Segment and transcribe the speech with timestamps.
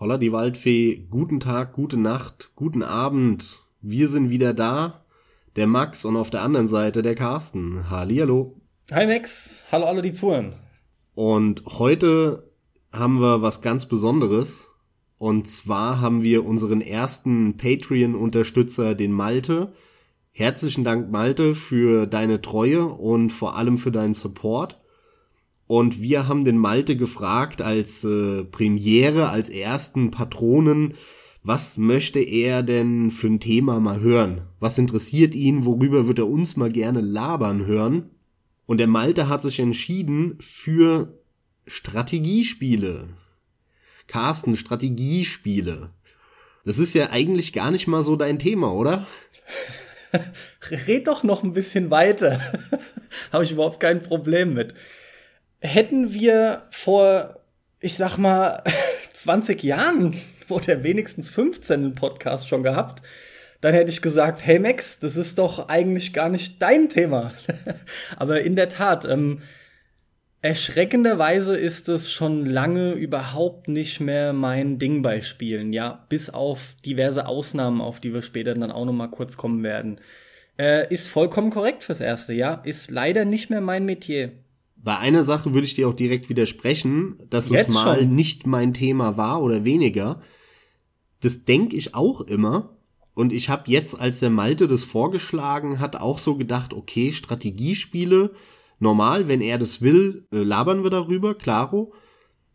[0.00, 3.58] Holla die Waldfee, guten Tag, gute Nacht, guten Abend.
[3.82, 5.04] Wir sind wieder da.
[5.56, 7.90] Der Max und auf der anderen Seite der Carsten.
[7.90, 8.56] Hallihallo.
[8.90, 10.54] Hi Max, hallo alle, die zuhören.
[11.14, 12.50] Und heute
[12.90, 14.70] haben wir was ganz Besonderes.
[15.18, 19.74] Und zwar haben wir unseren ersten Patreon-Unterstützer, den Malte.
[20.30, 24.79] Herzlichen Dank, Malte, für deine Treue und vor allem für deinen Support.
[25.70, 30.94] Und wir haben den Malte gefragt als äh, Premiere, als ersten Patronen,
[31.44, 34.40] was möchte er denn für ein Thema mal hören?
[34.58, 35.64] Was interessiert ihn?
[35.64, 38.10] Worüber wird er uns mal gerne labern hören?
[38.66, 41.16] Und der Malte hat sich entschieden für
[41.68, 43.10] Strategiespiele.
[44.08, 45.90] Carsten, Strategiespiele.
[46.64, 49.06] Das ist ja eigentlich gar nicht mal so dein Thema, oder?
[50.88, 52.40] Red doch noch ein bisschen weiter.
[53.32, 54.74] Habe ich überhaupt kein Problem mit
[55.60, 57.40] hätten wir vor,
[57.80, 58.62] ich sag mal,
[59.14, 63.02] 20 Jahren oder wenigstens 15 einen Podcast schon gehabt,
[63.60, 67.32] dann hätte ich gesagt, hey Max, das ist doch eigentlich gar nicht dein Thema.
[68.16, 69.42] Aber in der Tat, ähm,
[70.40, 76.74] erschreckenderweise ist es schon lange überhaupt nicht mehr mein Ding bei Spielen, ja, bis auf
[76.86, 80.00] diverse Ausnahmen, auf die wir später dann auch noch mal kurz kommen werden.
[80.58, 84.32] Äh, ist vollkommen korrekt fürs erste, ja, ist leider nicht mehr mein Metier
[84.82, 88.14] bei einer Sache würde ich dir auch direkt widersprechen, dass Jetzt es mal schon.
[88.14, 90.20] nicht mein Thema war oder weniger.
[91.20, 92.76] Das denke ich auch immer.
[93.14, 98.30] Und ich habe jetzt, als der Malte das vorgeschlagen hat, auch so gedacht, okay, Strategiespiele,
[98.78, 101.92] normal, wenn er das will, äh, labern wir darüber, klaro.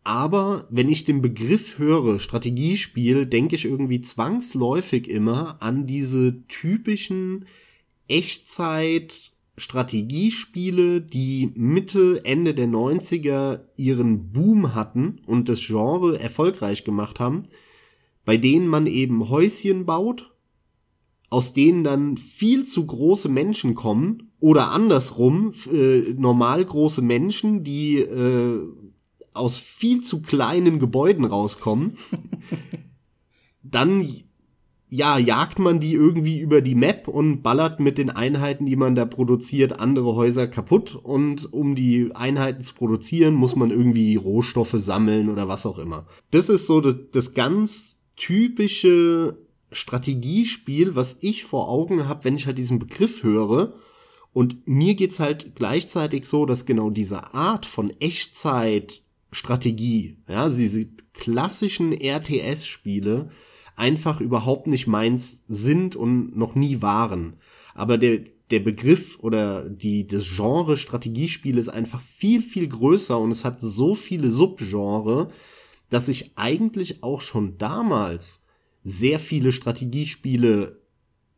[0.02, 7.46] Aber wenn ich den Begriff höre, Strategiespiel, denke ich irgendwie zwangsläufig immer an diese typischen
[8.08, 17.20] Echtzeit Strategiespiele, die Mitte, Ende der 90er ihren Boom hatten und das Genre erfolgreich gemacht
[17.20, 17.44] haben,
[18.24, 20.30] bei denen man eben Häuschen baut,
[21.30, 27.98] aus denen dann viel zu große Menschen kommen oder andersrum äh, normal große Menschen, die
[27.98, 28.60] äh,
[29.32, 31.96] aus viel zu kleinen Gebäuden rauskommen,
[33.62, 34.08] dann
[34.88, 38.94] ja, jagt man die irgendwie über die Map und ballert mit den Einheiten, die man
[38.94, 40.94] da produziert, andere Häuser kaputt.
[40.94, 46.06] Und um die Einheiten zu produzieren, muss man irgendwie Rohstoffe sammeln oder was auch immer.
[46.30, 49.38] Das ist so das, das ganz typische
[49.72, 53.74] Strategiespiel, was ich vor Augen habe, wenn ich halt diesen Begriff höre.
[54.32, 59.02] Und mir geht's halt gleichzeitig so, dass genau diese Art von Echtzeit
[59.32, 63.30] Strategie, ja, also diese klassischen RTS-Spiele,
[63.76, 67.34] einfach überhaupt nicht meins sind und noch nie waren.
[67.74, 68.20] Aber der,
[68.50, 73.60] der Begriff oder die, das Genre Strategiespiele ist einfach viel, viel größer und es hat
[73.60, 75.28] so viele Subgenre,
[75.90, 78.40] dass ich eigentlich auch schon damals
[78.82, 80.80] sehr viele Strategiespiele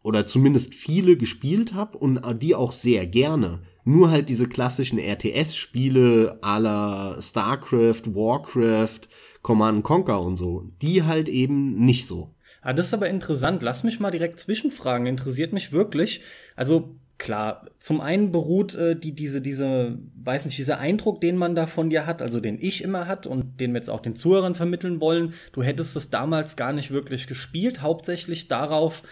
[0.02, 3.62] oder zumindest viele gespielt habe und die auch sehr gerne.
[3.84, 9.08] Nur halt diese klassischen RTS-Spiele à la StarCraft, Warcraft,
[9.48, 12.34] Command Conquer und so, die halt eben nicht so.
[12.60, 13.62] Ah, das ist aber interessant.
[13.62, 15.06] Lass mich mal direkt zwischenfragen.
[15.06, 16.20] Interessiert mich wirklich.
[16.54, 21.54] Also klar, zum einen beruht äh, die, diese, diese, weiß nicht, dieser Eindruck, den man
[21.54, 24.16] da von dir hat, also den ich immer hat und den wir jetzt auch den
[24.16, 25.32] Zuhörern vermitteln wollen.
[25.52, 29.02] Du hättest es damals gar nicht wirklich gespielt, hauptsächlich darauf,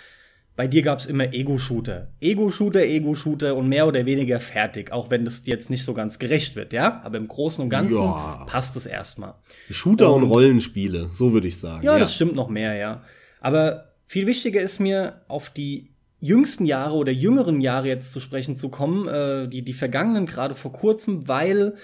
[0.56, 2.09] bei dir gab es immer Ego-Shooter.
[2.19, 6.56] Ego-Shooter, Ego-Shooter und mehr oder weniger fertig, auch wenn das jetzt nicht so ganz gerecht
[6.56, 7.03] wird, ja?
[7.05, 8.47] Aber im Großen und Ganzen ja.
[8.49, 9.34] passt es erstmal.
[9.69, 11.84] Shooter und, und, Rollenspiele, so würde ich sagen.
[11.84, 13.03] Ja, ja, das stimmt noch mehr, ja.
[13.41, 15.91] Aber viel wichtiger ist mir, auf die
[16.21, 20.55] jüngsten Jahre oder jüngeren Jahre jetzt zu sprechen zu kommen, äh, die, die vergangenen gerade
[20.55, 21.75] vor kurzem, weil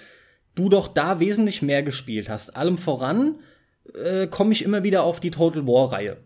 [0.54, 2.56] du doch da wesentlich mehr gespielt hast.
[2.56, 3.36] Allem voran
[3.94, 6.16] äh, komme ich immer wieder auf die Total War-Reihe,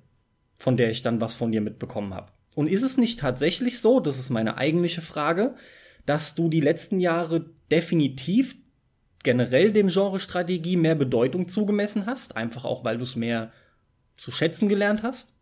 [0.58, 2.32] von der ich dann was von dir mitbekommen habe.
[2.54, 5.54] Und ist es nicht tatsächlich so, das ist meine eigentliche Frage,
[6.06, 8.56] dass du die letzten Jahre definitiv
[9.22, 13.52] generell dem Genre Strategie mehr Bedeutung zugemessen hast, einfach auch weil du es mehr
[14.14, 15.34] zu schätzen gelernt hast?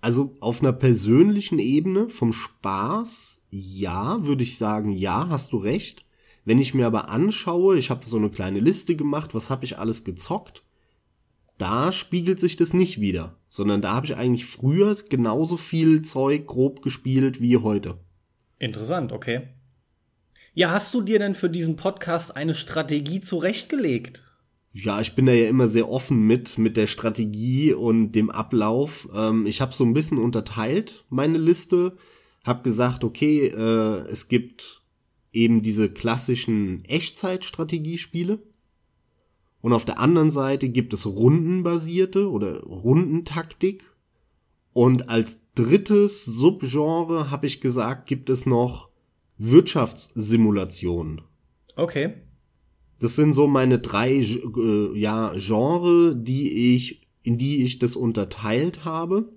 [0.00, 6.04] Also auf einer persönlichen Ebene vom Spaß, ja, würde ich sagen, ja, hast du recht.
[6.44, 9.78] Wenn ich mir aber anschaue, ich habe so eine kleine Liste gemacht, was habe ich
[9.78, 10.62] alles gezockt,
[11.58, 16.46] da spiegelt sich das nicht wieder, sondern da habe ich eigentlich früher genauso viel Zeug
[16.46, 17.98] grob gespielt wie heute.
[18.58, 19.48] Interessant, okay.
[20.54, 24.24] Ja, hast du dir denn für diesen Podcast eine Strategie zurechtgelegt?
[24.72, 29.08] Ja, ich bin da ja immer sehr offen mit, mit der Strategie und dem Ablauf.
[29.14, 31.96] Ähm, ich habe so ein bisschen unterteilt meine Liste,
[32.44, 34.82] habe gesagt, okay, äh, es gibt
[35.32, 38.38] eben diese klassischen Echtzeitstrategiespiele
[39.60, 43.84] Und auf der anderen Seite gibt es rundenbasierte oder Rundentaktik.
[44.72, 48.90] Und als drittes Subgenre habe ich gesagt, gibt es noch
[49.38, 51.22] Wirtschaftssimulationen.
[51.76, 52.14] Okay.
[53.00, 58.84] Das sind so meine drei äh, ja, Genre, die ich, in die ich das unterteilt
[58.84, 59.28] habe.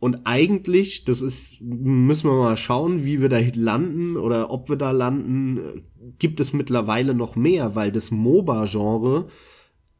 [0.00, 4.76] Und eigentlich, das ist, müssen wir mal schauen, wie wir da landen oder ob wir
[4.76, 5.84] da landen,
[6.18, 9.28] gibt es mittlerweile noch mehr, weil das MOBA-Genre,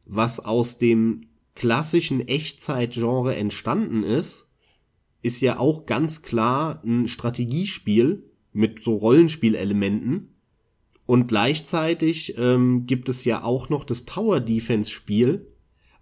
[0.07, 4.47] was aus dem klassischen Echtzeit-Genre entstanden ist,
[5.21, 10.29] ist ja auch ganz klar ein Strategiespiel mit so Rollenspielelementen.
[11.05, 15.47] Und gleichzeitig ähm, gibt es ja auch noch das Tower Defense Spiel,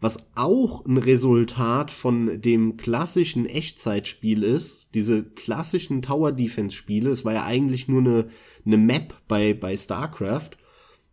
[0.02, 4.88] was auch ein Resultat von dem klassischen Echtzeitspiel ist.
[4.94, 8.28] Diese klassischen Tower Defense Spiele, es war ja eigentlich nur eine,
[8.66, 10.52] eine Map bei, bei StarCraft.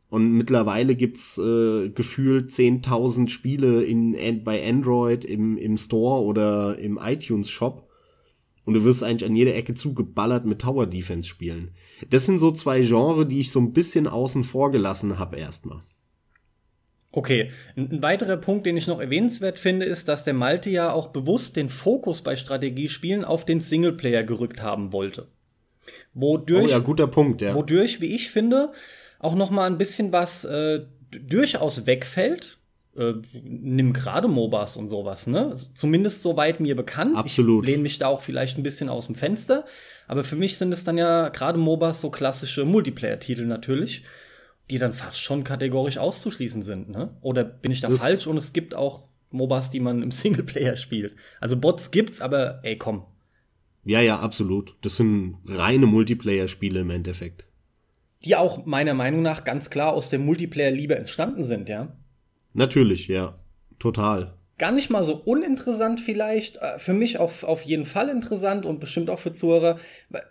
[0.09, 6.99] Und mittlerweile gibt's äh, gefühlt 10.000 Spiele in, bei Android im, im Store oder im
[7.03, 7.88] iTunes Shop.
[8.65, 11.71] Und du wirst eigentlich an jeder Ecke zugeballert mit Tower Defense Spielen.
[12.11, 15.83] Das sind so zwei Genres, die ich so ein bisschen außen vor gelassen habe erstmal.
[17.17, 21.09] Okay, ein weiterer Punkt, den ich noch erwähnenswert finde, ist, dass der Malte ja auch
[21.09, 25.27] bewusst den Fokus bei Strategiespielen auf den Singleplayer gerückt haben wollte.
[26.13, 27.55] Wodurch, oh ja, guter Punkt, ja.
[27.55, 28.71] Wodurch, wie ich finde,
[29.19, 32.59] auch noch mal ein bisschen was äh, durchaus wegfällt
[32.99, 35.55] äh, nimm gerade MOBAs und sowas, ne?
[35.75, 37.17] Zumindest soweit mir bekannt.
[37.17, 37.65] Absolut.
[37.65, 39.65] Ich lehne mich da auch vielleicht ein bisschen aus dem Fenster.
[40.07, 44.03] Aber für mich sind es dann ja gerade MOBAs so klassische Multiplayer-Titel natürlich,
[44.71, 47.17] die dann fast schon kategorisch auszuschließen sind, ne?
[47.21, 50.77] Oder bin ich da das falsch und es gibt auch MOBAs, die man im Singleplayer
[50.77, 51.15] spielt?
[51.41, 53.05] Also Bots gibt's, aber ey, komm.
[53.85, 54.77] Ja, ja, absolut.
[54.83, 57.45] Das sind reine Multiplayer-Spiele im Endeffekt.
[58.25, 61.97] Die auch meiner Meinung nach ganz klar aus der Multiplayer-Liebe entstanden sind, ja.
[62.53, 63.37] Natürlich, ja.
[63.79, 64.35] Total.
[64.59, 66.57] Gar nicht mal so uninteressant vielleicht.
[66.57, 69.79] Äh, für mich auf, auf jeden Fall interessant und bestimmt auch für Zuhörer.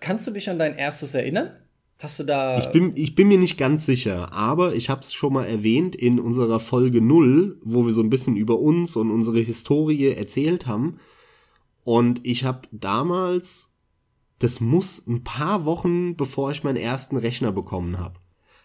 [0.01, 1.51] Kannst du dich an dein erstes erinnern?
[1.97, 2.57] Hast du da.
[2.57, 5.95] Ich bin, ich bin mir nicht ganz sicher, aber ich habe es schon mal erwähnt
[5.95, 10.67] in unserer Folge 0, wo wir so ein bisschen über uns und unsere Historie erzählt
[10.67, 10.97] haben.
[11.83, 13.69] Und ich habe damals,
[14.39, 18.19] das muss ein paar Wochen bevor ich meinen ersten Rechner bekommen habe.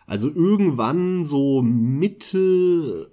[0.06, 3.12] Also irgendwann so Mitte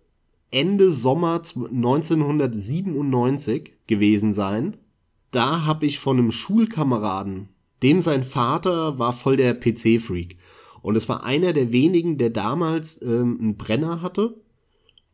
[0.50, 4.78] Ende Sommer 1997 gewesen sein.
[5.30, 7.50] Da habe ich von einem Schulkameraden,
[7.84, 10.38] dem sein Vater war voll der PC-Freak.
[10.82, 14.36] Und es war einer der wenigen, der damals ähm, einen Brenner hatte.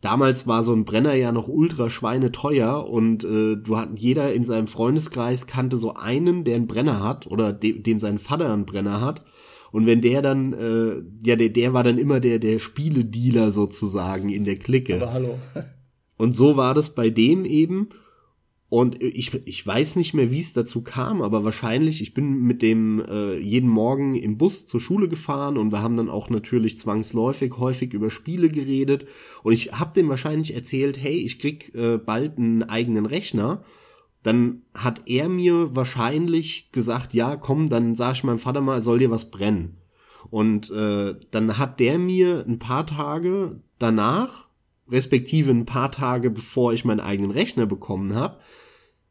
[0.02, 4.44] Damals war so ein Brenner ja noch ultra schweineteuer und äh, du hat jeder in
[4.44, 8.66] seinem Freundeskreis kannte so einen, der einen Brenner hat oder de dem sein Vater einen
[8.66, 9.24] Brenner hat.
[9.72, 14.30] Und wenn der dann, äh, ja, der, der war dann immer der, der Spieledealer sozusagen
[14.30, 14.96] in der Clique.
[15.02, 15.40] Aber hallo.
[16.18, 17.90] Und so war das bei dem eben.
[18.74, 22.64] Und ich, ich weiß nicht mehr, wie es dazu kam, aber wahrscheinlich, ich bin mit
[22.64, 26.80] dem äh, jeden Morgen im Bus zur Schule gefahren und wir haben dann auch natürlich
[26.80, 29.06] zwangsläufig häufig über Spiele geredet.
[29.44, 33.64] Und ich habe dem wahrscheinlich erzählt, hey, ich krieg äh, bald einen eigenen Rechner
[34.24, 39.00] dann hat er mir wahrscheinlich gesagt, ja, komm, dann sag ich meinem Vater mal, soll
[39.00, 39.78] dir was brennen.
[40.32, 44.48] Und äh, dann hat der mir ein paar Tage danach,
[44.90, 48.38] respektive ein paar Tage bevor ich meinen eigenen Rechner bekommen habe,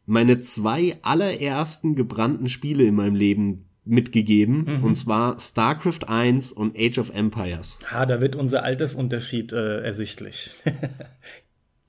[0.07, 4.85] meine zwei allerersten gebrannten Spiele in meinem Leben mitgegeben, mhm.
[4.85, 7.79] und zwar StarCraft 1 und Age of Empires.
[7.91, 10.51] Ah, da wird unser Altersunterschied äh, ersichtlich.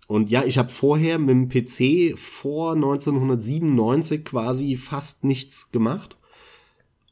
[0.08, 6.18] Und ja, ich habe vorher mit dem PC vor 1997 quasi fast nichts gemacht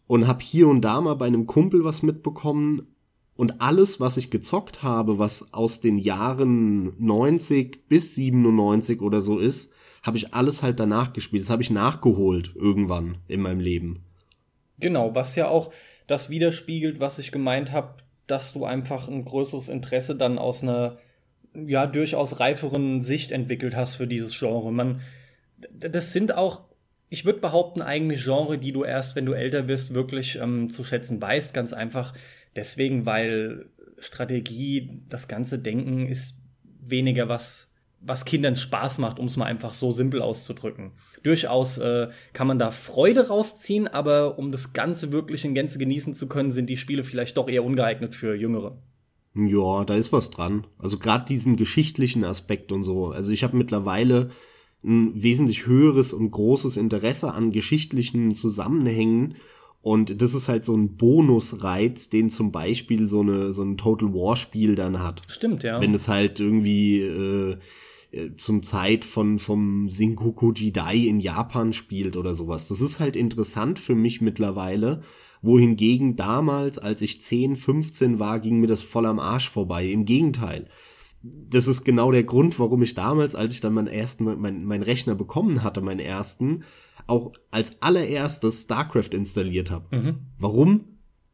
[0.08, 2.88] und habe hier und da mal bei einem Kumpel was mitbekommen
[3.36, 9.40] und alles, was ich gezockt habe, was aus den Jahren 90 bis 97 oder so
[9.40, 11.44] ist, habe ich alles halt danach gespielt.
[11.44, 14.04] Das habe ich nachgeholt irgendwann in meinem Leben.
[14.80, 15.72] Genau, was ja auch
[16.08, 17.96] das widerspiegelt, was ich gemeint habe,
[18.28, 20.98] dass du einfach ein größeres Interesse dann aus einer
[21.54, 24.72] ja durchaus reiferen Sicht entwickelt hast für dieses Genre.
[24.72, 25.02] Man,
[25.74, 26.62] das sind auch,
[27.10, 30.84] ich würde behaupten, eigentlich Genre, die du erst, wenn du älter wirst, wirklich ähm, zu
[30.84, 31.54] schätzen weißt.
[31.54, 32.14] Ganz einfach
[32.56, 33.66] deswegen, weil
[34.00, 37.71] Strategie, das ganze Denken ist weniger was,
[38.04, 40.92] was Kindern Spaß macht, um es mal einfach so simpel auszudrücken.
[41.24, 46.14] Durchaus äh, kann man da Freude rausziehen, aber um das Ganze wirklich in Gänze genießen
[46.14, 48.78] zu können, sind die Spiele vielleicht doch eher ungeeignet für Jüngere.
[49.36, 50.68] Ja, da ist was dran.
[50.80, 53.12] Also gerade diesen geschichtlichen Aspekt und so.
[53.12, 54.32] Also ich habe mittlerweile
[54.84, 59.36] ein wesentlich höheres und großes Interesse an geschichtlichen Zusammenhängen
[59.82, 64.14] Und das ist halt so ein Bonusreiz, den zum Beispiel so, eine, so ein Total
[64.14, 65.24] War-Spiel dann hat.
[65.28, 65.82] Stimmt, ja.
[65.82, 67.58] Wenn es halt irgendwie äh,
[68.12, 72.68] äh, zum Zeit von vom Sengoku Jidai in Japan spielt oder sowas.
[72.68, 75.02] Das ist halt interessant für mich mittlerweile,
[75.42, 79.88] wohingegen damals, als ich 10, 15 war, ging mir das voll am Arsch vorbei.
[79.88, 80.68] Im Gegenteil.
[81.24, 84.82] Das ist genau der Grund, warum ich damals, als ich dann meinen ersten, mein, mein
[84.82, 86.64] Rechner bekommen hatte, meinen ersten,
[87.08, 89.96] auch als allererstes StarCraft installiert habe.
[89.96, 90.16] Mhm.
[90.40, 90.82] Warum?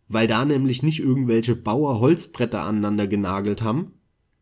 [0.10, 3.94] Weil da nämlich nicht irgendwelche Bauer Holzbretter aneinander genagelt haben,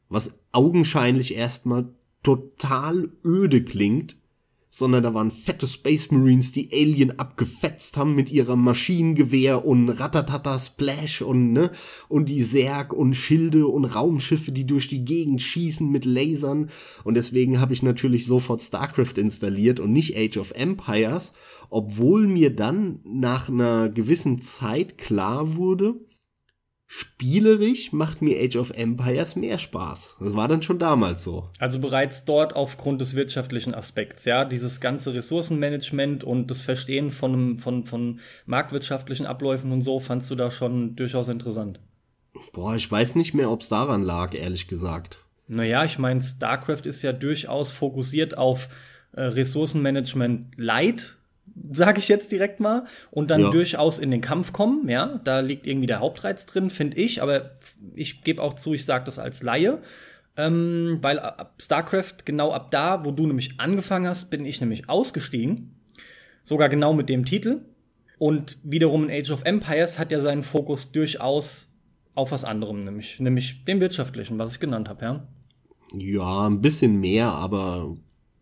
[0.10, 1.94] was augenscheinlich erstmal
[2.26, 4.18] total öde klingt,
[4.68, 10.58] sondern da waren fette Space Marines, die Alien abgefetzt haben mit ihrem Maschinengewehr und Ratatata
[10.58, 11.72] Splash und ne
[12.10, 16.72] und die Särg und Schilde und Raumschiffe, die durch die Gegend schießen mit Lasern.
[17.04, 21.32] Und deswegen habe ich natürlich sofort StarCraft installiert und nicht Age of Empires,
[21.70, 25.94] obwohl mir dann nach einer gewissen Zeit klar wurde,
[26.88, 30.18] spielerisch macht mir Age of Empires mehr Spaß.
[30.20, 31.50] Das war dann schon damals so.
[31.60, 37.58] Also bereits dort aufgrund des wirtschaftlichen Aspekts, ja, dieses ganze Ressourcenmanagement und das Verstehen von,
[37.58, 41.80] von, von marktwirtschaftlichen Abläufen und so fandst du da schon durchaus interessant.
[42.54, 45.20] Boah, ich weiß nicht mehr, ob es daran lag, ehrlich gesagt.
[45.48, 48.70] Naja, ich meine, StarCraft ist ja durchaus fokussiert auf
[49.14, 51.18] äh, Ressourcenmanagement Light,
[51.72, 53.50] sage ich jetzt direkt mal, und dann ja.
[53.50, 57.52] durchaus in den Kampf kommen, ja, da liegt irgendwie der Hauptreiz drin, finde ich, aber
[57.94, 59.82] ich gebe auch zu, ich sage das als Laie,
[60.38, 64.90] ähm, weil ab StarCraft, genau ab da, wo du nämlich angefangen hast, bin ich nämlich
[64.90, 65.76] ausgestiegen,
[66.44, 67.62] sogar genau mit dem Titel,
[68.18, 71.70] und wiederum in Age of Empires hat ja seinen Fokus durchaus
[72.14, 75.28] auf was anderem, nämlich, nämlich dem wirtschaftlichen, was ich genannt habe, ja.
[75.94, 77.96] Ja, ein bisschen mehr, aber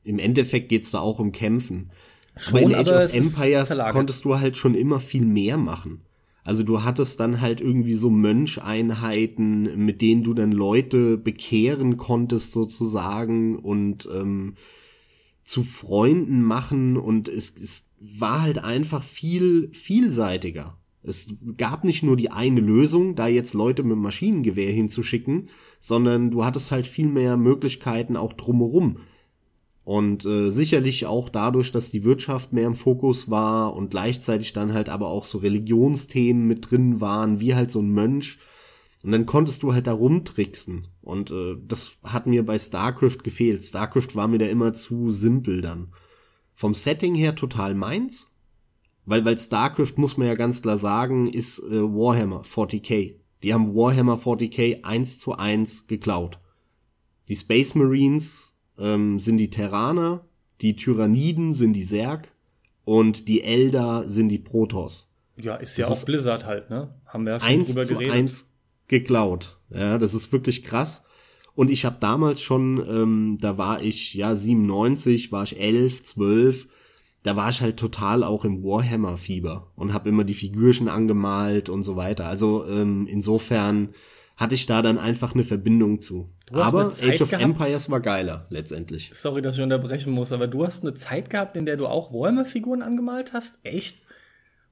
[0.04, 1.92] im Endeffekt geht's da auch um Kämpfen.
[2.36, 6.02] Schon, aber in Age aber of Empires konntest du halt schon immer viel mehr machen.
[6.44, 12.52] Also du hattest dann halt irgendwie so Möncheinheiten, mit denen du dann Leute bekehren konntest
[12.52, 14.56] sozusagen und ähm,
[15.44, 20.78] zu Freunden machen und es, es war halt einfach viel vielseitiger.
[21.02, 25.50] Es gab nicht nur die eine Lösung, da jetzt Leute mit Maschinengewehr hinzuschicken,
[25.80, 28.98] sondern du hattest halt viel mehr Möglichkeiten auch drumherum.
[29.86, 34.74] Und äh, sicherlich auch dadurch, dass die Wirtschaft mehr im Fokus war und gleichzeitig dann
[34.74, 38.38] halt aber auch so Religionsthemen mit drin waren, wie halt so ein Mönch.
[39.04, 40.88] Und dann konntest du halt da rumtricksen.
[41.02, 43.66] Und äh, das hat mir bei StarCraft gefehlt.
[43.66, 45.90] StarCraft war mir da immer zu simpel dann.
[46.54, 48.30] Vom Setting her total meins.
[49.06, 53.16] Weil, weil StarCraft, muss man ja ganz klar sagen, ist äh, Warhammer 40k.
[53.44, 56.40] Die haben Warhammer 40k eins zu eins geklaut.
[57.28, 60.26] Die Space Marines ähm, sind die Terraner,
[60.62, 62.32] die Tyranniden sind die Zerg
[62.86, 65.10] und die Elder sind die Protoss.
[65.38, 66.94] Ja, ist ja das auch ist Blizzard halt, ne?
[67.06, 68.14] Haben wir ja schon eins drüber zu geredet.
[68.14, 68.50] Eins
[68.88, 69.58] geklaut.
[69.70, 71.04] Ja, das ist wirklich krass.
[71.56, 76.68] Und ich habe damals schon, ähm, da war ich ja 97, war ich 11, 12,
[77.24, 81.84] da war ich halt total auch im Warhammer-Fieber und habe immer die Figürchen angemalt und
[81.84, 82.26] so weiter.
[82.26, 83.90] Also ähm, insofern
[84.36, 86.30] hatte ich da dann einfach eine Verbindung zu.
[86.52, 87.44] Aber Age of gehabt?
[87.44, 89.12] Empires war geiler, letztendlich.
[89.14, 92.12] Sorry, dass ich unterbrechen muss, aber du hast eine Zeit gehabt, in der du auch
[92.12, 93.60] Warhammer-Figuren angemalt hast?
[93.64, 93.98] Echt?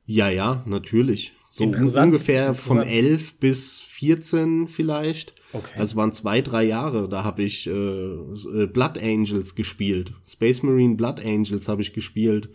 [0.05, 1.33] Ja, ja, natürlich.
[1.49, 5.35] So ungefähr von 11 bis 14 vielleicht.
[5.51, 5.77] Okay.
[5.77, 7.09] Also waren zwei, drei Jahre.
[7.09, 10.13] Da habe ich äh, äh, Blood Angels gespielt.
[10.25, 12.49] Space Marine Blood Angels habe ich gespielt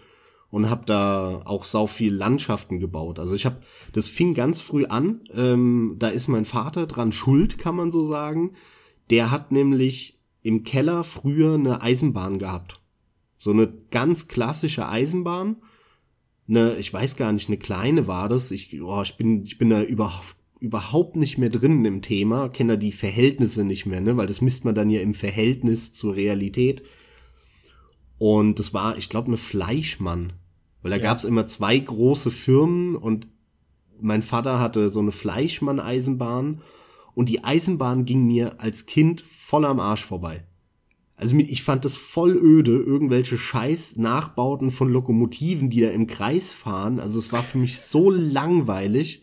[0.50, 3.18] und habe da auch sau viel Landschaften gebaut.
[3.18, 3.60] Also ich habe,
[3.92, 5.20] das fing ganz früh an.
[5.34, 8.52] Ähm, da ist mein Vater dran schuld, kann man so sagen.
[9.10, 12.80] Der hat nämlich im Keller früher eine Eisenbahn gehabt.
[13.36, 15.56] So eine ganz klassische Eisenbahn.
[16.48, 18.50] Eine, ich weiß gar nicht, eine kleine war das.
[18.52, 22.72] Ich, oh, ich bin, ich bin da überhaupt überhaupt nicht mehr drin im Thema, kenne
[22.72, 26.16] da die Verhältnisse nicht mehr, ne, weil das misst man dann ja im Verhältnis zur
[26.16, 26.82] Realität.
[28.18, 30.32] Und das war, ich glaube, eine Fleischmann.
[30.82, 31.02] Weil da ja.
[31.02, 33.26] gab es immer zwei große Firmen und
[34.00, 36.60] mein Vater hatte so eine Fleischmann-Eisenbahn
[37.14, 40.44] und die Eisenbahn ging mir als Kind voll am Arsch vorbei.
[41.16, 46.52] Also ich fand das voll öde, irgendwelche scheiß Nachbauten von Lokomotiven, die da im Kreis
[46.52, 47.00] fahren.
[47.00, 49.22] Also es war für mich so langweilig.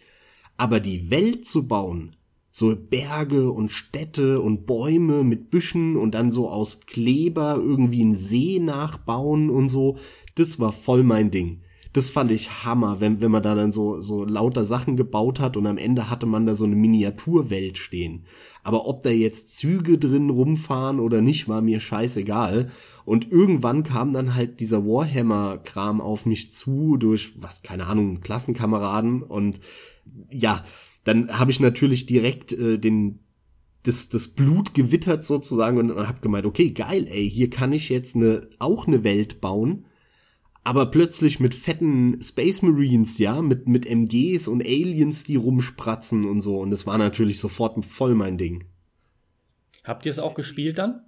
[0.58, 2.16] Aber die Welt zu bauen,
[2.56, 8.14] so Berge und Städte und Bäume mit Büschen und dann so aus Kleber irgendwie einen
[8.14, 9.98] See nachbauen und so,
[10.36, 11.62] das war voll mein Ding.
[11.94, 15.58] das fand ich Hammer, wenn, wenn man da dann so, so lauter Sachen gebaut hat
[15.58, 18.26] und am Ende hatte man da so eine Miniaturwelt stehen.
[18.64, 22.70] Aber ob da jetzt Züge drin rumfahren oder nicht, war mir scheißegal.
[23.04, 29.24] Und irgendwann kam dann halt dieser Warhammer-Kram auf mich zu durch, was, keine Ahnung, Klassenkameraden
[29.24, 29.60] und
[30.30, 30.64] ja,
[31.04, 33.20] dann habe ich natürlich direkt äh, den
[33.84, 37.90] das, das Blut gewittert sozusagen und, und habe gemeint, okay, geil, ey, hier kann ich
[37.90, 39.86] jetzt eine, auch eine Welt bauen,
[40.64, 46.42] aber plötzlich mit fetten Space Marines, ja, mit, mit MGs und Aliens, die rumspratzen und
[46.42, 46.58] so.
[46.58, 48.64] Und das war natürlich sofort voll mein Ding.
[49.84, 51.02] Habt ihr es auch gespielt dann?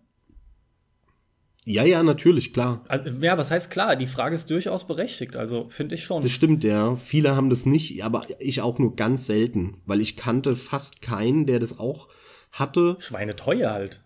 [1.68, 2.84] Ja, ja, natürlich, klar.
[2.88, 3.96] Also, ja, was heißt klar?
[3.96, 6.22] Die Frage ist durchaus berechtigt, also finde ich schon.
[6.22, 6.96] Das stimmt, ja.
[6.96, 11.48] Viele haben das nicht, aber ich auch nur ganz selten, weil ich kannte fast keinen,
[11.48, 12.08] der das auch
[12.52, 12.98] hatte.
[13.00, 14.02] Schweineteuer halt.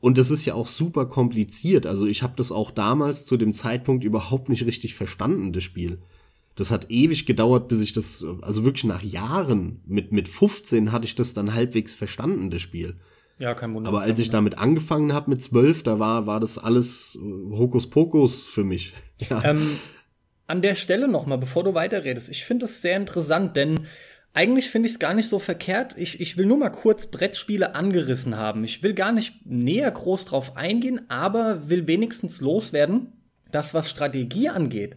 [0.00, 1.86] Und das ist ja auch super kompliziert.
[1.86, 5.98] Also ich habe das auch damals zu dem Zeitpunkt überhaupt nicht richtig verstanden, das Spiel.
[6.54, 11.06] Das hat ewig gedauert, bis ich das, also wirklich nach Jahren, mit, mit 15 hatte
[11.06, 12.96] ich das dann halbwegs verstanden, das Spiel.
[13.40, 13.88] Ja, kein Wunder.
[13.88, 18.46] Aber als ich damit angefangen habe mit 12, da war, war das alles äh, Hokuspokus
[18.46, 18.94] für mich.
[19.28, 19.44] Ja.
[19.44, 19.78] Ähm,
[20.46, 23.80] an der Stelle nochmal, bevor du weiterredest, ich finde es sehr interessant, denn
[24.32, 25.94] eigentlich finde ich es gar nicht so verkehrt.
[25.98, 28.64] Ich, ich will nur mal kurz Brettspiele angerissen haben.
[28.64, 33.12] Ich will gar nicht näher groß drauf eingehen, aber will wenigstens loswerden,
[33.50, 34.96] das was Strategie angeht.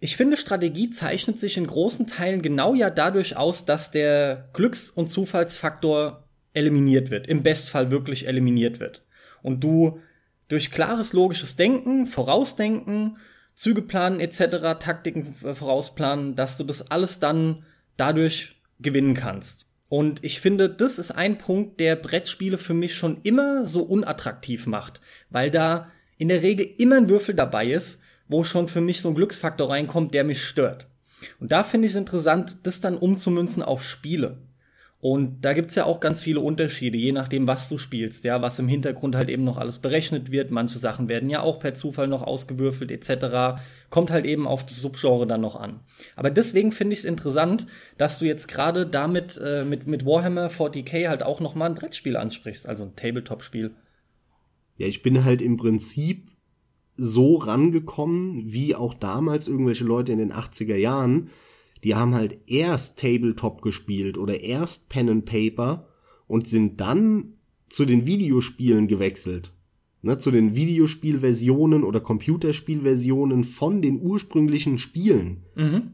[0.00, 4.90] Ich finde, Strategie zeichnet sich in großen Teilen genau ja dadurch aus, dass der Glücks-
[4.90, 6.21] und Zufallsfaktor
[6.54, 7.26] eliminiert wird.
[7.26, 9.02] Im Bestfall wirklich eliminiert wird.
[9.42, 10.00] Und du
[10.48, 13.16] durch klares logisches Denken, Vorausdenken,
[13.54, 17.64] Züge planen etc., Taktiken äh, vorausplanen, dass du das alles dann
[17.96, 19.66] dadurch gewinnen kannst.
[19.88, 24.66] Und ich finde, das ist ein Punkt, der Brettspiele für mich schon immer so unattraktiv
[24.66, 29.02] macht, weil da in der Regel immer ein Würfel dabei ist, wo schon für mich
[29.02, 30.86] so ein Glücksfaktor reinkommt, der mich stört.
[31.40, 34.38] Und da finde ich es interessant, das dann umzumünzen auf Spiele.
[35.02, 38.60] Und da gibt's ja auch ganz viele Unterschiede, je nachdem, was du spielst, ja, was
[38.60, 40.52] im Hintergrund halt eben noch alles berechnet wird.
[40.52, 43.60] Manche Sachen werden ja auch per Zufall noch ausgewürfelt, etc.
[43.90, 45.80] Kommt halt eben auf das Subgenre dann noch an.
[46.14, 47.66] Aber deswegen finde ich es interessant,
[47.98, 51.74] dass du jetzt gerade damit äh, mit, mit Warhammer 40k halt auch noch mal ein
[51.74, 53.72] Brettspiel ansprichst, also ein Tabletop-Spiel.
[54.76, 56.28] Ja, ich bin halt im Prinzip
[56.94, 61.30] so rangekommen, wie auch damals irgendwelche Leute in den 80er Jahren
[61.84, 65.88] die haben halt erst Tabletop gespielt oder erst Pen and Paper
[66.26, 67.34] und sind dann
[67.68, 69.52] zu den Videospielen gewechselt.
[70.04, 75.44] Ne, zu den Videospielversionen oder Computerspielversionen von den ursprünglichen Spielen.
[75.54, 75.92] Mhm.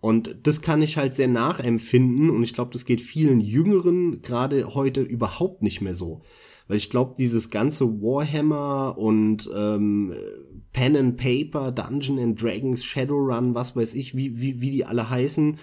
[0.00, 4.74] Und das kann ich halt sehr nachempfinden und ich glaube, das geht vielen Jüngeren gerade
[4.74, 6.22] heute überhaupt nicht mehr so.
[6.70, 10.14] Weil ich glaube, dieses ganze Warhammer und ähm,
[10.72, 15.10] Pen and Paper, Dungeon and Dragons, Shadowrun, was weiß ich, wie, wie, wie die alle
[15.10, 15.58] heißen,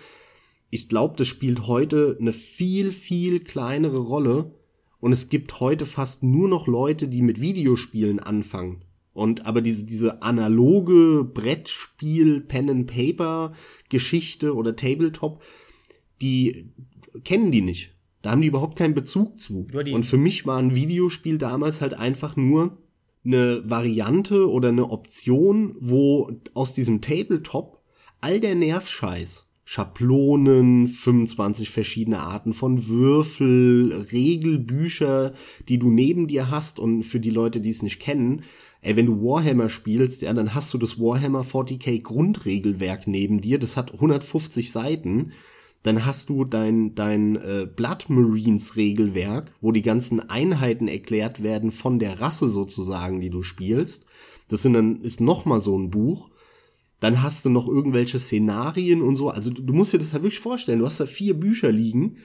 [0.70, 4.52] ich glaube, das spielt heute eine viel, viel kleinere Rolle.
[5.00, 8.84] Und es gibt heute fast nur noch Leute, die mit Videospielen anfangen.
[9.14, 13.54] Und aber diese, diese analoge Brettspiel, Pen and Paper
[13.88, 15.42] Geschichte oder Tabletop,
[16.22, 16.66] die
[17.24, 17.97] kennen die nicht.
[18.28, 19.68] Da haben die überhaupt keinen Bezug zu.
[19.96, 22.78] Und für mich war ein Videospiel damals halt einfach nur
[23.24, 27.82] eine Variante oder eine Option, wo aus diesem Tabletop
[28.20, 35.32] all der Nervscheiß, Schablonen, 25 verschiedene Arten von Würfel, Regelbücher,
[35.70, 38.44] die du neben dir hast und für die Leute, die es nicht kennen,
[38.82, 43.58] ey, wenn du Warhammer spielst, ja, dann hast du das Warhammer 40k Grundregelwerk neben dir,
[43.58, 45.32] das hat 150 Seiten
[45.84, 51.72] dann hast du dein, dein äh, Blood Marines Regelwerk, wo die ganzen Einheiten erklärt werden
[51.72, 54.06] von der Rasse sozusagen, die du spielst.
[54.48, 56.30] Das sind dann, ist noch mal so ein Buch.
[57.00, 59.30] Dann hast du noch irgendwelche Szenarien und so.
[59.30, 60.80] Also du, du musst dir das halt wirklich vorstellen.
[60.80, 62.18] Du hast da vier Bücher liegen,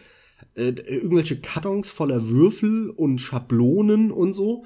[0.55, 4.65] äh, irgendwelche Kartons voller Würfel und Schablonen und so.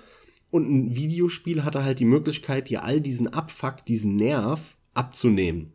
[0.50, 5.72] Und ein Videospiel hatte halt die Möglichkeit, dir all diesen Abfuck, diesen Nerv abzunehmen.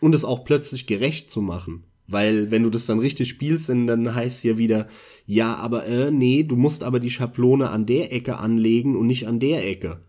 [0.00, 1.84] Und es auch plötzlich gerecht zu machen.
[2.08, 4.88] Weil wenn du das dann richtig spielst, dann, heißt es ja wieder,
[5.26, 9.26] ja, aber äh, nee, du musst aber die Schablone an der Ecke anlegen und nicht
[9.26, 10.00] an der Ecke.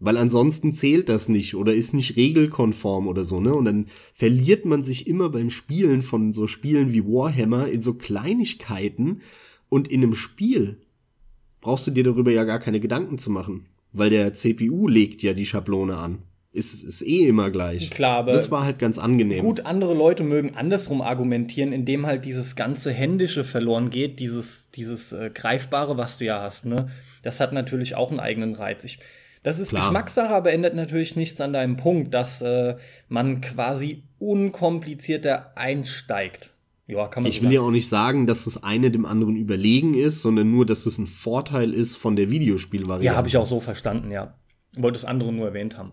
[0.00, 3.54] Weil ansonsten zählt das nicht oder ist nicht regelkonform oder so, ne?
[3.54, 7.94] Und dann verliert man sich immer beim Spielen von so Spielen wie Warhammer in so
[7.94, 9.20] Kleinigkeiten
[9.68, 10.78] und in einem Spiel
[11.60, 13.66] brauchst du dir darüber ja gar keine Gedanken zu machen.
[13.92, 16.22] Weil der CPU legt ja die Schablone an
[16.54, 17.90] ist, ist eh immer gleich.
[17.90, 19.40] Klar, aber das war halt ganz angenehm.
[19.44, 25.12] Gut, andere Leute mögen andersrum argumentieren, indem halt dieses ganze Händische verloren geht, dieses, dieses
[25.12, 26.90] äh, Greifbare, was du ja hast, ne?
[27.22, 28.84] Das hat natürlich auch einen eigenen Reiz.
[28.84, 29.00] Ich
[29.42, 29.82] Das ist Klar.
[29.82, 32.76] Geschmackssache, aber ändert natürlich nichts an deinem Punkt, dass äh,
[33.08, 36.52] man quasi unkomplizierter einsteigt.
[36.86, 39.36] Ja, kann man Ich so will ja auch nicht sagen, dass das eine dem anderen
[39.36, 43.06] überlegen ist, sondern nur, dass es ein Vorteil ist von der Videospielvariante.
[43.06, 44.34] Ja, habe ich auch so verstanden, ja.
[44.76, 45.92] Wollte das andere nur erwähnt haben.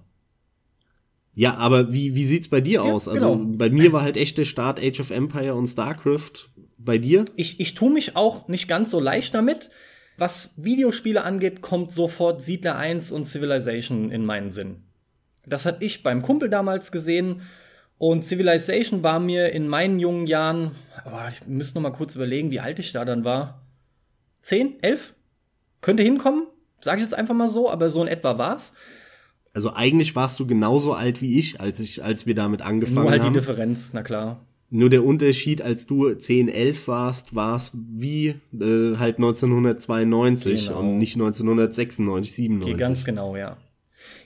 [1.33, 3.07] Ja, aber wie, wie sieht's bei dir Ja, aus?
[3.07, 3.57] Also genau.
[3.57, 6.49] bei mir war halt echt der Start Age of Empire und StarCraft.
[6.77, 7.25] Bei dir?
[7.35, 9.69] Ich, ich tue mich auch nicht ganz so leicht damit.
[10.17, 14.83] Was Videospiele angeht, kommt sofort Siedler 1 und Civilization in meinen Sinn.
[15.45, 17.41] Das hatte ich beim Kumpel damals gesehen.
[17.97, 22.49] Und Civilization war mir in meinen jungen Jahren, oh, ich müsste noch mal kurz überlegen,
[22.51, 23.61] wie alt ich da dann war.
[24.41, 25.13] Zehn, elf?
[25.81, 26.47] Könnte hinkommen,
[26.81, 28.73] sage ich jetzt einfach mal so, aber so in etwa war's.
[29.53, 33.11] Also eigentlich warst du genauso alt wie ich, als ich, als wir damit angefangen Nur
[33.11, 33.33] halt die haben.
[33.33, 34.45] Differenz, na klar.
[34.69, 40.79] Nur der Unterschied, als du 10, 11 warst, war es wie äh, halt 1992 Genau.
[40.79, 42.73] und nicht 1996, 97.
[42.73, 43.57] Okay, ganz genau, ja.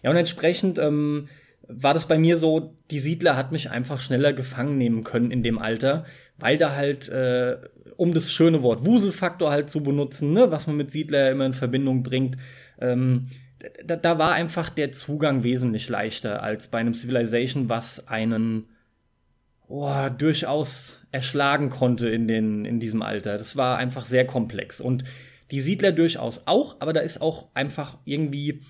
[0.04, 1.28] Ja, und entsprechend ähm,
[1.68, 5.42] war das bei mir so, die Siedler hat mich einfach schneller gefangen nehmen können in
[5.42, 6.06] dem Alter,
[6.38, 7.58] weil da halt, äh,
[7.98, 11.54] um das schöne Wort Wuselfaktor halt zu benutzen, ne, was man mit Siedler immer in
[11.54, 12.38] Verbindung bringt,
[12.80, 13.30] ähm,
[13.84, 18.66] da, da war einfach der Zugang wesentlich leichter als bei einem Civilization, was einen
[19.68, 23.38] oh, durchaus erschlagen konnte in, den, in diesem Alter.
[23.38, 24.82] Das war einfach sehr komplex.
[24.82, 25.04] Und
[25.52, 28.62] die Siedler durchaus auch, aber da ist auch einfach irgendwie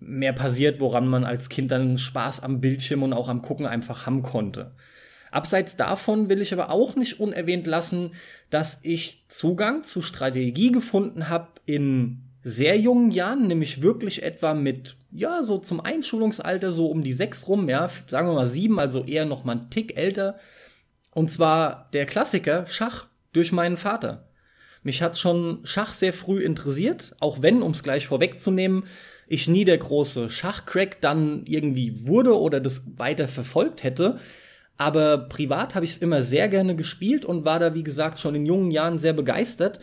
[0.00, 4.06] mehr passiert, woran man als Kind dann Spaß am Bildschirm und auch am Gucken einfach
[4.06, 4.72] haben konnte.
[5.30, 8.12] Abseits davon will ich aber auch nicht unerwähnt lassen,
[8.50, 14.96] dass ich Zugang zu Strategie gefunden habe in sehr jungen Jahren, nämlich wirklich etwa mit,
[15.10, 19.04] ja, so zum Einschulungsalter, so um die sechs rum, ja, sagen wir mal sieben, also
[19.04, 20.38] eher noch mal einen Tick älter.
[21.12, 24.28] Und zwar der Klassiker Schach durch meinen Vater.
[24.82, 28.84] Mich hat schon Schach sehr früh interessiert, auch wenn, um es gleich vorwegzunehmen,
[29.26, 34.18] ich nie der große Schachcrack dann irgendwie wurde oder das weiter verfolgt hätte.
[34.78, 38.34] Aber privat habe ich es immer sehr gerne gespielt und war da, wie gesagt, schon
[38.34, 39.80] in jungen Jahren sehr begeistert.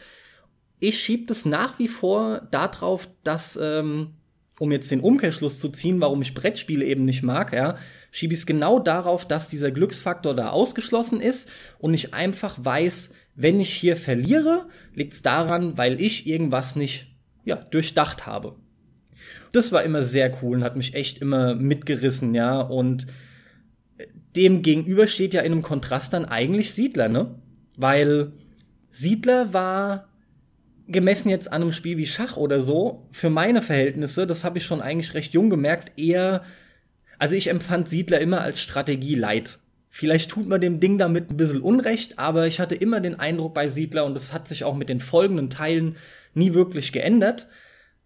[0.79, 4.11] Ich schiebe das nach wie vor darauf, dass, ähm,
[4.59, 7.77] um jetzt den Umkehrschluss zu ziehen, warum ich Brettspiele eben nicht mag, ja,
[8.11, 13.11] schiebe ich es genau darauf, dass dieser Glücksfaktor da ausgeschlossen ist und ich einfach weiß,
[13.35, 17.07] wenn ich hier verliere, liegt es daran, weil ich irgendwas nicht
[17.43, 18.55] ja, durchdacht habe.
[19.51, 22.59] Das war immer sehr cool und hat mich echt immer mitgerissen, ja.
[22.61, 23.07] Und
[24.35, 27.39] dem gegenüber steht ja in einem Kontrast dann eigentlich Siedler, ne?
[27.77, 28.33] Weil
[28.89, 30.09] Siedler war
[30.87, 34.65] gemessen jetzt an einem Spiel wie Schach oder so, für meine Verhältnisse, das habe ich
[34.65, 36.43] schon eigentlich recht jung gemerkt, eher,
[37.17, 39.59] also ich empfand Siedler immer als Strategie leid.
[39.89, 43.53] Vielleicht tut man dem Ding damit ein bisschen Unrecht, aber ich hatte immer den Eindruck
[43.53, 45.95] bei Siedler, und das hat sich auch mit den folgenden Teilen
[46.33, 47.47] nie wirklich geändert,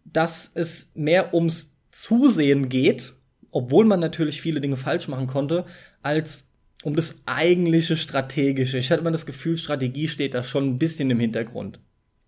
[0.05, 3.15] dass es mehr ums Zusehen geht,
[3.51, 5.65] obwohl man natürlich viele Dinge falsch machen konnte,
[6.03, 6.45] als
[6.83, 8.77] um das eigentliche Strategische.
[8.77, 11.79] Ich hatte immer das Gefühl, Strategie steht da schon ein bisschen im Hintergrund.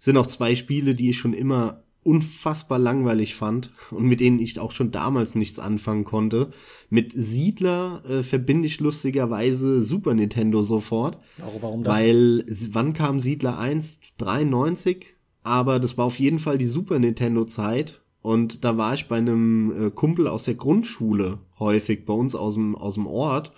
[0.03, 4.57] Sind auch zwei Spiele, die ich schon immer unfassbar langweilig fand und mit denen ich
[4.57, 6.49] auch schon damals nichts anfangen konnte.
[6.89, 11.93] Mit Siedler äh, verbinde ich lustigerweise Super Nintendo sofort, Warum, warum das?
[11.93, 13.99] weil wann kam Siedler 1?
[14.17, 15.13] 93?
[15.43, 19.17] Aber das war auf jeden Fall die Super Nintendo Zeit und da war ich bei
[19.17, 23.51] einem äh, Kumpel aus der Grundschule häufig bei uns aus dem aus dem Ort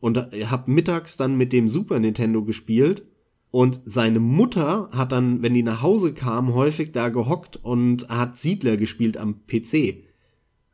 [0.00, 3.02] und da- hab mittags dann mit dem Super Nintendo gespielt
[3.50, 8.36] und seine Mutter hat dann, wenn die nach Hause kam, häufig da gehockt und hat
[8.36, 10.07] Siedler gespielt am PC.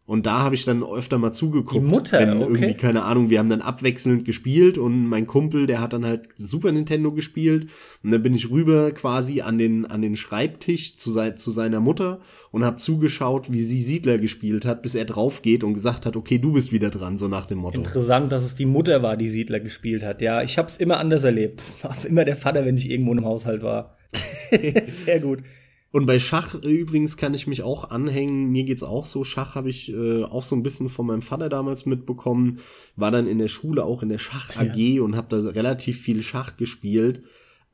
[0.06, 1.74] Und da habe ich dann öfter mal zugeguckt.
[1.74, 2.42] Die Mutter, wenn okay.
[2.42, 6.28] irgendwie, keine Ahnung, wir haben dann abwechselnd gespielt und mein Kumpel, der hat dann halt
[6.36, 7.70] Super Nintendo gespielt.
[8.02, 11.80] Und dann bin ich rüber quasi an den, an den Schreibtisch zu, sei, zu seiner
[11.80, 16.04] Mutter und habe zugeschaut, wie sie Siedler gespielt hat, bis er drauf geht und gesagt
[16.04, 17.78] hat, okay, du bist wieder dran, so nach dem Motto.
[17.78, 20.20] Interessant, dass es die Mutter war, die Siedler gespielt hat.
[20.20, 21.62] Ja, ich habe es immer anders erlebt.
[21.74, 23.96] Es war immer der Vater, wenn ich irgendwo im Haushalt war.
[25.04, 25.40] Sehr gut.
[25.94, 28.50] Und bei Schach äh, übrigens kann ich mich auch anhängen.
[28.50, 29.22] Mir geht's auch so.
[29.22, 32.58] Schach habe ich äh, auch so ein bisschen von meinem Vater damals mitbekommen.
[32.96, 36.20] War dann in der Schule auch in der Schach AG und habe da relativ viel
[36.22, 37.22] Schach gespielt.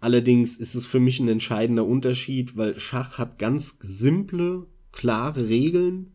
[0.00, 6.12] Allerdings ist es für mich ein entscheidender Unterschied, weil Schach hat ganz simple, klare Regeln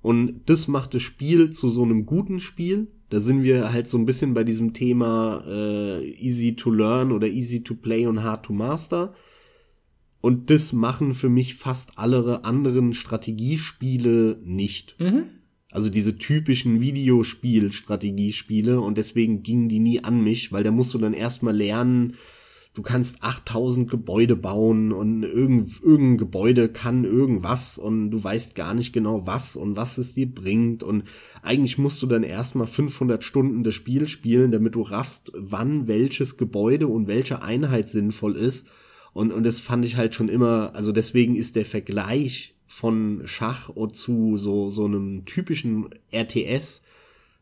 [0.00, 2.86] und das macht das Spiel zu so einem guten Spiel.
[3.08, 7.26] Da sind wir halt so ein bisschen bei diesem Thema äh, easy to learn oder
[7.26, 9.12] easy to play und hard to master.
[10.22, 14.94] Und das machen für mich fast alle anderen Strategiespiele nicht.
[15.00, 15.24] Mhm.
[15.72, 20.98] Also diese typischen Videospiel-Strategiespiele und deswegen gingen die nie an mich, weil da musst du
[20.98, 22.14] dann erstmal lernen,
[22.74, 28.74] du kannst 8000 Gebäude bauen und irgendein, irgendein Gebäude kann irgendwas und du weißt gar
[28.74, 31.02] nicht genau was und was es dir bringt und
[31.42, 36.36] eigentlich musst du dann erstmal 500 Stunden das Spiel spielen, damit du raffst, wann welches
[36.36, 38.68] Gebäude und welche Einheit sinnvoll ist
[39.12, 43.70] und, und das fand ich halt schon immer, also deswegen ist der Vergleich von Schach
[43.92, 46.82] zu so, so einem typischen RTS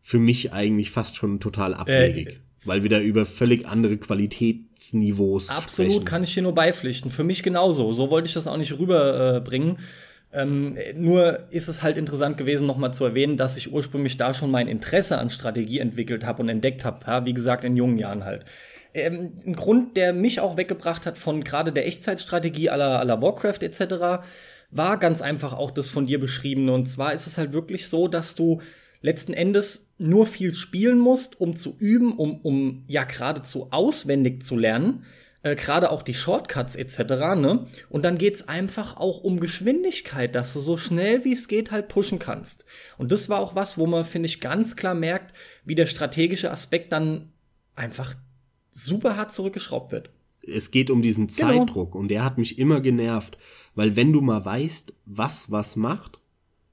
[0.02, 2.28] für mich eigentlich fast schon total abwegig.
[2.28, 6.04] Äh, weil wir da über völlig andere Qualitätsniveaus Absolut, sprechen.
[6.04, 7.10] kann ich hier nur beipflichten.
[7.10, 7.92] Für mich genauso.
[7.92, 9.76] So wollte ich das auch nicht rüberbringen.
[9.76, 14.32] Äh, ähm, nur ist es halt interessant gewesen, nochmal zu erwähnen, dass ich ursprünglich da
[14.32, 17.04] schon mein Interesse an Strategie entwickelt habe und entdeckt habe.
[17.06, 18.44] Ja, wie gesagt, in jungen Jahren halt.
[18.94, 23.62] Ähm, ein Grund, der mich auch weggebracht hat von gerade der Echtzeitstrategie aller aller Warcraft
[23.62, 24.24] etc.,
[24.72, 26.72] war ganz einfach auch das von dir beschriebene.
[26.72, 28.60] Und zwar ist es halt wirklich so, dass du
[29.02, 34.56] letzten Endes nur viel spielen musst, um zu üben, um, um ja geradezu auswendig zu
[34.56, 35.04] lernen.
[35.42, 36.98] Äh, gerade auch die Shortcuts etc.
[37.36, 37.66] Ne?
[37.88, 41.88] Und dann geht's einfach auch um Geschwindigkeit, dass du so schnell wie es geht halt
[41.88, 42.66] pushen kannst.
[42.98, 46.50] Und das war auch was, wo man, finde ich, ganz klar merkt, wie der strategische
[46.50, 47.32] Aspekt dann
[47.74, 48.14] einfach
[48.70, 50.10] super hart zurückgeschraubt wird.
[50.42, 51.48] Es geht um diesen genau.
[51.48, 53.36] Zeitdruck und der hat mich immer genervt,
[53.74, 56.18] weil wenn du mal weißt, was was macht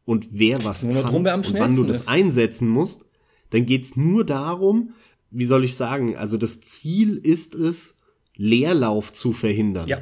[0.05, 2.07] und wer was kann und wann du das ist.
[2.07, 3.05] einsetzen musst,
[3.49, 4.93] dann geht's nur darum,
[5.31, 7.95] wie soll ich sagen, also das Ziel ist es,
[8.35, 9.87] Leerlauf zu verhindern.
[9.87, 10.01] Ja.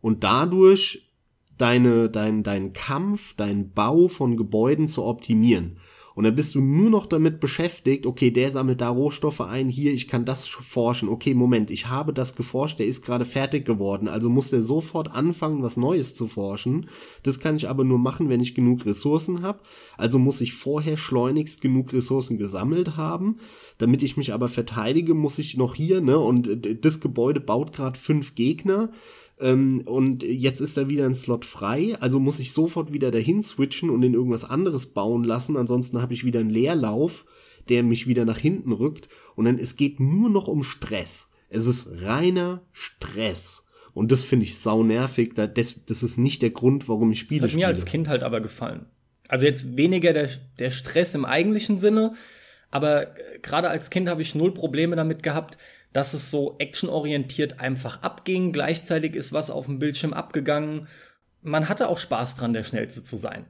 [0.00, 1.10] Und dadurch
[1.58, 5.78] deine, dein, dein Kampf, dein Bau von Gebäuden zu optimieren.
[6.14, 9.92] Und dann bist du nur noch damit beschäftigt, okay, der sammelt da Rohstoffe ein, hier,
[9.92, 11.08] ich kann das forschen.
[11.08, 14.06] Okay, Moment, ich habe das geforscht, der ist gerade fertig geworden.
[14.06, 16.88] Also muss der sofort anfangen, was Neues zu forschen.
[17.24, 19.60] Das kann ich aber nur machen, wenn ich genug Ressourcen habe.
[19.96, 23.38] Also muss ich vorher schleunigst genug Ressourcen gesammelt haben.
[23.78, 27.98] Damit ich mich aber verteidige, muss ich noch hier, ne, und das Gebäude baut gerade
[27.98, 28.90] fünf Gegner
[29.40, 33.42] ähm, und jetzt ist da wieder ein Slot frei, also muss ich sofort wieder dahin
[33.42, 37.26] switchen und in irgendwas anderes bauen lassen, ansonsten habe ich wieder einen Leerlauf,
[37.68, 41.28] der mich wieder nach hinten rückt und dann es geht nur noch um Stress.
[41.48, 43.64] Es ist reiner Stress.
[43.92, 45.34] Und das finde ich sau nervig.
[45.34, 47.46] Das, das ist nicht der Grund, warum ich Spiele spiele.
[47.46, 48.86] Das hat mir als Kind halt aber gefallen.
[49.28, 52.14] Also jetzt weniger der, der Stress im eigentlichen Sinne,
[52.70, 55.56] aber äh, gerade als Kind habe ich null Probleme damit gehabt,
[55.94, 58.52] dass es so actionorientiert einfach abging.
[58.52, 60.88] Gleichzeitig ist was auf dem Bildschirm abgegangen.
[61.40, 63.46] Man hatte auch Spaß dran, der Schnellste zu sein.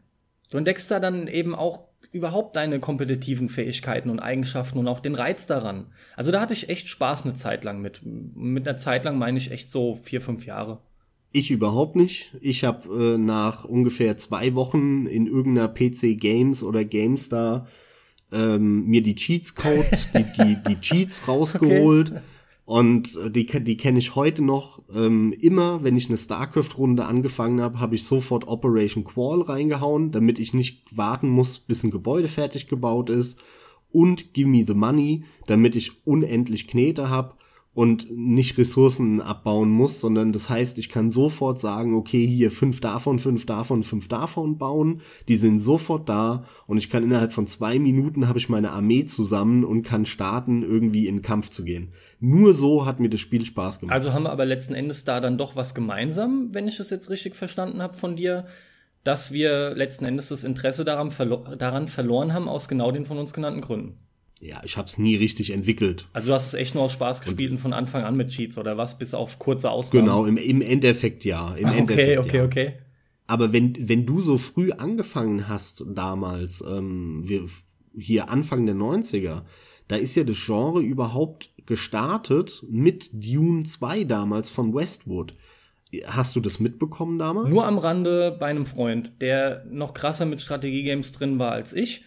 [0.50, 5.14] Du entdeckst da dann eben auch überhaupt deine kompetitiven Fähigkeiten und Eigenschaften und auch den
[5.14, 5.86] Reiz daran.
[6.16, 8.02] Also da hatte ich echt Spaß eine Zeit lang mit.
[8.04, 10.80] Mit einer Zeit lang meine ich echt so vier, fünf Jahre.
[11.32, 12.36] Ich überhaupt nicht.
[12.42, 17.66] Ich habe äh, nach ungefähr zwei Wochen in irgendeiner PC Games oder GameStar
[18.32, 22.10] ähm, mir die Cheats Code, die, die, die Cheats rausgeholt.
[22.10, 22.20] Okay
[22.64, 24.82] und äh, die, die kenne ich heute noch.
[24.94, 30.38] Ähm, immer, wenn ich eine StarCraft-Runde angefangen habe, habe ich sofort Operation Qual reingehauen, damit
[30.38, 33.38] ich nicht warten muss, bis ein Gebäude fertig gebaut ist.
[33.90, 37.34] Und Give Me the Money, damit ich unendlich Knete habe
[37.74, 42.80] und nicht Ressourcen abbauen muss, sondern das heißt, ich kann sofort sagen, okay, hier fünf
[42.80, 47.48] davon, fünf davon, fünf davon bauen, die sind sofort da und ich kann innerhalb von
[47.48, 51.92] zwei Minuten habe ich meine Armee zusammen und kann starten, irgendwie in Kampf zu gehen.
[52.20, 53.94] Nur so hat mir das Spiel Spaß gemacht.
[53.94, 57.10] Also haben wir aber letzten Endes da dann doch was gemeinsam, wenn ich das jetzt
[57.10, 58.46] richtig verstanden habe von dir,
[59.02, 63.18] dass wir letzten Endes das Interesse daran, verlo daran verloren haben, aus genau den von
[63.18, 63.98] uns genannten Gründen
[64.40, 66.06] ja, ich habe es nie richtig entwickelt.
[66.12, 68.28] Also du hast es echt nur aus Spaß gespielt und, und, von Anfang an mit
[68.28, 70.06] Cheats oder was, bis auf kurze Ausnahmen?
[70.06, 71.54] Genau, im, im Endeffekt ja.
[71.54, 72.44] Im okay, Endeffekt, okay, ja.
[72.44, 72.72] okay.
[73.26, 77.46] Aber wenn, wenn du so früh angefangen hast damals, ähm, wir,
[77.96, 79.42] hier Anfang der 90er,
[79.88, 85.34] da ist ja das Genre überhaupt gestartet mit Dune 2 damals von Westwood.
[86.06, 87.48] Hast du das mitbekommen damals?
[87.48, 92.04] Nur am Rande bei einem Freund, der noch krasser mit Strategiegames drin war als ich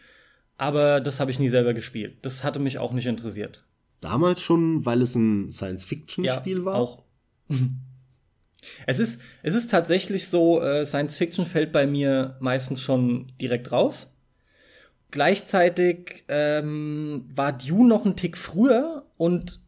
[0.57, 2.17] aber das habe ich nie selber gespielt.
[2.23, 3.63] Das hatte mich auch nicht interessiert.
[4.01, 6.75] Damals schon, weil es ein Science-Fiction-Spiel ja, war?
[6.75, 7.03] Auch.
[8.85, 14.11] es, ist, es ist tatsächlich so, äh, Science-Fiction fällt bei mir meistens schon direkt raus.
[15.09, 19.61] Gleichzeitig ähm, war Dune noch ein Tick früher und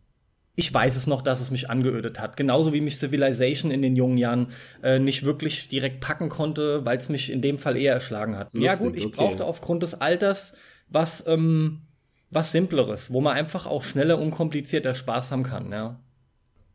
[0.56, 2.36] ich weiß es noch, dass es mich angeödet hat.
[2.36, 4.47] Genauso wie mich Civilization in den jungen Jahren
[4.84, 8.49] äh, nicht wirklich direkt packen konnte, weil es mich in dem Fall eher erschlagen hat.
[8.54, 9.15] Lustig, ja gut, ich okay.
[9.15, 10.54] brauchte aufgrund des Alters
[10.89, 11.82] was, ähm,
[12.30, 15.99] was Simpleres, wo man einfach auch schneller, unkomplizierter Spaß haben kann, ja.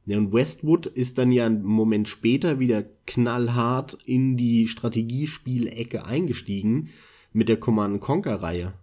[0.06, 6.90] Ja, und Westwood ist dann ja einen Moment später wieder knallhart in die Strategiespielecke eingestiegen
[7.32, 8.74] mit der Command Conquer-Reihe.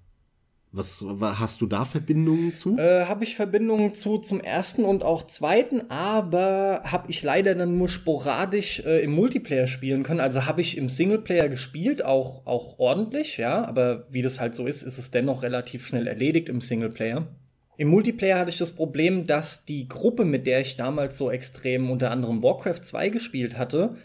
[0.73, 2.77] Was, was hast du da Verbindungen zu?
[2.77, 7.77] Äh, habe ich Verbindungen zu zum ersten und auch zweiten, aber habe ich leider dann
[7.77, 10.21] nur sporadisch äh, im Multiplayer spielen können.
[10.21, 14.65] Also habe ich im Singleplayer gespielt, auch, auch ordentlich, ja, aber wie das halt so
[14.65, 17.27] ist, ist es dennoch relativ schnell erledigt im Singleplayer.
[17.75, 21.89] Im Multiplayer hatte ich das Problem, dass die Gruppe, mit der ich damals so extrem
[21.89, 23.95] unter anderem Warcraft 2 gespielt hatte,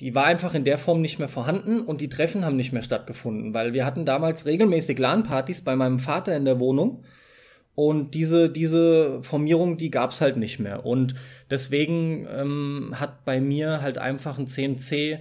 [0.00, 2.82] die war einfach in der Form nicht mehr vorhanden und die Treffen haben nicht mehr
[2.82, 7.04] stattgefunden, weil wir hatten damals regelmäßig LAN-Partys bei meinem Vater in der Wohnung
[7.74, 10.86] und diese, diese Formierung, die gab's halt nicht mehr.
[10.86, 11.14] Und
[11.50, 15.20] deswegen ähm, hat bei mir halt einfach ein CNC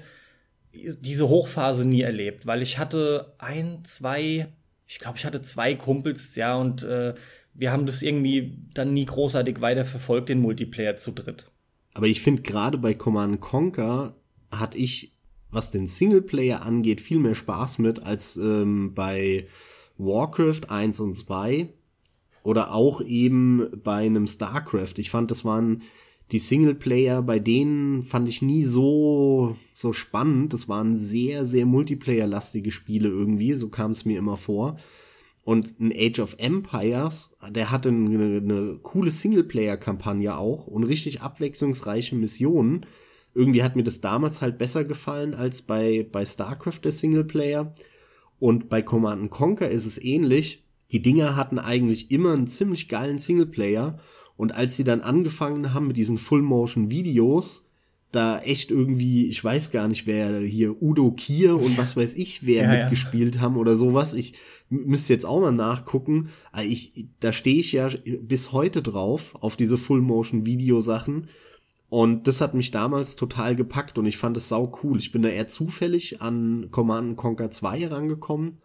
[0.72, 4.48] diese Hochphase nie erlebt, weil ich hatte ein, zwei,
[4.88, 7.14] ich glaube, ich hatte zwei Kumpels, ja, und äh,
[7.54, 11.52] wir haben das irgendwie dann nie großartig weiterverfolgt, den Multiplayer zu dritt.
[11.94, 14.16] Aber ich finde gerade bei Command Conquer
[14.60, 15.13] hatte ich,
[15.52, 19.48] was den Singleplayer angeht, viel mehr Spaß mit als ähm, bei
[19.98, 21.70] Warcraft 1 und 2
[22.44, 24.94] oder auch eben bei einem StarCraft.
[24.98, 25.84] Ich fand, das waren
[26.32, 30.54] die Singleplayer, bei denen fand ich nie so, so spannend.
[30.54, 34.78] Das waren sehr, sehr Multiplayer-lastige Spiele irgendwie, so kam es mir immer vor.
[35.46, 42.16] Und ein Age of Empires, der hatte eine, eine coole Singleplayer-Kampagne auch und richtig abwechslungsreiche
[42.16, 42.86] Missionen.
[43.36, 47.74] Irgendwie hat mir das damals halt besser gefallen als bei, bei StarCraft der Singleplayer.
[48.39, 50.63] Und bei Command Conquer ist es ähnlich.
[50.91, 54.00] Die Dinger hatten eigentlich immer einen ziemlich geilen Singleplayer.
[54.36, 57.65] Und als sie dann angefangen haben mit diesen Full-Motion-Videos,
[58.12, 62.46] da echt irgendwie, ich weiß gar nicht, wer hier Udo Kier und was weiß ich,
[62.46, 63.41] wer ja, mitgespielt ja.
[63.41, 64.13] haben oder sowas.
[64.13, 64.36] Ich
[64.69, 66.30] müsste jetzt auch mal nachgucken.
[66.63, 67.89] Ich, da stehe ich ja
[68.22, 71.28] bis heute drauf, auf diese Full-Motion-Video-Sachen.
[71.94, 74.98] Und das hat mich damals total gepackt und ich fand es sau cool.
[74.98, 78.58] Ich bin da eher zufällig an Command Conquer 2 rangekommen.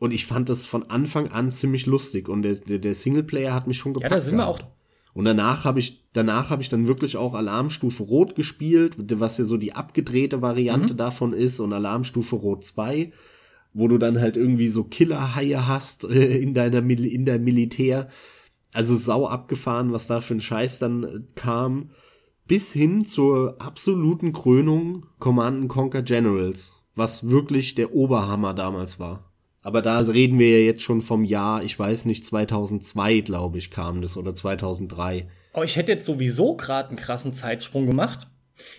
[0.00, 2.28] Und ich fand das von Anfang an ziemlich lustig.
[2.28, 4.10] Und der, der, der Singleplayer hat mich schon gepackt.
[4.10, 4.58] Ja, da sind gehabt.
[4.58, 4.70] wir auch
[5.12, 9.44] und danach habe ich, danach habe ich dann wirklich auch Alarmstufe Rot gespielt, was ja
[9.44, 10.98] so die abgedrehte Variante mhm.
[10.98, 13.12] davon ist und Alarmstufe Rot 2,
[13.74, 18.08] wo du dann halt irgendwie so Killerhaie hast äh, in deiner, in deinem Militär.
[18.72, 21.90] Also sau abgefahren, was da für ein Scheiß dann äh, kam.
[22.46, 29.32] Bis hin zur absoluten Krönung Command Conquer Generals, was wirklich der Oberhammer damals war.
[29.62, 33.70] Aber da reden wir ja jetzt schon vom Jahr, ich weiß nicht, 2002, glaube ich,
[33.70, 35.26] kam das oder 2003.
[35.54, 38.26] Oh, ich hätte jetzt sowieso gerade einen krassen Zeitsprung gemacht.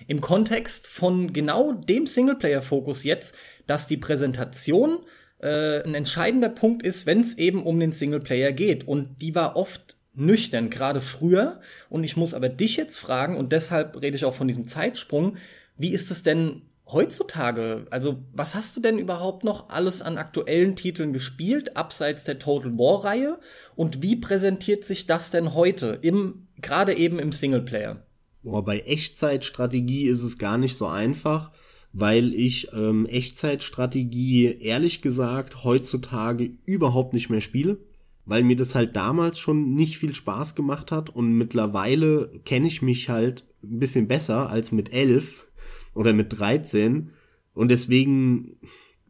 [0.06, 3.34] Im Kontext von genau dem Singleplayer-Fokus jetzt,
[3.66, 5.00] dass die Präsentation
[5.40, 8.88] äh, ein entscheidender Punkt ist, wenn es eben um den Singleplayer geht.
[8.88, 11.60] Und die war oft nüchtern, gerade früher.
[11.90, 15.38] Und ich muss aber dich jetzt fragen, und deshalb rede ich auch von diesem Zeitsprung,
[15.78, 20.76] wie ist es denn heutzutage, also was hast du denn überhaupt noch alles an aktuellen
[20.76, 23.40] Titeln gespielt, abseits der Total War-Reihe?
[23.76, 28.06] Und wie präsentiert sich das denn heute, im, gerade eben im Singleplayer?
[28.44, 31.52] Boah, bei Echtzeitstrategie ist es gar nicht so einfach,
[31.94, 37.78] weil ich ähm, Echtzeitstrategie ehrlich gesagt heutzutage überhaupt nicht mehr spiele,
[38.26, 42.82] weil mir das halt damals schon nicht viel Spaß gemacht hat und mittlerweile kenne ich
[42.82, 45.52] mich halt ein bisschen besser als mit elf
[45.94, 47.12] oder mit 13
[47.54, 48.58] und deswegen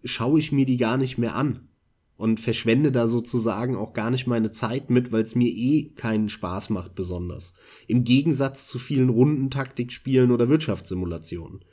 [0.04, 1.67] schaue ich mir die gar nicht mehr an
[2.17, 6.30] und verschwende da sozusagen auch gar nicht meine Zeit mit, weil es mir eh keinen
[6.30, 7.54] Spaß macht besonders.
[7.88, 11.65] Im Gegensatz zu vielen Rundentaktikspielen oder Wirtschaftssimulationen.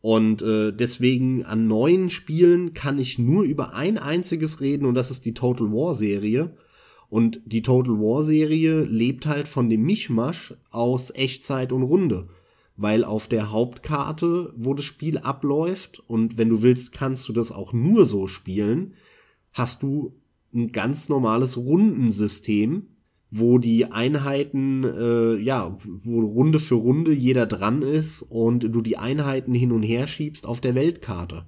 [0.00, 5.10] Und äh, deswegen an neuen Spielen kann ich nur über ein einziges reden und das
[5.10, 6.56] ist die Total War Serie.
[7.08, 12.28] Und die Total War Serie lebt halt von dem Mischmasch aus Echtzeit und Runde
[12.78, 17.50] weil auf der Hauptkarte, wo das Spiel abläuft, und wenn du willst, kannst du das
[17.50, 18.94] auch nur so spielen,
[19.52, 20.14] hast du
[20.54, 22.86] ein ganz normales Rundensystem,
[23.30, 28.96] wo die Einheiten, äh, ja, wo Runde für Runde jeder dran ist und du die
[28.96, 31.46] Einheiten hin und her schiebst auf der Weltkarte.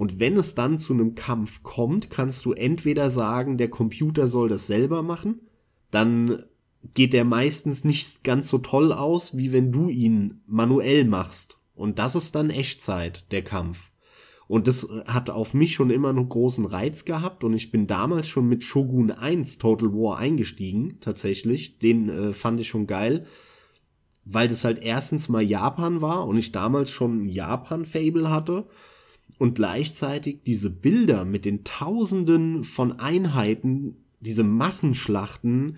[0.00, 4.48] Und wenn es dann zu einem Kampf kommt, kannst du entweder sagen, der Computer soll
[4.48, 5.42] das selber machen,
[5.90, 6.44] dann
[6.94, 11.58] geht der meistens nicht ganz so toll aus, wie wenn du ihn manuell machst.
[11.74, 13.90] Und das ist dann Echtzeit, der Kampf.
[14.48, 18.26] Und das hat auf mich schon immer einen großen Reiz gehabt und ich bin damals
[18.26, 21.78] schon mit Shogun 1 Total War eingestiegen, tatsächlich.
[21.78, 23.26] Den äh, fand ich schon geil,
[24.24, 28.64] weil das halt erstens mal Japan war und ich damals schon ein Japan-Fable hatte
[29.38, 35.76] und gleichzeitig diese Bilder mit den Tausenden von Einheiten, diese Massenschlachten,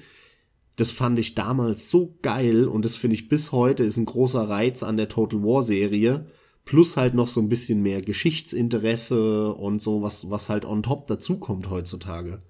[0.77, 4.49] das fand ich damals so geil und das finde ich bis heute ist ein großer
[4.49, 6.27] Reiz an der Total War Serie.
[6.65, 11.09] Plus halt noch so ein bisschen mehr Geschichtsinteresse und so, was, was halt on top
[11.09, 12.43] dazukommt heutzutage.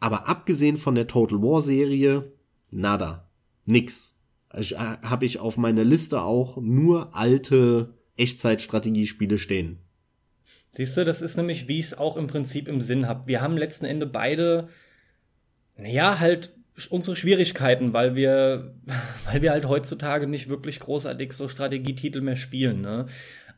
[0.00, 2.32] Aber abgesehen von der Total War Serie,
[2.70, 3.30] nada.
[3.64, 4.16] Nix.
[4.50, 9.78] Äh, Habe ich auf meiner Liste auch nur alte Echtzeitstrategiespiele stehen.
[10.72, 13.26] Siehst du, das ist nämlich, wie ich es auch im Prinzip im Sinn habe.
[13.26, 14.68] Wir haben letzten Endes beide,
[15.76, 16.52] naja, halt
[16.88, 18.74] unsere Schwierigkeiten, weil wir,
[19.30, 22.80] weil wir halt heutzutage nicht wirklich großartig so Strategietitel mehr spielen.
[22.80, 23.06] Ne?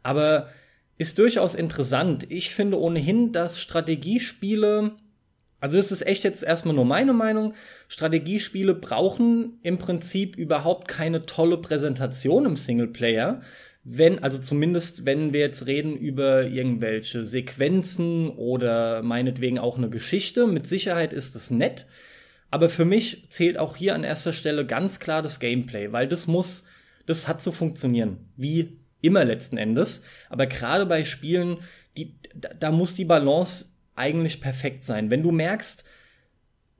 [0.03, 0.49] Aber
[0.99, 2.27] ist durchaus interessant.
[2.31, 4.93] Ich finde ohnehin, dass Strategiespiele,
[5.61, 7.55] also das ist echt jetzt erstmal nur meine Meinung,
[7.87, 13.43] Strategiespiele brauchen im Prinzip überhaupt keine tolle Präsentation im Singleplayer.
[13.85, 20.47] Wenn, also zumindest, wenn wir jetzt reden über irgendwelche Sequenzen oder meinetwegen auch eine Geschichte,
[20.47, 21.87] mit Sicherheit ist es nett.
[22.51, 26.26] Aber für mich zählt auch hier an erster Stelle ganz klar das Gameplay, weil das
[26.26, 26.64] muss,
[27.05, 28.30] das hat zu funktionieren.
[28.37, 30.01] Wie immer letzten Endes.
[30.30, 31.59] Aber gerade bei Spielen,
[31.97, 33.66] die, da, da muss die Balance
[33.97, 35.11] eigentlich perfekt sein.
[35.11, 35.85] Wenn du merkst,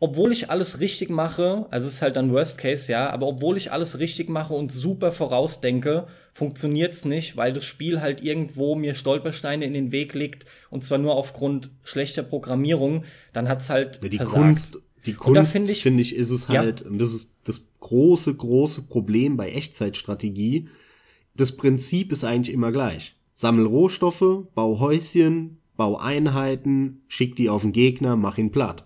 [0.01, 3.57] obwohl ich alles richtig mache, also es ist halt dann Worst Case, ja, aber obwohl
[3.57, 8.95] ich alles richtig mache und super vorausdenke, funktioniert's nicht, weil das Spiel halt irgendwo mir
[8.95, 14.09] Stolpersteine in den Weg legt und zwar nur aufgrund schlechter Programmierung, dann hat's halt ja,
[14.09, 14.39] die versagt.
[14.39, 16.87] Kunst die Kunst, finde ich, find ich, ist es halt, ja.
[16.87, 20.69] und das ist das große, große Problem bei Echtzeitstrategie.
[21.37, 23.15] Das Prinzip ist eigentlich immer gleich.
[23.35, 28.85] Sammel Rohstoffe, bau Häuschen, bau Einheiten, schick die auf den Gegner, mach ihn platt.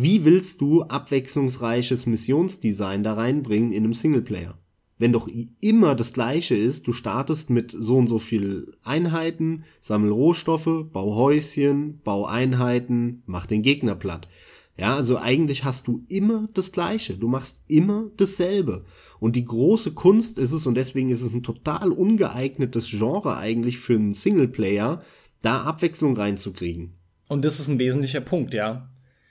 [0.00, 4.56] Wie willst du abwechslungsreiches Missionsdesign da reinbringen in einem Singleplayer?
[4.96, 5.28] Wenn doch
[5.60, 11.16] immer das gleiche ist, du startest mit so und so viel Einheiten, sammel Rohstoffe, bau
[11.16, 14.28] Häuschen, bau Einheiten, mach den Gegner platt.
[14.76, 17.16] Ja, also eigentlich hast du immer das Gleiche.
[17.16, 18.84] Du machst immer dasselbe.
[19.18, 23.78] Und die große Kunst ist es, und deswegen ist es ein total ungeeignetes Genre eigentlich
[23.78, 25.02] für einen Singleplayer,
[25.42, 26.92] da Abwechslung reinzukriegen.
[27.26, 28.88] Und das ist ein wesentlicher Punkt, ja.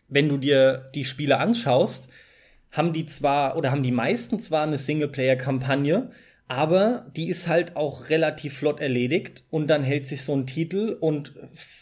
[0.08, 2.10] Wenn du dir die Spiele anschaust,
[2.72, 6.12] haben die zwar oder haben die meisten zwar eine Singleplayer-Kampagne,
[6.48, 10.98] aber die ist halt auch relativ flott erledigt und dann hält sich so ein Titel
[11.00, 11.34] und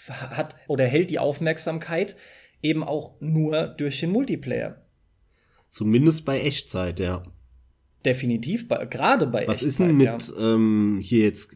[0.09, 2.15] hat oder hält die Aufmerksamkeit
[2.63, 4.81] eben auch nur durch den Multiplayer.
[5.69, 7.23] Zumindest bei Echtzeit, ja.
[8.05, 10.53] Definitiv, gerade bei Was Echtzeit, ist denn mit ja.
[10.53, 11.49] ähm, hier jetzt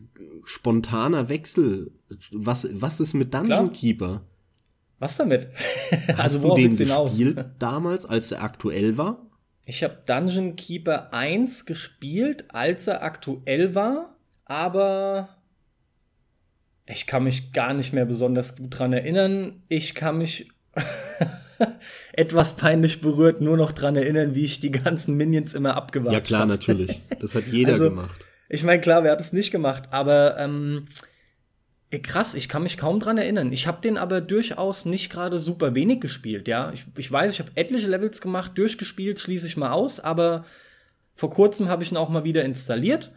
[0.44, 1.92] spontaner Wechsel?
[2.32, 3.72] Was, was ist mit Dungeon Klar.
[3.72, 4.29] Keeper?
[5.00, 5.48] Was damit?
[6.10, 9.26] Hast also, du den gespielt damals, als er aktuell war?
[9.66, 15.30] Ich habe Dungeon Keeper 1 gespielt, als er aktuell war, aber
[16.86, 19.62] ich kann mich gar nicht mehr besonders gut dran erinnern.
[19.68, 20.50] Ich kann mich
[22.14, 26.24] etwas peinlich berührt nur noch dran erinnern, wie ich die ganzen Minions immer abgewartet habe.
[26.24, 26.48] Ja klar, hab.
[26.48, 27.02] natürlich.
[27.20, 28.26] Das hat jeder also, gemacht.
[28.50, 29.90] Ich meine, klar, wer hat es nicht gemacht?
[29.92, 30.88] Aber ähm,
[31.98, 33.52] krass, ich kann mich kaum dran erinnern.
[33.52, 36.48] Ich habe den aber durchaus nicht gerade super wenig gespielt.
[36.48, 40.00] Ja, ich, ich weiß, ich habe etliche Levels gemacht, durchgespielt, schließe ich mal aus.
[40.00, 40.46] Aber
[41.16, 43.12] vor kurzem habe ich ihn auch mal wieder installiert.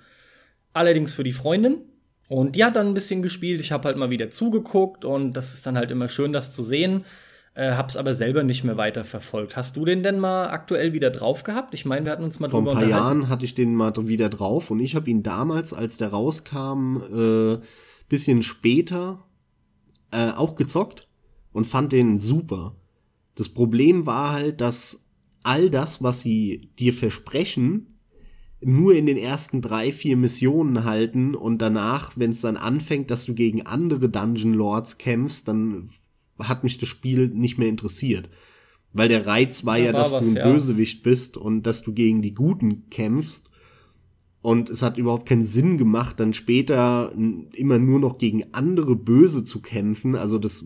[0.73, 1.83] Allerdings für die Freundin.
[2.29, 3.61] Und die hat dann ein bisschen gespielt.
[3.61, 6.62] Ich habe halt mal wieder zugeguckt und das ist dann halt immer schön, das zu
[6.62, 7.05] sehen.
[7.55, 9.55] Äh, hab's aber selber nicht mehr weiter verfolgt.
[9.55, 11.75] Hast du den denn mal aktuell wieder drauf gehabt?
[11.75, 13.75] Ich meine, wir hatten uns mal Vor drüber Vor ein paar Jahren hatte ich den
[13.75, 17.59] mal wieder drauf und ich habe ihn damals, als der rauskam, äh,
[18.13, 19.27] bisschen später
[20.11, 21.09] äh, auch gezockt
[21.53, 22.77] und fand den super.
[23.35, 25.01] Das Problem war halt, dass
[25.43, 27.99] all das, was sie dir versprechen,
[28.61, 33.25] nur in den ersten drei, vier Missionen halten und danach, wenn es dann anfängt, dass
[33.25, 35.89] du gegen andere Dungeon Lords kämpfst, dann
[36.39, 38.29] hat mich das Spiel nicht mehr interessiert.
[38.93, 40.53] Weil der Reiz war ja, ja dass was, du ein ja.
[40.53, 43.49] Bösewicht bist und dass du gegen die Guten kämpfst.
[44.43, 47.12] Und es hat überhaupt keinen Sinn gemacht, dann später
[47.53, 50.16] immer nur noch gegen andere Böse zu kämpfen.
[50.16, 50.64] Also das,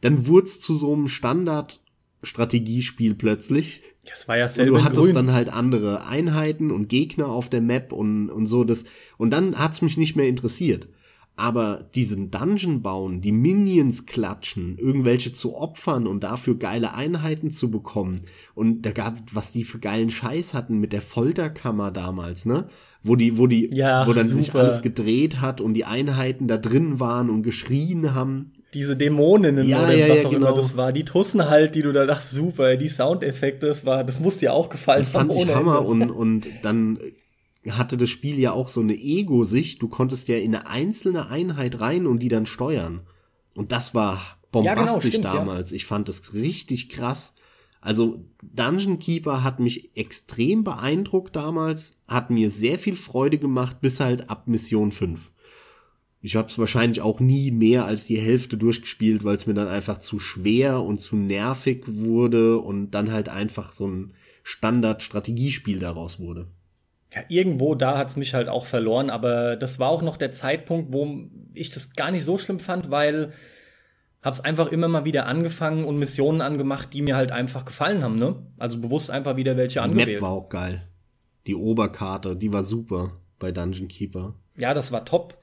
[0.00, 3.82] dann wurde es zu so einem Standard-Strategiespiel plötzlich.
[4.08, 4.72] Das war ja selber.
[4.72, 8.64] Und du hattest dann halt andere Einheiten und Gegner auf der Map und, und so
[8.64, 8.82] das.
[9.18, 10.88] Und dann hat's mich nicht mehr interessiert.
[11.38, 17.70] Aber diesen Dungeon bauen, die Minions klatschen, irgendwelche zu opfern und dafür geile Einheiten zu
[17.70, 18.22] bekommen.
[18.54, 22.68] Und da gab, was die für geilen Scheiß hatten mit der Folterkammer damals, ne?
[23.06, 24.42] Wo die, wo die, ja, wo dann super.
[24.42, 28.52] sich alles gedreht hat und die Einheiten da drin waren und geschrien haben.
[28.74, 30.48] Diese Dämoninnen ja, oder ja, was auch genau.
[30.48, 34.04] immer das war, die Tussen halt, die du da dachtest, super, die Soundeffekte, das war,
[34.04, 35.00] das musste dir auch gefallen.
[35.00, 36.98] Das fand ich Hammer und, und dann
[37.70, 39.82] hatte das Spiel ja auch so eine Ego-Sicht.
[39.82, 43.00] Du konntest ja in eine einzelne Einheit rein und die dann steuern.
[43.54, 45.72] Und das war bombastisch ja, genau, stimmt, damals.
[45.72, 47.34] Ich fand das richtig krass.
[47.86, 54.00] Also Dungeon Keeper hat mich extrem beeindruckt damals, hat mir sehr viel Freude gemacht, bis
[54.00, 55.30] halt ab Mission 5.
[56.20, 59.68] Ich habe es wahrscheinlich auch nie mehr als die Hälfte durchgespielt, weil es mir dann
[59.68, 66.18] einfach zu schwer und zu nervig wurde und dann halt einfach so ein Standard-Strategiespiel daraus
[66.18, 66.48] wurde.
[67.14, 70.92] Ja, irgendwo da hat's mich halt auch verloren, aber das war auch noch der Zeitpunkt,
[70.92, 73.32] wo ich das gar nicht so schlimm fand, weil
[74.26, 78.16] hab's einfach immer mal wieder angefangen und Missionen angemacht, die mir halt einfach gefallen haben,
[78.16, 78.36] ne?
[78.58, 80.08] Also bewusst einfach wieder welche Die angewählt.
[80.20, 80.86] Map war auch geil.
[81.46, 84.34] Die Oberkarte, die war super bei Dungeon Keeper.
[84.58, 85.38] Ja, das war top.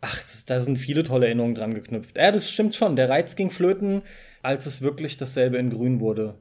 [0.00, 2.16] Ach, da sind viele tolle Erinnerungen dran geknüpft.
[2.16, 2.96] Ja, das stimmt schon.
[2.96, 4.02] Der Reiz ging flöten,
[4.42, 6.34] als es wirklich dasselbe in Grün wurde.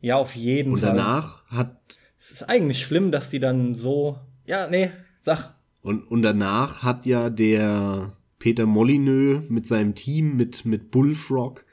[0.00, 0.90] Ja, auf jeden Und Fall.
[0.96, 1.76] danach hat
[2.16, 4.18] Es ist eigentlich schlimm, dass die dann so.
[4.46, 5.54] Ja, nee, sag.
[5.82, 11.64] und, und danach hat ja der Peter Molyneux mit seinem Team mit mit Bullfrog.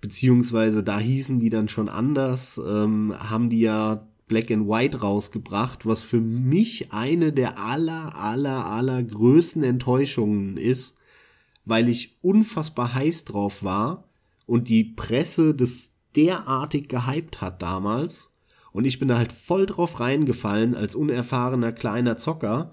[0.00, 5.86] Beziehungsweise da hießen die dann schon anders, ähm, haben die ja Black and White rausgebracht,
[5.86, 10.96] was für mich eine der aller aller aller größten Enttäuschungen ist,
[11.64, 14.04] weil ich unfassbar heiß drauf war
[14.46, 18.30] und die Presse das derartig gehypt hat damals.
[18.72, 22.72] Und ich bin da halt voll drauf reingefallen als unerfahrener kleiner Zocker.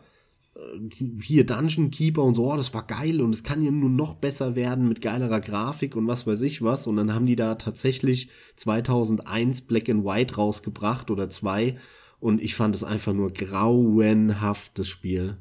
[1.21, 4.15] Hier Dungeon Keeper und so, oh, das war geil und es kann ja nur noch
[4.15, 6.87] besser werden mit geilerer Grafik und was weiß ich was.
[6.87, 11.77] Und dann haben die da tatsächlich 2001 Black and White rausgebracht oder zwei
[12.19, 15.37] und ich fand es einfach nur grauenhaft, das Spiel.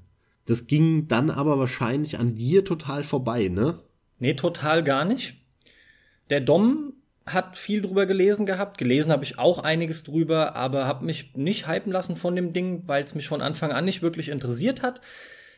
[0.46, 3.80] Das ging dann aber wahrscheinlich an dir total vorbei, ne?
[4.18, 5.34] Nee, total gar nicht.
[6.30, 6.94] Der Dom
[7.32, 8.78] hat viel drüber gelesen gehabt.
[8.78, 12.82] Gelesen habe ich auch einiges drüber, aber habe mich nicht hypen lassen von dem Ding,
[12.86, 15.00] weil es mich von Anfang an nicht wirklich interessiert hat.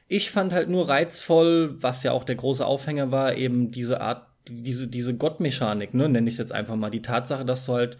[0.08, 4.26] Ich fand halt nur reizvoll, was ja auch der große Aufhänger war, eben diese Art,
[4.48, 6.90] diese, diese Gottmechanik, ne, nenne ich es jetzt einfach mal.
[6.90, 7.96] Die Tatsache, dass du halt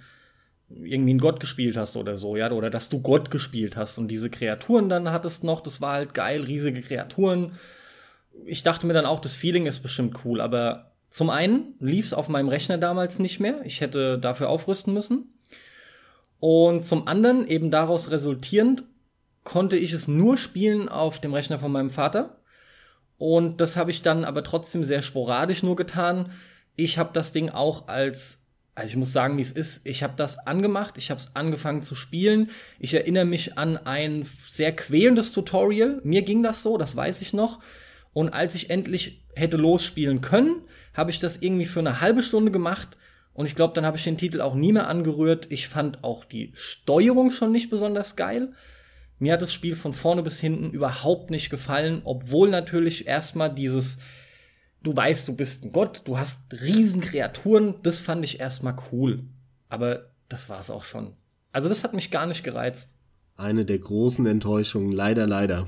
[0.69, 4.09] irgendwie einen Gott gespielt hast oder so, ja, oder dass du Gott gespielt hast und
[4.09, 7.53] diese Kreaturen dann hattest noch, das war halt geil, riesige Kreaturen.
[8.45, 12.15] Ich dachte mir dann auch, das Feeling ist bestimmt cool, aber zum einen lief es
[12.15, 13.61] auf meinem Rechner damals nicht mehr.
[13.65, 15.35] Ich hätte dafür aufrüsten müssen.
[16.39, 18.85] Und zum anderen, eben daraus resultierend,
[19.43, 22.37] konnte ich es nur spielen auf dem Rechner von meinem Vater.
[23.19, 26.33] Und das habe ich dann aber trotzdem sehr sporadisch nur getan.
[26.77, 28.39] Ich habe das Ding auch als,
[28.75, 31.83] also ich muss sagen, wie es ist, ich habe das angemacht, ich habe es angefangen
[31.83, 32.51] zu spielen.
[32.79, 36.01] Ich erinnere mich an ein sehr quälendes Tutorial.
[36.05, 37.59] Mir ging das so, das weiß ich noch.
[38.13, 40.63] Und als ich endlich hätte losspielen können,
[40.95, 42.97] habe ich das irgendwie für eine halbe Stunde gemacht.
[43.33, 45.47] Und ich glaube, dann habe ich den Titel auch nie mehr angerührt.
[45.51, 48.53] Ich fand auch die Steuerung schon nicht besonders geil.
[49.19, 53.99] Mir hat das Spiel von vorne bis hinten überhaupt nicht gefallen, obwohl natürlich erstmal dieses,
[54.83, 59.25] du weißt, du bist ein Gott, du hast Riesenkreaturen, das fand ich erstmal cool.
[59.69, 61.13] Aber das war es auch schon.
[61.53, 62.95] Also das hat mich gar nicht gereizt.
[63.37, 65.67] Eine der großen Enttäuschungen, leider, leider.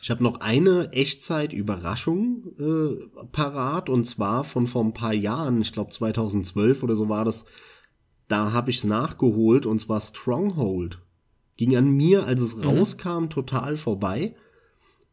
[0.00, 5.72] Ich habe noch eine Echtzeit-Überraschung äh, parat und zwar von vor ein paar Jahren, ich
[5.72, 7.44] glaube 2012 oder so war das.
[8.28, 10.98] Da habe ich es nachgeholt und zwar Stronghold.
[11.56, 12.64] Ging an mir, als es Mhm.
[12.64, 14.34] rauskam, total vorbei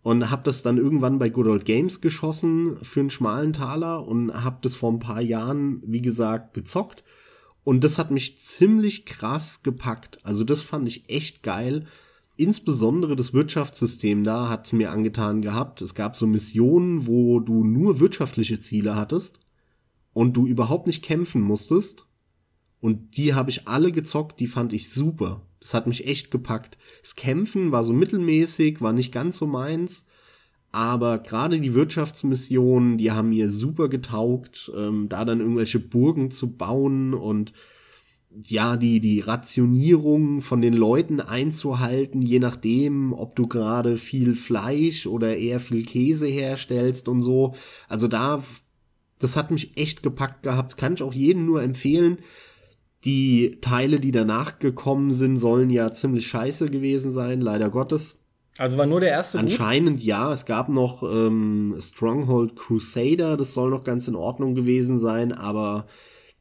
[0.04, 4.34] und habe das dann irgendwann bei Good Old Games geschossen für einen schmalen Taler und
[4.44, 7.04] habe das vor ein paar Jahren, wie gesagt, gezockt.
[7.64, 10.20] Und das hat mich ziemlich krass gepackt.
[10.24, 11.88] Also das fand ich echt geil.
[12.36, 15.82] Insbesondere das Wirtschaftssystem da hat mir angetan gehabt.
[15.82, 19.40] Es gab so Missionen, wo du nur wirtschaftliche Ziele hattest
[20.14, 22.08] und du überhaupt nicht kämpfen musstest.
[22.80, 25.42] Und die habe ich alle gezockt, die fand ich super.
[25.60, 26.78] Das hat mich echt gepackt.
[27.02, 30.04] Das Kämpfen war so mittelmäßig, war nicht ganz so meins.
[30.74, 36.58] Aber gerade die Wirtschaftsmissionen, die haben mir super getaugt, ähm, da dann irgendwelche Burgen zu
[36.58, 37.54] bauen und
[38.46, 45.06] ja, die, die Rationierung von den Leuten einzuhalten, je nachdem, ob du gerade viel Fleisch
[45.06, 47.56] oder eher viel Käse herstellst und so.
[47.88, 48.44] Also da,
[49.20, 50.78] das hat mich echt gepackt gehabt.
[50.78, 52.18] Kann ich auch jedem nur empfehlen.
[53.06, 58.18] Die Teile, die danach gekommen sind, sollen ja ziemlich scheiße gewesen sein, leider Gottes.
[58.58, 59.50] Also war nur der erste gut?
[59.50, 65.00] Anscheinend ja, es gab noch ähm, Stronghold Crusader, das soll noch ganz in Ordnung gewesen
[65.00, 65.86] sein, aber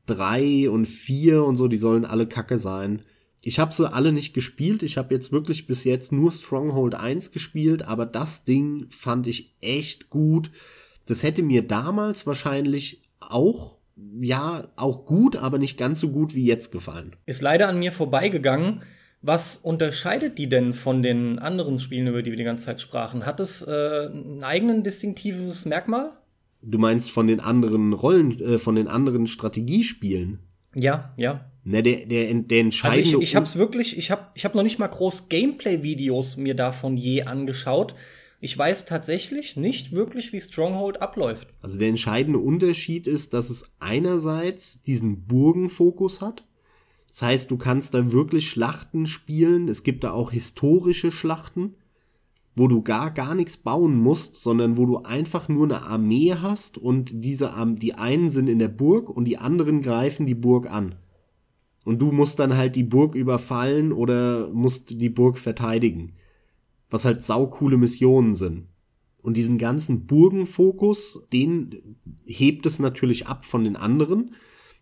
[0.07, 3.03] drei und vier und so, die sollen alle Kacke sein.
[3.45, 7.33] Ich habe sie alle nicht gespielt, ich habe jetzt wirklich bis jetzt nur Stronghold 1
[7.33, 10.53] gespielt, aber das Ding fand ich echt gut.
[11.07, 13.79] Das hätte mir damals wahrscheinlich auch,
[14.21, 17.17] ja, auch gut, aber nicht ganz so gut wie jetzt gefallen.
[17.27, 18.83] Ist leider an mir vorbeigegangen.
[19.23, 23.25] Was unterscheidet die denn von den anderen Spielen, über die wir die ganze Zeit sprachen?
[23.25, 23.71] Hat es äh,
[24.07, 26.13] einen eigenen distinktives Merkmal?
[26.63, 30.39] Du meinst von den anderen Rollen, äh, von den anderen Strategiespielen?
[30.75, 31.51] Ja, ja.
[31.65, 33.09] Ne, der, der, der Also entscheidende.
[33.09, 36.97] ich, ich hab's wirklich, ich hab, ich hab noch nicht mal groß Gameplay-Videos mir davon
[36.97, 37.95] je angeschaut,
[38.45, 41.47] Ich weiß tatsächlich nicht wirklich, wie Stronghold abläuft.
[41.61, 46.43] Also der entscheidende Unterschied ist, dass es einerseits diesen Burgenfokus hat.
[47.09, 49.69] Das heißt, du kannst da wirklich Schlachten spielen.
[49.69, 51.77] Es gibt da auch historische Schlachten,
[52.55, 56.77] wo du gar gar nichts bauen musst, sondern wo du einfach nur eine Armee hast
[56.77, 60.97] und diese die einen sind in der Burg und die anderen greifen die Burg an.
[61.85, 66.13] Und du musst dann halt die Burg überfallen oder musst die Burg verteidigen
[66.93, 68.69] was halt saukoole Missionen sind.
[69.23, 71.97] Und diesen ganzen Burgenfokus, den
[72.27, 74.35] hebt es natürlich ab von den anderen.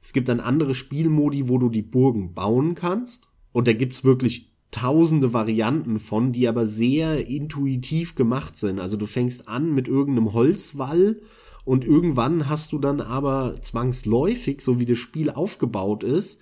[0.03, 3.29] Es gibt dann andere Spielmodi, wo du die Burgen bauen kannst.
[3.53, 8.79] Und da gibt's wirklich tausende Varianten von, die aber sehr intuitiv gemacht sind.
[8.79, 11.21] Also du fängst an mit irgendeinem Holzwall
[11.64, 16.39] und irgendwann hast du dann aber zwangsläufig, so wie das Spiel aufgebaut ist,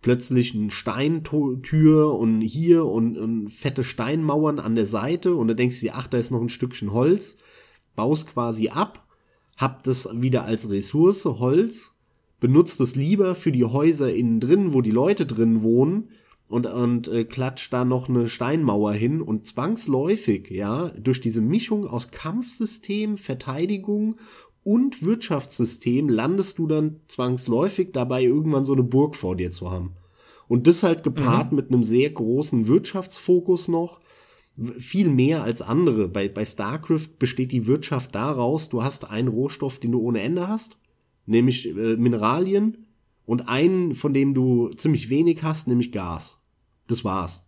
[0.00, 5.80] plötzlich ein Steintür und hier und, und fette Steinmauern an der Seite und da denkst
[5.80, 7.36] du dir, ach, da ist noch ein Stückchen Holz,
[7.96, 9.06] baust quasi ab,
[9.56, 11.92] hab das wieder als Ressource Holz,
[12.40, 16.08] benutzt es lieber für die Häuser innen drin, wo die Leute drin wohnen
[16.48, 21.86] und, und äh, klatscht da noch eine Steinmauer hin und zwangsläufig, ja, durch diese Mischung
[21.86, 24.16] aus Kampfsystem, Verteidigung
[24.64, 29.92] und Wirtschaftssystem landest du dann zwangsläufig dabei, irgendwann so eine Burg vor dir zu haben.
[30.48, 31.56] Und das halt gepaart mhm.
[31.56, 34.00] mit einem sehr großen Wirtschaftsfokus noch,
[34.78, 36.08] viel mehr als andere.
[36.08, 40.48] Bei, bei StarCraft besteht die Wirtschaft daraus, du hast einen Rohstoff, den du ohne Ende
[40.48, 40.76] hast,
[41.26, 42.87] nämlich äh, Mineralien,
[43.28, 46.40] und einen, von dem du ziemlich wenig hast, nämlich Gas.
[46.86, 47.44] Das war's.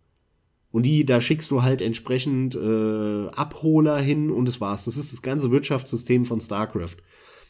[0.71, 4.85] Und die, da schickst du halt entsprechend äh, Abholer hin und das war's.
[4.85, 6.99] Das ist das ganze Wirtschaftssystem von StarCraft.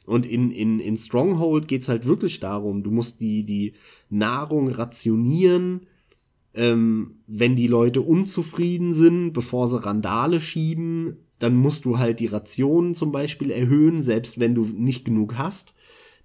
[0.06, 3.72] Und in, in, in Stronghold geht's halt wirklich darum, du musst die, die
[4.10, 5.88] Nahrung rationieren,
[6.54, 12.26] ähm, wenn die Leute unzufrieden sind, bevor sie Randale schieben, dann musst du halt die
[12.26, 15.74] Rationen zum Beispiel erhöhen, selbst wenn du nicht genug hast,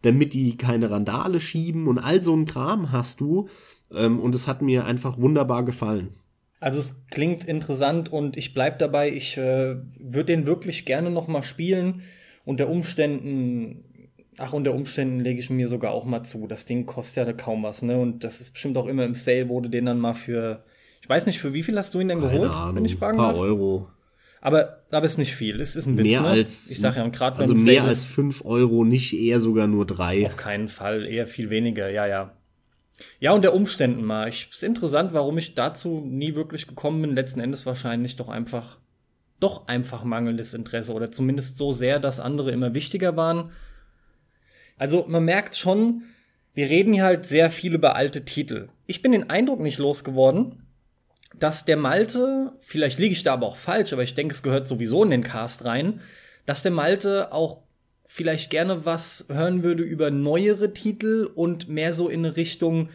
[0.05, 3.47] damit die keine Randale schieben und all so ein Kram hast du.
[3.93, 6.09] Ähm, und es hat mir einfach wunderbar gefallen.
[6.59, 11.27] Also es klingt interessant und ich bleib dabei, ich äh, würde den wirklich gerne noch
[11.27, 12.01] mal spielen.
[12.43, 13.83] Unter Umständen,
[14.37, 16.47] ach, unter Umständen lege ich mir sogar auch mal zu.
[16.47, 17.99] Das Ding kostet ja kaum was, ne?
[17.99, 20.63] Und das ist bestimmt auch immer im Sale, wurde den dann mal für,
[21.01, 23.17] ich weiß nicht, für wie viel hast du ihn denn geholt, Ahnung, wenn ich fragen
[23.19, 23.41] ein paar darf?
[23.41, 23.87] Euro.
[24.45, 25.59] Aber, aber ist nicht viel.
[25.59, 26.21] Es ist ein bisschen.
[26.21, 26.27] Mehr ne?
[26.27, 26.69] als.
[26.69, 30.23] Ich sag ja, gerade Also mehr als fünf Euro, nicht eher sogar nur drei.
[30.27, 32.31] Auf keinen Fall, eher viel weniger, ja, ja.
[33.19, 34.29] Ja, und der Umständen mal.
[34.29, 37.15] Ich, ist interessant, warum ich dazu nie wirklich gekommen bin.
[37.15, 38.77] Letzten Endes wahrscheinlich doch einfach,
[39.39, 43.49] doch einfach mangelndes Interesse oder zumindest so sehr, dass andere immer wichtiger waren.
[44.77, 46.03] Also man merkt schon,
[46.53, 48.69] wir reden hier halt sehr viel über alte Titel.
[48.85, 50.64] Ich bin den Eindruck nicht losgeworden,
[51.39, 54.67] dass der Malte, vielleicht liege ich da aber auch falsch, aber ich denke, es gehört
[54.67, 56.01] sowieso in den Cast rein,
[56.45, 57.59] dass der Malte auch
[58.05, 62.89] vielleicht gerne was hören würde über neuere Titel und mehr so in Richtung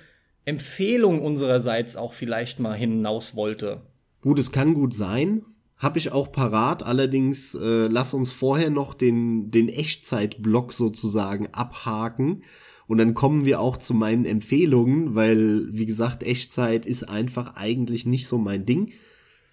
[0.44, 3.82] Empfehlung unsererseits auch vielleicht mal hinaus wollte.
[4.22, 5.42] Gut, es kann gut sein.
[5.76, 12.42] Hab ich auch parat, allerdings äh, lass uns vorher noch den, den Echtzeitblock sozusagen abhaken.
[12.90, 18.04] Und dann kommen wir auch zu meinen Empfehlungen, weil, wie gesagt, Echtzeit ist einfach eigentlich
[18.04, 18.90] nicht so mein Ding.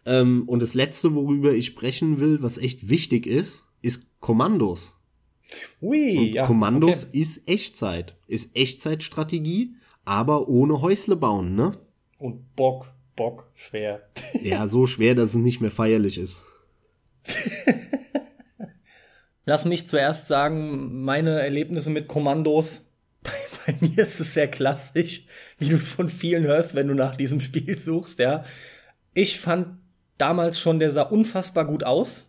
[0.07, 4.99] Ähm, und das letzte, worüber ich sprechen will, was echt wichtig ist, ist Kommandos.
[5.83, 7.19] Ui, und ja, Kommandos okay.
[7.19, 8.15] ist Echtzeit.
[8.25, 11.77] Ist Echtzeitstrategie, aber ohne Häusle bauen, ne?
[12.17, 14.01] Und Bock, Bock, schwer.
[14.41, 16.43] ja, so schwer, dass es nicht mehr feierlich ist.
[19.45, 22.81] Lass mich zuerst sagen, meine Erlebnisse mit Kommandos.
[23.67, 25.23] Bei, mir ist es sehr klassisch,
[25.59, 28.43] wie du es von vielen hörst, wenn du nach diesem Spiel suchst, ja.
[29.13, 29.77] Ich fand
[30.17, 32.25] damals schon, der sah unfassbar gut aus.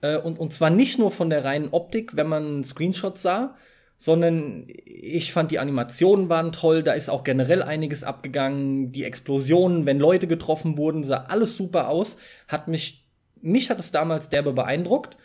[0.00, 3.56] Äh, und, und zwar nicht nur von der reinen Optik, wenn man Screenshots sah,
[3.96, 9.86] sondern ich fand die Animationen waren toll, da ist auch generell einiges abgegangen, die Explosionen,
[9.86, 12.16] wenn Leute getroffen wurden, sah alles super aus,
[12.46, 13.04] hat mich,
[13.40, 15.16] mich hat es damals derbe beeindruckt.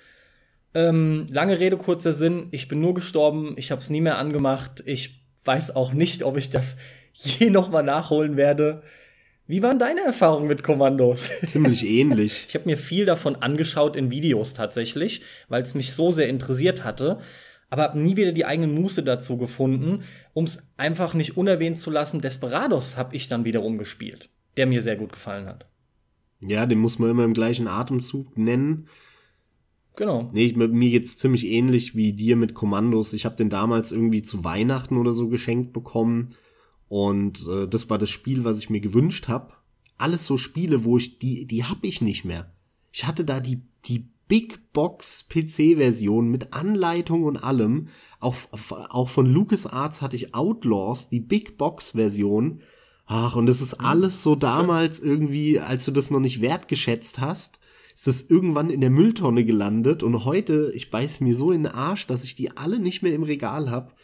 [0.74, 4.82] Ähm, lange Rede, kurzer Sinn, ich bin nur gestorben, ich habe es nie mehr angemacht,
[4.88, 6.76] ich weiß auch nicht, ob ich das
[7.14, 8.84] je noch mal nachholen werde.
[9.46, 11.30] Wie waren deine Erfahrungen mit Kommandos?
[11.46, 12.46] Ziemlich ähnlich.
[12.48, 16.86] ich habe mir viel davon angeschaut in Videos tatsächlich, weil es mich so sehr interessiert
[16.86, 17.20] hatte,
[17.70, 21.92] aber habe nie wieder die eigene Muße dazu gefunden, um es einfach nicht unerwähnt zu
[21.92, 22.22] lassen.
[22.22, 25.66] Desperados habe ich dann wiederum gespielt, der mir sehr gut gefallen hat.
[26.40, 28.88] Ja, den muss man immer im gleichen Atemzug nennen.
[29.96, 30.30] Genau.
[30.34, 33.14] Nee, ich, mir geht's ziemlich ähnlich wie dir mit Kommandos.
[33.14, 36.30] Ich habe den damals irgendwie zu Weihnachten oder so geschenkt bekommen
[36.94, 39.54] und äh, das war das Spiel, was ich mir gewünscht habe.
[39.98, 42.52] Alles so Spiele, wo ich die, die hab ich nicht mehr.
[42.92, 47.88] Ich hatte da die, die Big Box PC-Version mit Anleitung und allem.
[48.20, 48.36] Auch,
[48.70, 52.62] auch von LucasArts hatte ich Outlaws, die Big Box-Version.
[53.08, 53.86] Ach, und das ist mhm.
[53.86, 57.60] alles so damals irgendwie, als du das noch nicht wertgeschätzt hast,
[57.94, 61.72] ist das irgendwann in der Mülltonne gelandet und heute, ich beiß mir so in den
[61.72, 63.96] Arsch, dass ich die alle nicht mehr im Regal hab.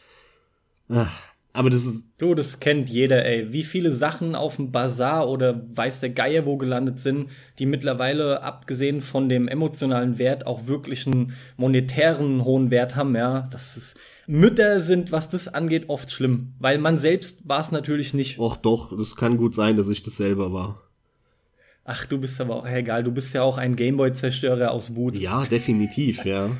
[0.90, 2.06] Ach, aber das ist.
[2.20, 3.52] Du, das kennt jeder, ey.
[3.52, 8.44] Wie viele Sachen auf dem Bazar oder weiß der Geier wo gelandet sind, die mittlerweile,
[8.44, 13.48] abgesehen von dem emotionalen Wert, auch wirklich einen monetären hohen Wert haben, ja.
[13.52, 13.98] Das ist.
[14.28, 16.54] Mütter sind, was das angeht, oft schlimm.
[16.60, 18.38] Weil man selbst war es natürlich nicht.
[18.38, 20.89] Och doch, das kann gut sein, dass ich das selber war.
[21.92, 25.18] Ach, du bist aber auch, egal, du bist ja auch ein Gameboy-Zerstörer aus Wut.
[25.18, 26.52] Ja, definitiv, ja.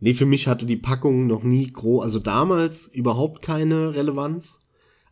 [0.00, 4.60] Nee, für mich hatte die Packung noch nie groß, also damals überhaupt keine Relevanz,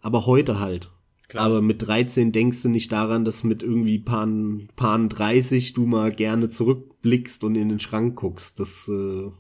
[0.01, 0.91] aber heute halt.
[1.29, 1.45] Klar.
[1.45, 6.11] Aber mit 13 denkst du nicht daran, dass mit irgendwie Pan, Pan 30 du mal
[6.11, 8.61] gerne zurückblickst und in den Schrank guckst.
[8.61, 9.31] Das äh,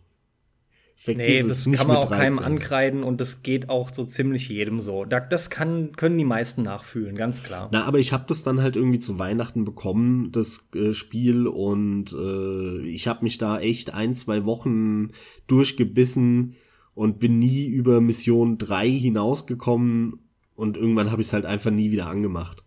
[1.06, 5.04] nee, das kann man auch keinem ankreiden und das geht auch so ziemlich jedem so.
[5.04, 7.68] Das kann, können die meisten nachfühlen, ganz klar.
[7.72, 12.12] Na, aber ich habe das dann halt irgendwie zu Weihnachten bekommen, das äh, Spiel, und
[12.12, 15.08] äh, ich habe mich da echt ein, zwei Wochen
[15.46, 16.56] durchgebissen
[16.94, 20.20] und bin nie über Mission 3 hinausgekommen
[20.54, 22.62] und irgendwann habe ich es halt einfach nie wieder angemacht.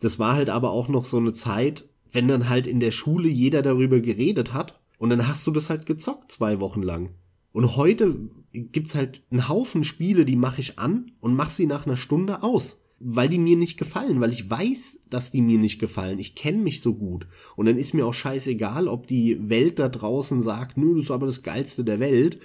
[0.00, 3.28] Das war halt aber auch noch so eine Zeit, wenn dann halt in der Schule
[3.28, 7.10] jeder darüber geredet hat und dann hast du das halt gezockt zwei Wochen lang.
[7.52, 11.86] Und heute gibt's halt einen Haufen Spiele, die mache ich an und mache sie nach
[11.86, 15.78] einer Stunde aus, weil die mir nicht gefallen, weil ich weiß, dass die mir nicht
[15.78, 16.18] gefallen.
[16.18, 17.26] Ich kenne mich so gut
[17.56, 21.10] und dann ist mir auch scheißegal, ob die Welt da draußen sagt, nö, das ist
[21.10, 22.40] aber das geilste der Welt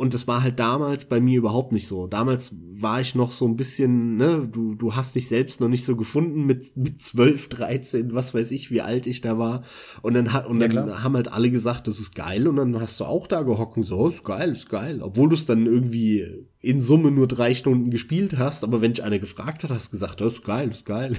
[0.00, 2.06] und das war halt damals bei mir überhaupt nicht so.
[2.06, 5.84] Damals war ich noch so ein bisschen, ne, du, du hast dich selbst noch nicht
[5.84, 9.62] so gefunden mit, mit 12, 13, was weiß ich, wie alt ich da war.
[10.00, 12.48] Und dann, hat und ja, dann haben halt alle gesagt, das ist geil.
[12.48, 15.02] Und dann hast du auch da gehockt und so, oh, ist geil, ist geil.
[15.02, 18.64] Obwohl du es dann irgendwie in Summe nur drei Stunden gespielt hast.
[18.64, 21.18] Aber wenn dich einer gefragt hat, hast du gesagt, das ist geil, ist geil.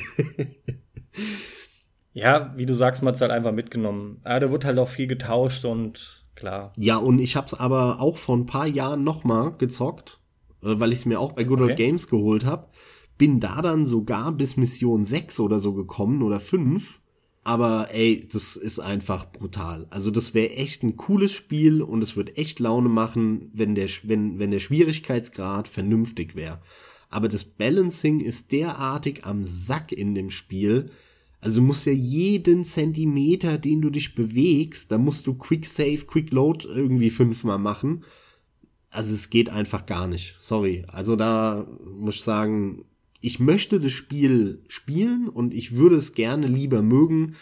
[2.14, 4.22] ja, wie du sagst, man hat es halt einfach mitgenommen.
[4.26, 6.74] Ja, da wird halt auch viel getauscht und klar.
[6.78, 10.20] Ja, und ich hab's aber auch vor ein paar Jahren nochmal gezockt,
[10.62, 11.86] äh, weil ich es mir auch bei Good Old okay.
[11.86, 12.74] Games geholt hab.
[13.18, 17.00] Bin da dann sogar bis Mission 6 oder so gekommen oder 5.
[17.44, 19.88] Aber ey, das ist einfach brutal.
[19.90, 23.90] Also das wäre echt ein cooles Spiel und es wird echt Laune machen, wenn der,
[24.04, 26.60] wenn, wenn der Schwierigkeitsgrad vernünftig wäre.
[27.10, 30.92] Aber das Balancing ist derartig am Sack in dem Spiel,
[31.42, 36.06] also du musst ja jeden Zentimeter, den du dich bewegst, da musst du Quick Save,
[36.06, 38.04] Quick Load irgendwie fünfmal machen.
[38.92, 40.36] Also es geht einfach gar nicht.
[40.40, 40.86] Sorry.
[40.88, 42.86] Also da muss ich sagen,
[43.22, 47.36] ich möchte das Spiel spielen und ich würde es gerne lieber mögen,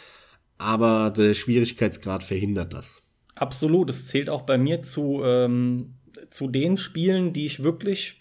[0.57, 3.01] aber der Schwierigkeitsgrad verhindert das.
[3.35, 3.89] Absolut.
[3.89, 5.95] Es zählt auch bei mir zu, ähm,
[6.29, 8.19] zu den Spielen, die ich wirklich,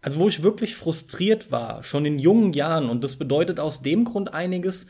[0.00, 2.90] also wo ich wirklich frustriert war, schon in jungen Jahren.
[2.90, 4.86] Und das bedeutet aus dem Grund einiges,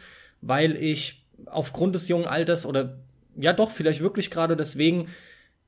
[0.46, 2.98] weil ich aufgrund des jungen Alters oder
[3.38, 5.08] ja doch, vielleicht wirklich gerade deswegen,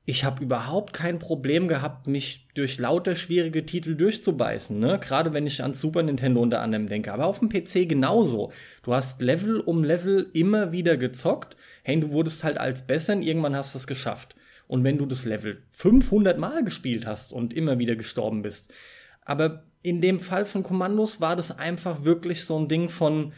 [0.05, 4.99] ich habe überhaupt kein Problem gehabt, mich durch lauter schwierige Titel durchzubeißen, ne?
[4.99, 8.51] Gerade wenn ich an Super Nintendo unter anderem denke, aber auf dem PC genauso.
[8.81, 11.57] Du hast Level um Level immer wieder gezockt.
[11.83, 14.35] Hey, du wurdest halt als besser und irgendwann hast du es geschafft.
[14.67, 18.73] Und wenn du das Level 500 Mal gespielt hast und immer wieder gestorben bist.
[19.21, 23.33] Aber in dem Fall von Kommandos war das einfach wirklich so ein Ding von,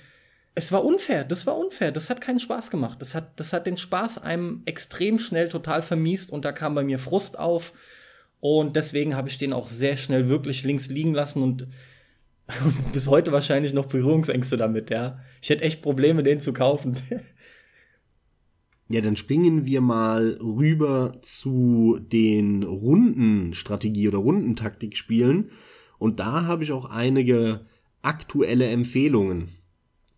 [0.54, 3.02] es war unfair, das war unfair, das hat keinen Spaß gemacht.
[3.02, 6.84] Das hat, das hat den Spaß einem extrem schnell total vermiest und da kam bei
[6.84, 7.74] mir Frust auf.
[8.40, 11.68] Und deswegen habe ich den auch sehr schnell wirklich links liegen lassen und,
[12.94, 15.20] bis heute wahrscheinlich noch Berührungsängste damit, ja.
[15.42, 16.96] Ich hätte echt Probleme, den zu kaufen.
[18.90, 25.50] Ja, dann springen wir mal rüber zu den Rundenstrategie- oder Rundentaktikspielen.
[25.98, 27.62] Und da habe ich auch einige
[28.02, 29.61] aktuelle Empfehlungen.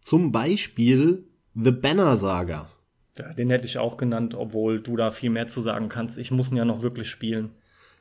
[0.03, 2.69] Zum Beispiel The Banner Saga.
[3.17, 6.17] Ja, den hätte ich auch genannt, obwohl du da viel mehr zu sagen kannst.
[6.17, 7.51] Ich muss ihn ja noch wirklich spielen.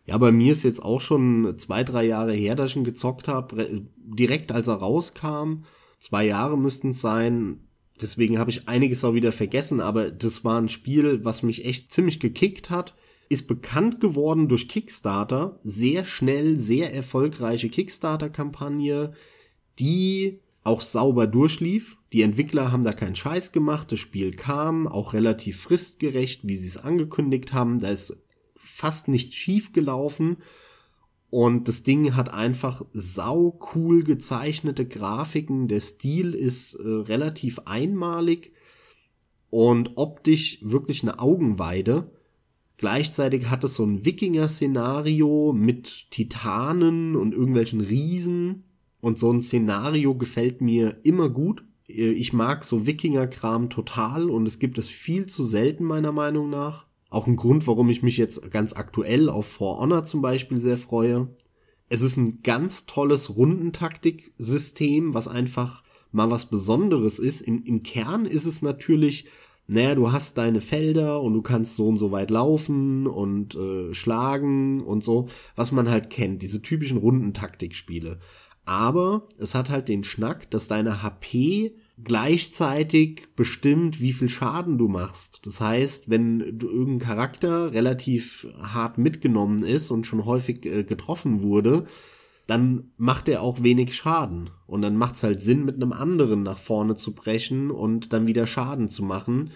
[0.04, 3.28] Ja, bei mir ist jetzt auch schon zwei, drei Jahre her, dass ich ihn gezockt
[3.28, 3.84] habe.
[3.96, 5.62] Direkt als er rauskam.
[6.00, 7.60] Zwei Jahre müssten es sein.
[8.00, 11.92] Deswegen habe ich einiges auch wieder vergessen, aber das war ein Spiel, was mich echt
[11.92, 12.94] ziemlich gekickt hat.
[13.28, 15.60] Ist bekannt geworden durch Kickstarter.
[15.62, 19.12] Sehr schnell, sehr erfolgreiche Kickstarter-Kampagne,
[19.78, 21.96] die auch sauber durchlief.
[22.12, 23.90] Die Entwickler haben da keinen Scheiß gemacht.
[23.90, 27.78] Das Spiel kam auch relativ fristgerecht, wie sie es angekündigt haben.
[27.80, 28.16] Da ist
[28.56, 30.36] fast nichts schief gelaufen.
[31.30, 35.66] Und das Ding hat einfach sau cool gezeichnete Grafiken.
[35.66, 38.52] Der Stil ist äh, relativ einmalig
[39.48, 42.10] und optisch wirklich eine Augenweide.
[42.76, 48.64] Gleichzeitig hat es so ein Wikinger-Szenario mit Titanen und irgendwelchen Riesen.
[49.02, 51.64] Und so ein Szenario gefällt mir immer gut.
[51.88, 56.86] Ich mag so Wikinger-Kram total und es gibt es viel zu selten meiner Meinung nach.
[57.10, 60.78] Auch ein Grund, warum ich mich jetzt ganz aktuell auf For Honor zum Beispiel sehr
[60.78, 61.28] freue.
[61.88, 65.82] Es ist ein ganz tolles Rundentaktik-System, was einfach
[66.12, 67.40] mal was Besonderes ist.
[67.40, 69.26] Im, Im Kern ist es natürlich,
[69.66, 73.92] naja, du hast deine Felder und du kannst so und so weit laufen und äh,
[73.92, 78.20] schlagen und so, was man halt kennt, diese typischen Rundentaktikspiele.
[78.64, 84.88] Aber es hat halt den Schnack, dass deine HP gleichzeitig bestimmt, wie viel Schaden du
[84.88, 85.40] machst.
[85.44, 91.42] Das heißt, wenn du irgendein Charakter relativ hart mitgenommen ist und schon häufig äh, getroffen
[91.42, 91.86] wurde,
[92.46, 94.50] dann macht er auch wenig Schaden.
[94.66, 98.26] Und dann macht es halt Sinn, mit einem anderen nach vorne zu brechen und dann
[98.26, 99.52] wieder Schaden zu machen.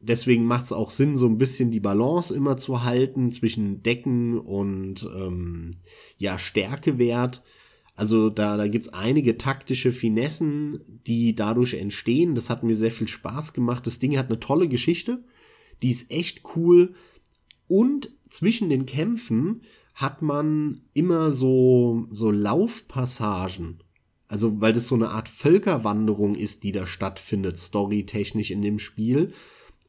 [0.00, 4.38] Deswegen macht es auch Sinn, so ein bisschen die Balance immer zu halten zwischen Decken
[4.38, 5.72] und ähm,
[6.18, 7.42] ja, Stärkewert.
[7.96, 12.34] Also da, da gibt's einige taktische Finessen, die dadurch entstehen.
[12.34, 13.86] Das hat mir sehr viel Spaß gemacht.
[13.86, 15.24] Das Ding hat eine tolle Geschichte.
[15.82, 16.94] Die ist echt cool.
[17.68, 19.62] Und zwischen den Kämpfen
[19.94, 23.78] hat man immer so, so Laufpassagen.
[24.28, 29.32] Also, weil das so eine Art Völkerwanderung ist, die da stattfindet, storytechnisch in dem Spiel.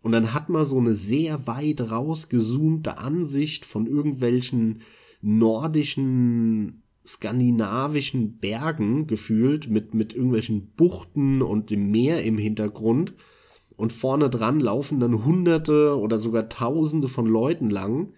[0.02, 4.82] Und dann hat man so eine sehr weit rausgezoomte Ansicht von irgendwelchen
[5.22, 13.14] nordischen skandinavischen Bergen gefühlt mit, mit irgendwelchen Buchten und dem Meer im Hintergrund.
[13.78, 18.14] Und vorne dran laufen dann Hunderte oder sogar Tausende von Leuten lang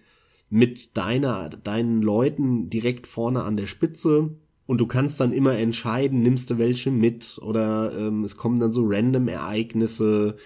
[0.48, 4.30] mit deiner, deinen Leuten direkt vorne an der Spitze.
[4.66, 8.72] Und du kannst dann immer entscheiden, nimmst du welche mit oder ähm, es kommen dann
[8.72, 10.36] so random Ereignisse,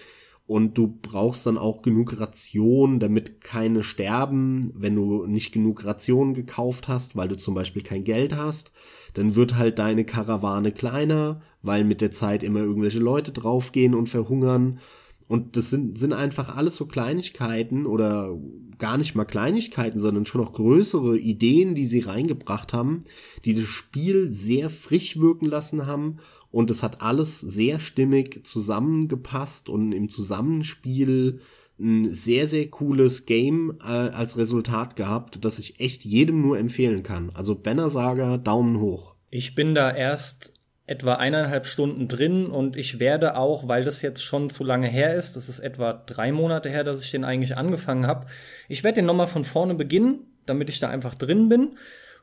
[0.47, 4.71] und du brauchst dann auch genug Ration, damit keine sterben.
[4.75, 8.71] Wenn du nicht genug Ration gekauft hast, weil du zum Beispiel kein Geld hast,
[9.15, 14.07] dann wird halt deine Karawane kleiner, weil mit der Zeit immer irgendwelche Leute draufgehen und
[14.07, 14.79] verhungern.
[15.27, 18.37] Und das sind, sind einfach alles so Kleinigkeiten oder
[18.77, 22.99] gar nicht mal Kleinigkeiten, sondern schon noch größere Ideen, die sie reingebracht haben,
[23.45, 26.17] die das Spiel sehr frisch wirken lassen haben
[26.55, 31.41] und es hat alles sehr stimmig zusammengepasst und im Zusammenspiel
[31.77, 37.03] ein sehr, sehr cooles Game äh, als Resultat gehabt, das ich echt jedem nur empfehlen
[37.03, 37.29] kann.
[37.33, 39.15] Also Banner Saga, Daumen hoch.
[39.29, 40.53] Ich bin da erst
[40.87, 45.13] etwa eineinhalb Stunden drin und ich werde auch, weil das jetzt schon zu lange her
[45.13, 48.27] ist, das ist etwa drei Monate her, dass ich den eigentlich angefangen habe,
[48.69, 51.77] ich werde den nochmal von vorne beginnen, damit ich da einfach drin bin.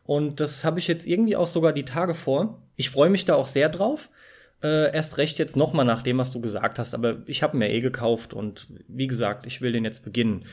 [0.05, 2.62] Und das habe ich jetzt irgendwie auch sogar die Tage vor.
[2.76, 4.11] Ich freue mich da auch sehr drauf.
[4.62, 7.57] Äh, erst recht jetzt noch mal nach dem, was du gesagt hast, aber ich habe
[7.57, 10.44] mir eh gekauft und wie gesagt, ich will den jetzt beginnen.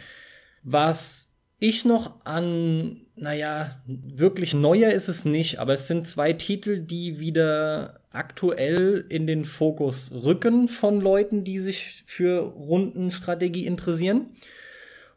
[0.64, 1.28] Was
[1.60, 7.20] ich noch an, naja, wirklich neuer ist es nicht, aber es sind zwei Titel, die
[7.20, 14.28] wieder aktuell in den Fokus rücken von Leuten, die sich für Rundenstrategie interessieren.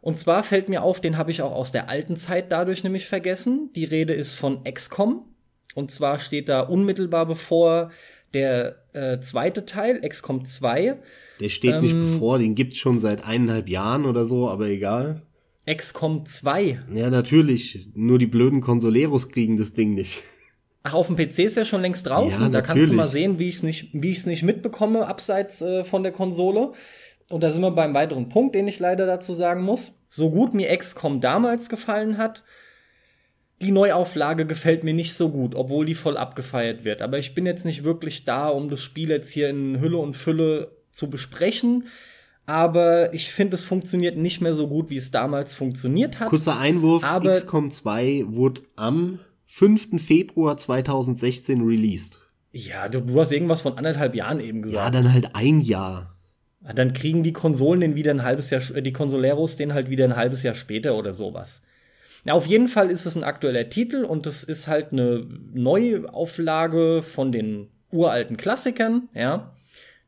[0.02, 3.06] Und zwar fällt mir auf, den habe ich auch aus der alten Zeit dadurch nämlich
[3.06, 3.70] vergessen.
[3.74, 5.24] Die Rede ist von XCOM.
[5.74, 7.90] Und zwar steht da unmittelbar bevor
[8.34, 10.98] der äh, zweite Teil, XCOM 2.
[11.40, 15.22] Der steht ähm, nicht bevor, den gibt's schon seit eineinhalb Jahren oder so, aber egal.
[15.72, 16.80] XCOM 2.
[16.92, 17.88] Ja, natürlich.
[17.94, 20.22] Nur die blöden Consoleros kriegen das Ding nicht.
[20.82, 22.42] Ach, auf dem PC ist er schon längst draußen.
[22.42, 25.84] Ja, da kannst du mal sehen, wie ich es nicht, wie nicht mitbekomme, abseits äh,
[25.84, 26.72] von der Konsole.
[27.30, 29.92] Und da sind wir beim weiteren Punkt, den ich leider dazu sagen muss.
[30.08, 32.42] So gut mir XCOM damals gefallen hat,
[33.62, 37.00] die Neuauflage gefällt mir nicht so gut, obwohl die voll abgefeiert wird.
[37.00, 40.16] Aber ich bin jetzt nicht wirklich da, um das Spiel jetzt hier in Hülle und
[40.16, 41.86] Fülle zu besprechen.
[42.44, 46.28] Aber ich finde, es funktioniert nicht mehr so gut, wie es damals funktioniert hat.
[46.28, 50.02] Kurzer Einwurf, aber XCOM 2 wurde am 5.
[50.02, 52.18] Februar 2016 released.
[52.50, 54.84] Ja, du, du hast irgendwas von anderthalb Jahren eben gesagt.
[54.84, 56.11] Ja, dann halt ein Jahr.
[56.74, 60.16] Dann kriegen die Konsolen den wieder ein halbes Jahr, die Consoleros den halt wieder ein
[60.16, 61.62] halbes Jahr später oder sowas.
[62.24, 67.02] Ja, auf jeden Fall ist es ein aktueller Titel und es ist halt eine Neuauflage
[67.02, 69.56] von den uralten Klassikern, ja,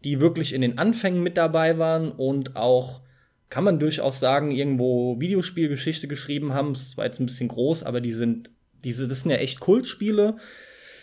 [0.05, 3.03] die wirklich in den Anfängen mit dabei waren und auch,
[3.51, 6.73] kann man durchaus sagen, irgendwo Videospielgeschichte geschrieben haben.
[6.73, 8.51] Es war jetzt ein bisschen groß, aber die sind,
[8.85, 10.37] diese, das sind ja echt Kultspiele.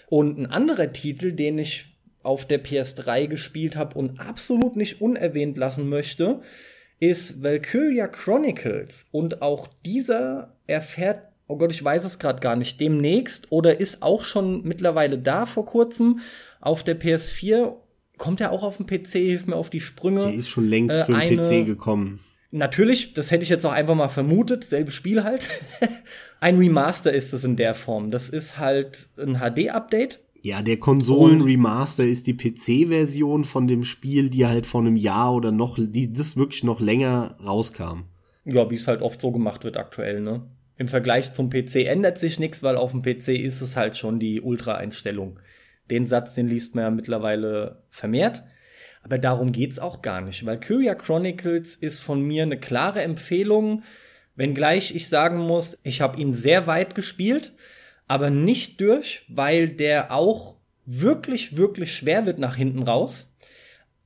[0.08, 1.91] Und ein anderer Titel, den ich
[2.24, 6.41] auf der PS3 gespielt habe und absolut nicht unerwähnt lassen möchte,
[6.99, 9.07] ist Valkyria Chronicles.
[9.11, 14.01] Und auch dieser erfährt, oh Gott, ich weiß es gerade gar nicht, demnächst oder ist
[14.03, 16.19] auch schon mittlerweile da vor kurzem
[16.61, 17.74] auf der PS4.
[18.17, 20.22] Kommt er auch auf den PC, hilft mir auf die Sprünge.
[20.22, 22.19] Der ist schon längst äh, für den PC gekommen.
[22.51, 25.49] Natürlich, das hätte ich jetzt auch einfach mal vermutet, selbes Spiel halt.
[26.39, 28.11] ein Remaster ist es in der Form.
[28.11, 30.19] Das ist halt ein HD-Update.
[30.44, 35.52] Ja, der Konsolen-Remaster ist die PC-Version von dem Spiel, die halt vor einem Jahr oder
[35.52, 38.06] noch, die das wirklich noch länger rauskam.
[38.46, 40.42] Ja, wie es halt oft so gemacht wird aktuell, ne?
[40.78, 44.18] Im Vergleich zum PC ändert sich nichts, weil auf dem PC ist es halt schon
[44.18, 45.39] die Ultra-Einstellung.
[45.92, 48.44] Den Satz, den liest man ja mittlerweile vermehrt.
[49.04, 53.84] Aber darum geht's auch gar nicht, weil Kyria Chronicles ist von mir eine klare Empfehlung,
[54.36, 57.54] wenngleich ich sagen muss, ich habe ihn sehr weit gespielt,
[58.12, 63.34] aber nicht durch, weil der auch wirklich, wirklich schwer wird nach hinten raus.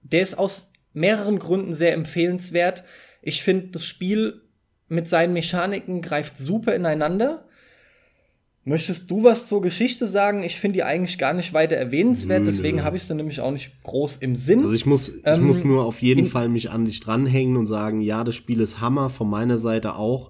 [0.03, 2.83] Der ist aus mehreren Gründen sehr empfehlenswert.
[3.23, 4.43] Ich finde, das Spiel
[4.89, 7.45] mit seinen Mechaniken greift super ineinander.
[8.63, 10.43] Möchtest du was zur Geschichte sagen?
[10.43, 13.51] Ich finde die eigentlich gar nicht weiter erwähnenswert, nö, deswegen habe ich sie nämlich auch
[13.51, 14.59] nicht groß im Sinn.
[14.61, 17.65] Also ich muss, ähm, ich muss nur auf jeden Fall mich an dich dranhängen und
[17.65, 20.29] sagen, ja, das Spiel ist Hammer, von meiner Seite auch.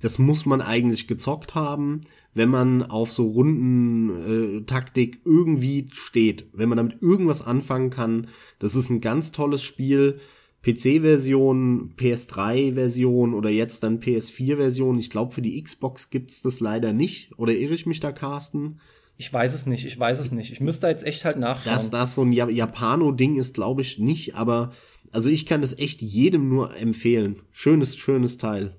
[0.00, 2.00] Das muss man eigentlich gezockt haben,
[2.34, 8.26] wenn man auf so Rundentaktik äh, irgendwie steht, wenn man damit irgendwas anfangen kann.
[8.58, 10.18] Das ist ein ganz tolles Spiel.
[10.64, 14.98] PC-Version, PS3-Version oder jetzt dann PS4-Version.
[14.98, 17.38] Ich glaube, für die Xbox gibt's das leider nicht.
[17.38, 18.80] Oder irre ich mich da, Carsten?
[19.16, 20.52] Ich weiß es nicht, ich weiß es nicht.
[20.52, 21.74] Ich müsste jetzt echt halt nachschauen.
[21.74, 24.72] Dass das so ein Japano-Ding ist, glaube ich nicht, aber
[25.12, 27.36] also ich kann es echt jedem nur empfehlen.
[27.52, 28.74] Schönes, schönes Teil.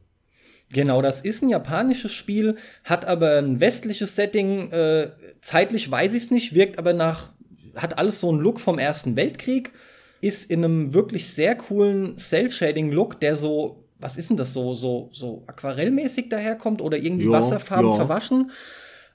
[0.72, 4.72] Genau, das ist ein japanisches Spiel, hat aber ein westliches Setting.
[4.72, 5.12] Äh,
[5.42, 7.32] zeitlich weiß ich es nicht, wirkt aber nach,
[7.76, 9.74] hat alles so einen Look vom Ersten Weltkrieg
[10.22, 15.10] ist in einem wirklich sehr coolen Cell-Shading-Look, der so, was ist denn das, so, so,
[15.14, 17.96] so aquarellmäßig daherkommt oder irgendwie ja, Wasserfarben ja.
[17.96, 18.52] verwaschen.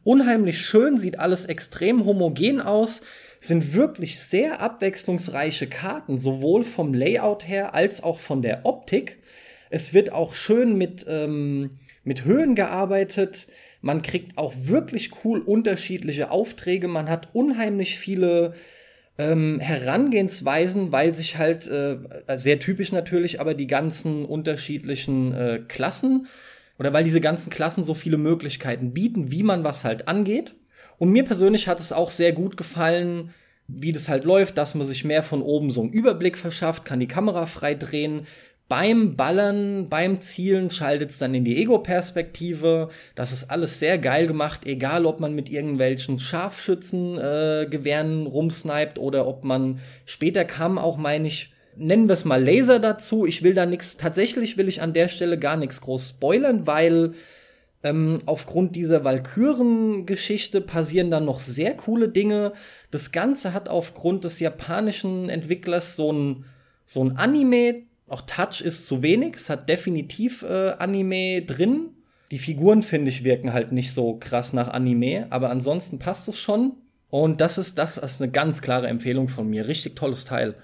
[0.05, 3.03] Unheimlich schön, sieht alles extrem homogen aus,
[3.41, 9.20] sind wirklich sehr abwechslungsreiche Karten, sowohl vom Layout her als auch von der Optik.
[9.71, 13.47] Es wird auch schön mit, ähm, mit Höhen gearbeitet.
[13.81, 16.89] Man kriegt auch wirklich cool unterschiedliche Aufträge.
[16.89, 18.55] Man hat unheimlich viele
[19.17, 21.97] ähm, Herangehensweisen, weil sich halt, äh,
[22.35, 26.27] sehr typisch natürlich, aber die ganzen unterschiedlichen äh, Klassen
[26.79, 30.55] oder weil diese ganzen Klassen so viele Möglichkeiten bieten, wie man was halt angeht.
[30.99, 33.31] Und mir persönlich hat es auch sehr gut gefallen,
[33.69, 37.01] wie das halt läuft, dass man sich mehr von oben so einen Überblick verschafft, kann
[37.01, 38.27] die Kamera frei drehen,
[38.71, 42.89] beim Ballern, beim Zielen schaltet es dann in die Ego-Perspektive.
[43.17, 49.27] Das ist alles sehr geil gemacht, egal ob man mit irgendwelchen Scharfschützen-Gewehren äh, rumsniped oder
[49.27, 53.27] ob man später kam auch, meine ich, nennen wir es mal Laser dazu.
[53.27, 57.15] Ich will da nichts, tatsächlich will ich an der Stelle gar nichts groß spoilern, weil
[57.83, 62.53] ähm, aufgrund dieser Valkyren-Geschichte passieren dann noch sehr coole Dinge.
[62.93, 66.45] Das Ganze hat aufgrund des japanischen Entwicklers so ein,
[66.87, 69.37] so ein Anime auch Touch ist zu wenig.
[69.37, 71.91] Es hat definitiv äh, Anime drin.
[72.33, 76.39] Die Figuren, finde ich, wirken halt nicht so krass nach Anime, aber ansonsten passt es
[76.39, 76.73] schon.
[77.09, 79.69] Und das ist, das ist eine ganz klare Empfehlung von mir.
[79.69, 80.57] Richtig tolles Teil.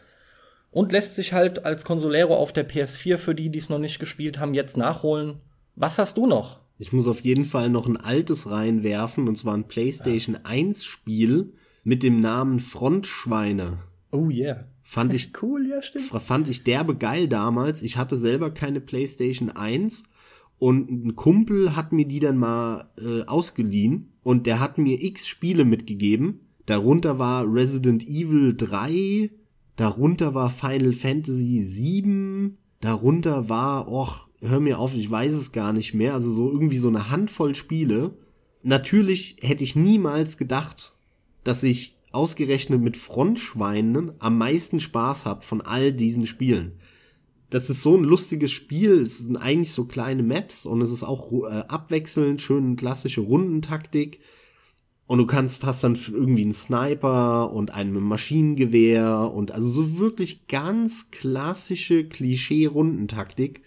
[0.73, 4.01] Und lässt sich halt als Consolero auf der PS4 für die, die es noch nicht
[4.01, 5.41] gespielt haben, jetzt nachholen.
[5.77, 6.61] Was hast du noch?
[6.79, 10.41] Ich muss auf jeden Fall noch ein altes reinwerfen, und zwar ein PlayStation ja.
[10.45, 11.53] 1 Spiel
[11.85, 13.79] mit dem Namen Frontschweine.
[14.11, 14.65] Oh yeah.
[14.89, 16.07] Fand ich cool, ja, stimmt.
[16.07, 17.83] Fand ich derbe geil damals.
[17.83, 20.05] Ich hatte selber keine PlayStation 1
[20.61, 25.27] und ein Kumpel hat mir die dann mal äh, ausgeliehen und der hat mir x
[25.27, 26.39] Spiele mitgegeben.
[26.67, 29.31] Darunter war Resident Evil 3,
[29.75, 35.73] darunter war Final Fantasy 7, darunter war, och, hör mir auf, ich weiß es gar
[35.73, 38.17] nicht mehr, also so irgendwie so eine Handvoll Spiele.
[38.63, 40.95] Natürlich hätte ich niemals gedacht,
[41.43, 46.73] dass ich ausgerechnet mit Frontschweinen am meisten Spaß habe von all diesen Spielen.
[47.51, 51.05] Das ist so ein lustiges Spiel, es sind eigentlich so kleine Maps und es ist
[51.05, 54.21] auch äh, abwechselnd, schön klassische Rundentaktik.
[55.07, 60.49] Und du kannst, hast dann irgendwie einen Sniper und einen Maschinengewehr und also so wirklich
[60.49, 63.63] ganz klassische Klischee-Rundentaktik.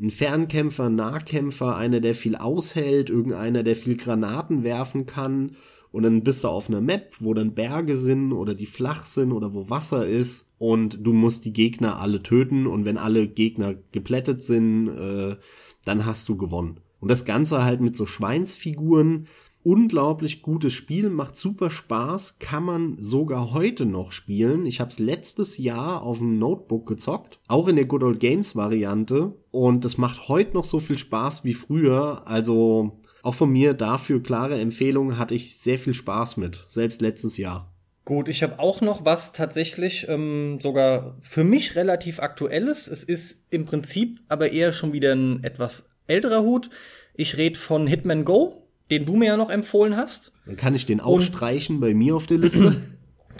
[0.00, 5.52] Ein Fernkämpfer, Nahkämpfer, einer, der viel aushält, irgendeiner, der viel Granaten werfen kann
[5.92, 9.32] und dann bist du auf einer Map, wo dann Berge sind oder die flach sind
[9.32, 13.74] oder wo Wasser ist und du musst die Gegner alle töten und wenn alle Gegner
[13.92, 15.36] geplättet sind, äh,
[15.84, 16.80] dann hast du gewonnen.
[17.00, 19.26] Und das Ganze halt mit so Schweinsfiguren.
[19.64, 24.66] Unglaublich gutes Spiel, macht super Spaß, kann man sogar heute noch spielen.
[24.66, 28.56] Ich habe es letztes Jahr auf dem Notebook gezockt, auch in der Good Old Games
[28.56, 29.34] Variante.
[29.50, 32.26] Und es macht heute noch so viel Spaß wie früher.
[32.26, 37.36] Also auch von mir dafür klare Empfehlung, hatte ich sehr viel Spaß mit, selbst letztes
[37.36, 37.72] Jahr.
[38.04, 42.88] Gut, ich habe auch noch was tatsächlich ähm, sogar für mich relativ aktuelles.
[42.88, 46.70] Es ist im Prinzip aber eher schon wieder ein etwas älterer Hut.
[47.14, 50.32] Ich rede von Hitman Go, den du mir ja noch empfohlen hast.
[50.46, 52.76] Dann kann ich den auch Und streichen bei mir auf der Liste.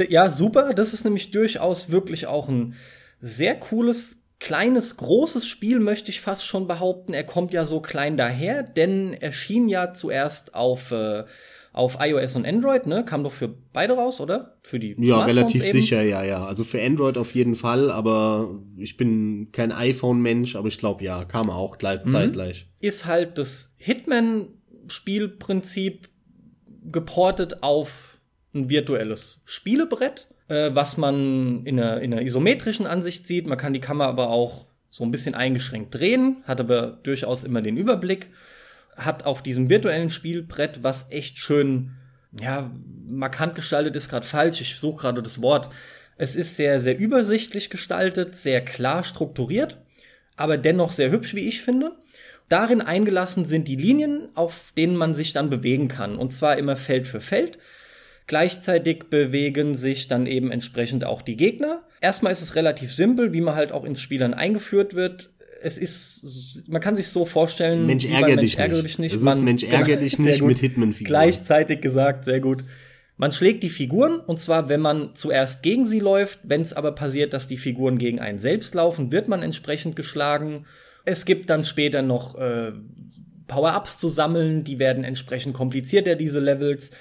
[0.09, 0.75] Ja, super.
[0.75, 2.77] Das ist nämlich durchaus wirklich auch ein
[3.21, 7.15] sehr cooles, kleines, großes Spiel, möchte ich fast schon behaupten.
[7.15, 11.25] Er kommt ja so klein daher, denn er schien ja zuerst auf äh,
[11.79, 13.05] auf iOS und Android, ne?
[13.05, 14.57] Kam doch für beide raus, oder?
[14.63, 15.81] Für die Ja, relativ eben.
[15.81, 16.45] sicher, ja, ja.
[16.45, 21.25] Also für Android auf jeden Fall, aber ich bin kein iPhone-Mensch, aber ich glaube ja,
[21.25, 22.09] kam auch gleich, mhm.
[22.09, 22.67] zeitgleich.
[22.81, 26.09] Ist halt das Hitman-Spielprinzip
[26.91, 28.19] geportet auf
[28.55, 33.47] ein virtuelles Spielebrett, äh, was man in einer, in einer isometrischen Ansicht sieht.
[33.47, 37.63] Man kann die Kamera aber auch so ein bisschen eingeschränkt drehen, hat aber durchaus immer
[37.63, 38.29] den Überblick
[38.99, 41.93] hat auf diesem virtuellen Spielbrett, was echt schön,
[42.39, 42.71] ja,
[43.07, 45.71] markant gestaltet ist gerade falsch, ich suche gerade das Wort.
[46.17, 49.79] Es ist sehr, sehr übersichtlich gestaltet, sehr klar strukturiert,
[50.37, 51.93] aber dennoch sehr hübsch, wie ich finde.
[52.49, 56.77] Darin eingelassen sind die Linien, auf denen man sich dann bewegen kann, und zwar immer
[56.77, 57.59] Feld für Feld.
[58.29, 61.83] Gleichzeitig bewegen sich dann eben entsprechend auch die Gegner.
[62.01, 65.79] Erstmal ist es relativ simpel, wie man halt auch ins Spiel dann eingeführt wird es
[65.79, 68.59] ist, man kann sich so vorstellen, Mensch ärger dich nicht.
[68.59, 69.15] Ärger dich nicht.
[69.15, 71.09] Es ist Mensch ärger genau, dich nicht mit Hitman-Figuren.
[71.09, 72.65] Gleichzeitig gesagt, sehr gut.
[73.17, 76.39] Man schlägt die Figuren und zwar, wenn man zuerst gegen sie läuft.
[76.45, 80.67] Wenn es aber passiert, dass die Figuren gegen einen selbst laufen, wird man entsprechend geschlagen.
[81.05, 82.73] Es gibt dann später noch äh,
[83.49, 86.93] Power-Ups zu sammeln, die werden entsprechend komplizierter, diese Levels.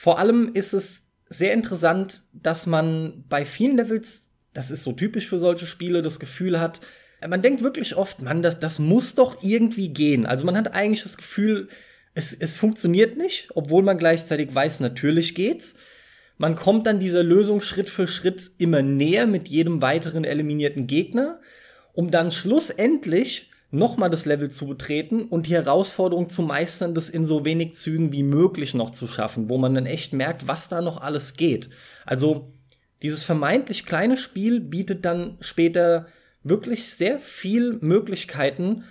[0.00, 5.26] Vor allem ist es sehr interessant, dass man bei vielen Levels, das ist so typisch
[5.26, 6.80] für solche Spiele, das Gefühl hat,
[7.26, 10.24] man denkt wirklich oft, man, das, das muss doch irgendwie gehen.
[10.24, 11.66] Also man hat eigentlich das Gefühl,
[12.14, 15.74] es, es funktioniert nicht, obwohl man gleichzeitig weiß, natürlich geht's.
[16.36, 21.40] Man kommt dann dieser Lösung Schritt für Schritt immer näher mit jedem weiteren eliminierten Gegner,
[21.92, 27.26] um dann schlussendlich nochmal das Level zu betreten und die Herausforderung zu meistern, das in
[27.26, 30.80] so wenig Zügen wie möglich noch zu schaffen, wo man dann echt merkt, was da
[30.80, 31.68] noch alles geht.
[32.06, 32.52] Also
[33.02, 36.06] dieses vermeintlich kleine Spiel bietet dann später
[36.42, 38.84] wirklich sehr viel Möglichkeiten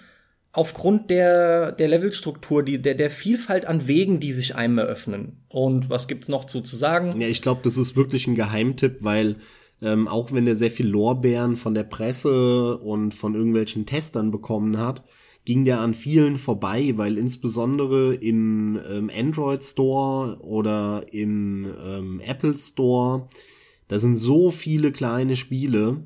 [0.51, 5.43] aufgrund der, der Levelstruktur, die, der, der Vielfalt an Wegen, die sich einem eröffnen.
[5.49, 7.19] Und was gibt's noch zu, zu sagen?
[7.19, 9.35] Ja, ich glaube, das ist wirklich ein Geheimtipp, weil
[9.81, 14.77] ähm, auch wenn er sehr viel Lorbeeren von der Presse und von irgendwelchen Testern bekommen
[14.77, 15.03] hat,
[15.45, 22.57] ging der an vielen vorbei, weil insbesondere im ähm, Android Store oder im ähm, Apple
[22.57, 23.29] Store,
[23.87, 26.05] da sind so viele kleine Spiele,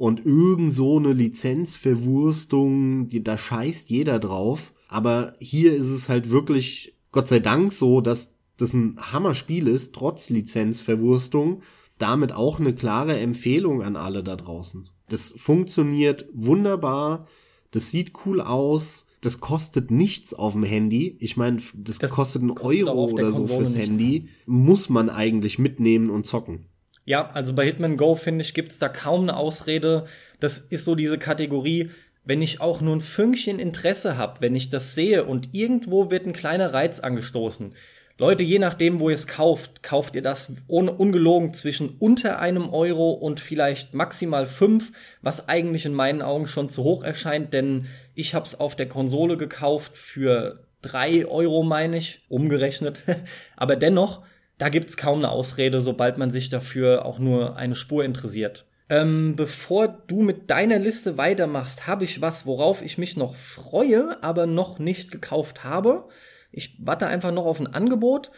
[0.00, 4.72] und irgend so eine Lizenzverwurstung, die, da scheißt jeder drauf.
[4.88, 9.94] Aber hier ist es halt wirklich, Gott sei Dank so, dass das ein Hammerspiel ist,
[9.94, 11.60] trotz Lizenzverwurstung.
[12.00, 14.88] Damit auch eine klare Empfehlung an alle da draußen.
[15.10, 17.26] Das funktioniert wunderbar.
[17.72, 19.06] Das sieht cool aus.
[19.20, 21.18] Das kostet nichts auf dem Handy.
[21.20, 23.90] Ich meine, das, das, kostet einen kostet Euro oder so fürs nichts.
[23.90, 24.28] Handy.
[24.46, 26.64] Muss man eigentlich mitnehmen und zocken.
[27.04, 30.06] Ja, also bei Hitman Go, finde ich, gibt es da kaum eine Ausrede.
[30.38, 31.90] Das ist so diese Kategorie,
[32.24, 36.26] wenn ich auch nur ein Fünkchen Interesse habe, wenn ich das sehe und irgendwo wird
[36.26, 37.74] ein kleiner Reiz angestoßen.
[38.20, 42.68] Leute, je nachdem, wo ihr es kauft, kauft ihr das ohne ungelogen zwischen unter einem
[42.68, 44.92] Euro und vielleicht maximal fünf,
[45.22, 48.88] was eigentlich in meinen Augen schon zu hoch erscheint, denn ich habe es auf der
[48.88, 53.04] Konsole gekauft für drei Euro, meine ich, umgerechnet.
[53.56, 54.20] Aber dennoch,
[54.58, 58.66] da gibt's kaum eine Ausrede, sobald man sich dafür auch nur eine Spur interessiert.
[58.90, 64.22] Ähm, bevor du mit deiner Liste weitermachst, habe ich was, worauf ich mich noch freue,
[64.22, 66.04] aber noch nicht gekauft habe.
[66.52, 68.30] Ich warte einfach noch auf ein Angebot,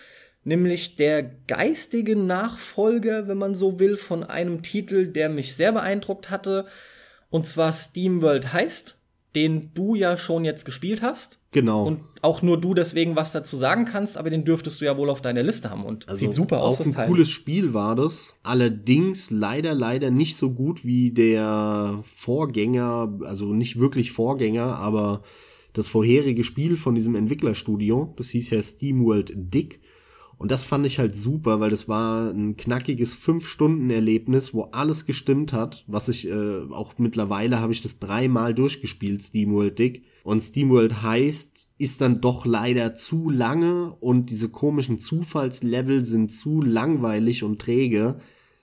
[0.44, 6.30] nämlich der geistige Nachfolger, wenn man so will, von einem Titel, der mich sehr beeindruckt
[6.30, 6.66] hatte,
[7.30, 8.96] und zwar SteamWorld heißt
[9.34, 11.38] den du ja schon jetzt gespielt hast.
[11.52, 11.86] Genau.
[11.86, 15.10] Und auch nur du deswegen was dazu sagen kannst, aber den dürftest du ja wohl
[15.10, 16.80] auf deiner Liste haben und also sieht super aus.
[16.80, 17.08] Auch ein Teil.
[17.08, 18.36] cooles Spiel war das.
[18.42, 25.22] Allerdings leider, leider nicht so gut wie der Vorgänger, also nicht wirklich Vorgänger, aber
[25.72, 28.14] das vorherige Spiel von diesem Entwicklerstudio.
[28.16, 29.80] Das hieß ja SteamWorld Dick.
[30.42, 35.52] Und das fand ich halt super, weil das war ein knackiges Fünf-Stunden-Erlebnis, wo alles gestimmt
[35.52, 35.84] hat.
[35.86, 40.02] Was ich äh, auch mittlerweile habe ich das dreimal durchgespielt, SteamWorld Dick.
[40.24, 46.60] Und SteamWorld heißt, ist dann doch leider zu lange und diese komischen Zufallslevel sind zu
[46.60, 48.16] langweilig und träge.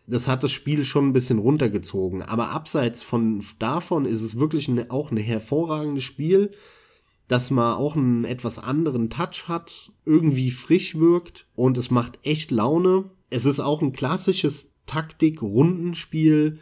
[0.06, 2.24] Das hat das Spiel schon ein bisschen runtergezogen.
[2.24, 6.52] Aber abseits von davon ist es wirklich eine, auch ein hervorragendes Spiel
[7.30, 12.50] dass man auch einen etwas anderen Touch hat, irgendwie frisch wirkt und es macht echt
[12.50, 13.06] Laune.
[13.30, 16.58] Es ist auch ein klassisches Taktik-Rundenspiel.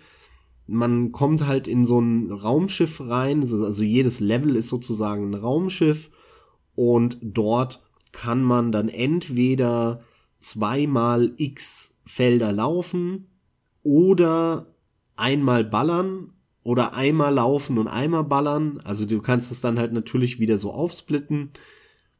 [0.68, 6.11] Man kommt halt in so ein Raumschiff rein, also jedes Level ist sozusagen ein Raumschiff
[6.76, 7.81] und dort
[8.11, 10.02] kann man dann entweder
[10.41, 13.27] zweimal x Felder laufen
[13.84, 14.68] oder
[15.15, 16.34] einmal ballern
[16.68, 18.81] oder einmal laufen und einmal ballern.
[18.84, 21.52] Also du kannst es dann halt natürlich wieder so aufsplitten.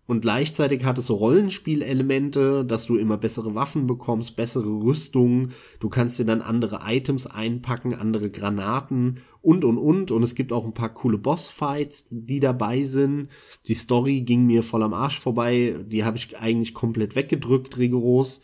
[0.06, 5.52] Und gleichzeitig hat es so Rollenspielelemente, dass du immer bessere Waffen bekommst, bessere Rüstungen.
[5.82, 10.12] Du kannst dir dann andere Items einpacken, andere Granaten und und und.
[10.12, 13.28] Und es gibt auch ein paar coole Bossfights, die dabei sind.
[13.66, 15.76] Die Story ging mir voll am Arsch vorbei.
[15.86, 18.40] Die habe ich eigentlich komplett weggedrückt, rigoros.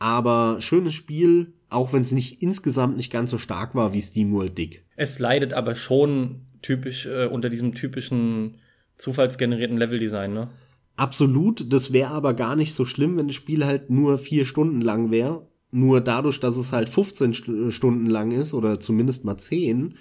[0.00, 4.56] Aber schönes Spiel, auch wenn es nicht insgesamt nicht ganz so stark war wie SteamWorld
[4.56, 4.84] Dick.
[4.96, 8.58] Es leidet aber schon typisch äh, unter diesem typischen
[8.96, 10.48] zufallsgenerierten Leveldesign, ne?
[10.96, 14.80] Absolut, das wäre aber gar nicht so schlimm, wenn das Spiel halt nur vier Stunden
[14.80, 15.46] lang wäre.
[15.70, 19.94] Nur dadurch, dass es halt 15 St äh, Stunden lang ist oder zumindest mal 10,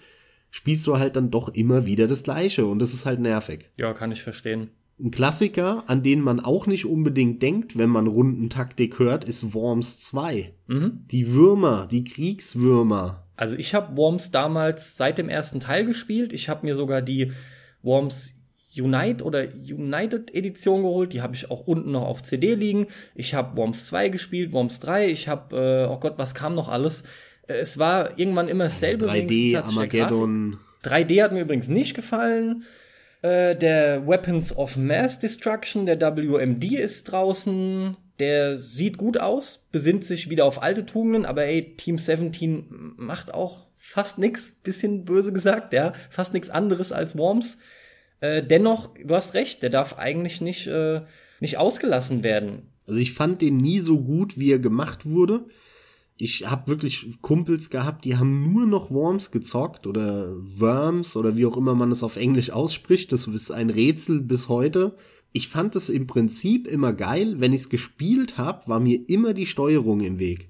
[0.49, 3.69] spielst du halt dann doch immer wieder das Gleiche und das ist halt nervig.
[3.77, 4.69] Ja, kann ich verstehen.
[4.99, 9.99] Ein Klassiker, an den man auch nicht unbedingt denkt, wenn man Rundentaktik hört, ist Worms
[9.99, 10.53] 2.
[10.67, 11.05] Mhm.
[11.11, 13.23] Die Würmer, die Kriegswürmer.
[13.35, 16.33] Also ich habe Worms damals seit dem ersten Teil gespielt.
[16.33, 17.31] Ich habe mir sogar die
[17.83, 18.33] Worms
[18.75, 21.13] Unite oder United Edition geholt.
[21.13, 22.87] Die habe ich auch unten noch auf CD liegen.
[23.13, 25.09] Ich habe Worms 2 gespielt, Worms 3.
[25.09, 27.03] Ich habe, äh, oh Gott, was kam noch alles?
[27.47, 29.05] Äh, es war irgendwann immer dasselbe.
[29.05, 30.57] 3D, Armageddon.
[30.83, 32.63] 3D hat mir übrigens nicht gefallen.
[33.21, 37.97] Äh, der Weapons of Mass Destruction, der WMD ist draußen.
[38.19, 43.31] Der sieht gut aus, besinnt sich wieder auf alte Tugenden, aber ey, Team 17 macht
[43.31, 47.59] auch fast nix, bisschen böse gesagt, ja, fast nichts anderes als Worms.
[48.19, 51.01] Äh, dennoch, du hast recht, der darf eigentlich nicht, äh,
[51.39, 52.71] nicht ausgelassen werden.
[52.87, 55.45] Also ich fand den nie so gut, wie er gemacht wurde
[56.17, 61.45] ich habe wirklich Kumpels gehabt, die haben nur noch Worms gezockt oder Worms oder wie
[61.45, 63.11] auch immer man es auf Englisch ausspricht.
[63.11, 64.95] Das ist ein Rätsel bis heute.
[65.31, 67.35] Ich fand es im Prinzip immer geil.
[67.39, 70.47] Wenn ich es gespielt habe, war mir immer die Steuerung im Weg.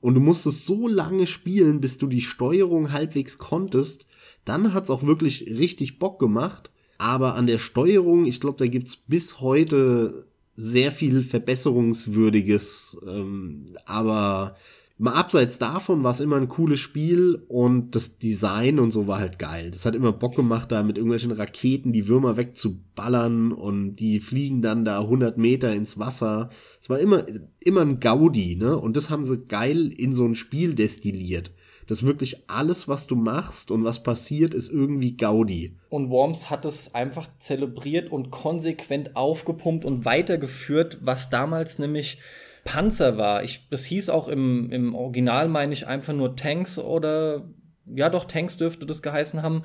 [0.00, 4.06] Und du musstest so lange spielen, bis du die Steuerung halbwegs konntest.
[4.44, 6.70] Dann hat's auch wirklich richtig Bock gemacht.
[6.98, 10.26] Aber an der Steuerung, ich glaube, da gibt's bis heute
[10.56, 12.98] sehr viel Verbesserungswürdiges.
[13.06, 14.56] Ähm, aber
[14.96, 19.18] Mal abseits davon war es immer ein cooles Spiel und das Design und so war
[19.18, 19.72] halt geil.
[19.72, 24.62] Das hat immer Bock gemacht, da mit irgendwelchen Raketen die Würmer wegzuballern und die fliegen
[24.62, 26.48] dann da 100 Meter ins Wasser.
[26.80, 27.26] Es war immer,
[27.58, 28.78] immer ein Gaudi, ne?
[28.78, 31.50] Und das haben sie geil in so ein Spiel destilliert.
[31.88, 35.76] Das wirklich alles, was du machst und was passiert, ist irgendwie Gaudi.
[35.88, 42.18] Und Worms hat es einfach zelebriert und konsequent aufgepumpt und weitergeführt, was damals nämlich
[42.64, 43.44] Panzer war.
[43.44, 47.44] Ich, das hieß auch im, im Original, meine ich, einfach nur Tanks oder
[47.86, 49.64] ja doch, Tanks dürfte das geheißen haben.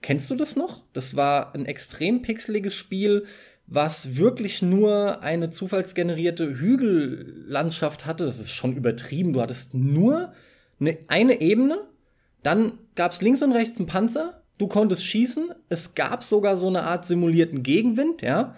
[0.00, 0.84] Kennst du das noch?
[0.92, 3.26] Das war ein extrem pixeliges Spiel,
[3.66, 8.24] was wirklich nur eine zufallsgenerierte Hügellandschaft hatte.
[8.24, 9.32] Das ist schon übertrieben.
[9.32, 10.32] Du hattest nur
[10.80, 11.78] eine, eine Ebene,
[12.42, 16.68] dann gab es links und rechts einen Panzer, du konntest schießen, es gab sogar so
[16.68, 18.54] eine Art simulierten Gegenwind, ja.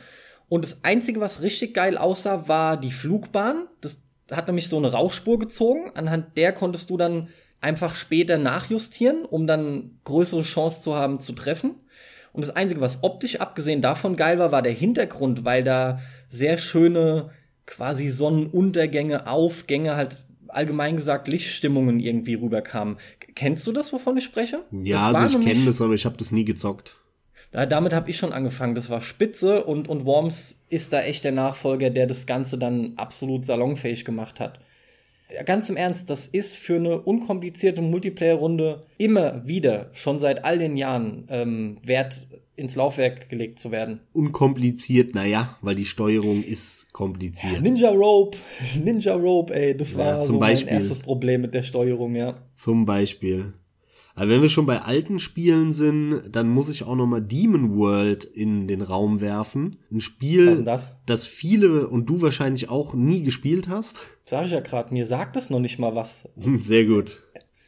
[0.51, 3.69] Und das Einzige, was richtig geil aussah, war die Flugbahn.
[3.81, 4.03] Das
[4.33, 5.93] hat nämlich so eine Rauchspur gezogen.
[5.95, 7.29] Anhand der konntest du dann
[7.61, 11.77] einfach später nachjustieren, um dann größere Chance zu haben zu treffen.
[12.33, 16.59] Und das Einzige, was optisch abgesehen davon geil war, war der Hintergrund, weil da sehr
[16.59, 17.31] schöne
[17.65, 22.97] quasi Sonnenuntergänge, Aufgänge, halt allgemein gesagt Lichtstimmungen irgendwie rüberkamen.
[23.37, 24.65] Kennst du das, wovon ich spreche?
[24.73, 27.00] Ja, also ich kenne das, aber ich habe das nie gezockt.
[27.53, 28.75] Da, damit habe ich schon angefangen.
[28.75, 32.93] Das war spitze und, und Worms ist da echt der Nachfolger, der das Ganze dann
[32.97, 34.61] absolut salonfähig gemacht hat.
[35.45, 40.77] Ganz im Ernst, das ist für eine unkomplizierte Multiplayer-Runde immer wieder, schon seit all den
[40.77, 44.01] Jahren, ähm, wert ins Laufwerk gelegt zu werden.
[44.13, 47.55] Unkompliziert, naja, weil die Steuerung ist kompliziert.
[47.55, 48.37] Ja, Ninja Rope,
[48.85, 50.67] Ninja Rope, ey, das ja, war so Beispiel.
[50.67, 52.37] mein erstes Problem mit der Steuerung, ja.
[52.57, 53.55] Zum Beispiel.
[54.21, 57.79] Aber wenn wir schon bei alten Spielen sind, dann muss ich auch noch mal Demon
[57.79, 59.79] World in den Raum werfen.
[59.91, 60.93] Ein Spiel, das?
[61.07, 61.25] das?
[61.25, 64.03] viele und du wahrscheinlich auch nie gespielt hast.
[64.27, 66.29] Sag ich ja gerade, mir sagt es noch nicht mal was.
[66.59, 67.23] Sehr gut.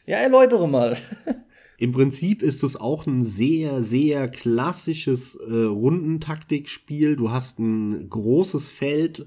[0.05, 0.95] Ja, erläutere mal.
[1.79, 7.17] Im Prinzip ist es auch ein sehr, sehr klassisches äh, Rundentaktikspiel.
[7.17, 9.27] Du hast ein großes Feld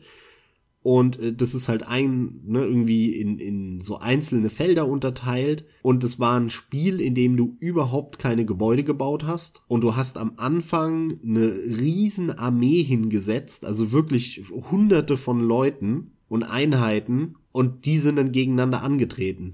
[0.85, 5.65] und äh, das ist halt ein, ne, irgendwie in, in so einzelne Felder unterteilt.
[5.81, 9.63] Und es war ein Spiel, in dem du überhaupt keine Gebäude gebaut hast.
[9.67, 16.11] Und du hast am Anfang eine riesen Armee hingesetzt, also wirklich hunderte von Leuten.
[16.27, 19.53] und Einheiten und die sind dann gegeneinander angetreten.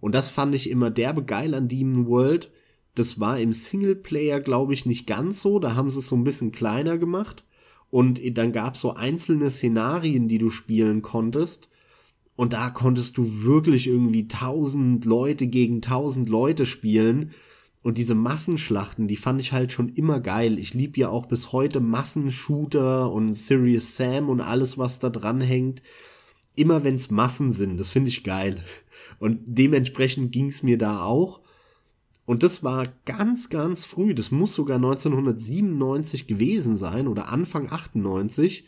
[0.00, 2.50] Und das fand ich immer derbe geil an Demon World.
[2.96, 5.60] Das war im Singleplayer, glaube ich, nicht ganz so.
[5.60, 7.44] Da haben sie es so ein bisschen kleiner gemacht.
[7.92, 11.68] Und dann gab es so einzelne Szenarien, die du spielen konntest.
[12.36, 17.32] Und da konntest du wirklich irgendwie tausend Leute gegen tausend Leute spielen.
[17.82, 20.58] Und diese Massenschlachten, die fand ich halt schon immer geil.
[20.58, 25.42] Ich lieb ja auch bis heute Massenshooter und Serious Sam und alles, was da dran
[25.42, 25.82] hängt.
[26.56, 28.64] Immer wenn's Massen sind, das finde ich geil.
[29.18, 31.41] Und dementsprechend ging's mir da auch.
[32.24, 34.14] Und das war ganz, ganz früh.
[34.14, 38.64] Das muss sogar 1997 gewesen sein oder Anfang 98,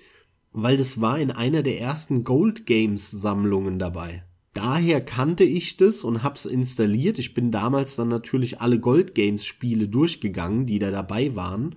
[0.52, 4.24] weil das war in einer der ersten Gold Games Sammlungen dabei
[4.55, 7.18] daher kannte ich das und hab's installiert.
[7.18, 11.74] Ich bin damals dann natürlich alle Gold Games Spiele durchgegangen, die da dabei waren.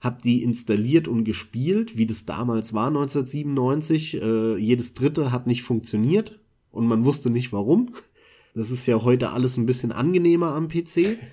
[0.00, 4.20] Hab die installiert und gespielt, wie das damals war 1997.
[4.20, 6.38] Äh, jedes dritte hat nicht funktioniert
[6.70, 7.94] und man wusste nicht warum.
[8.58, 11.16] Das ist ja heute alles ein bisschen angenehmer am PC.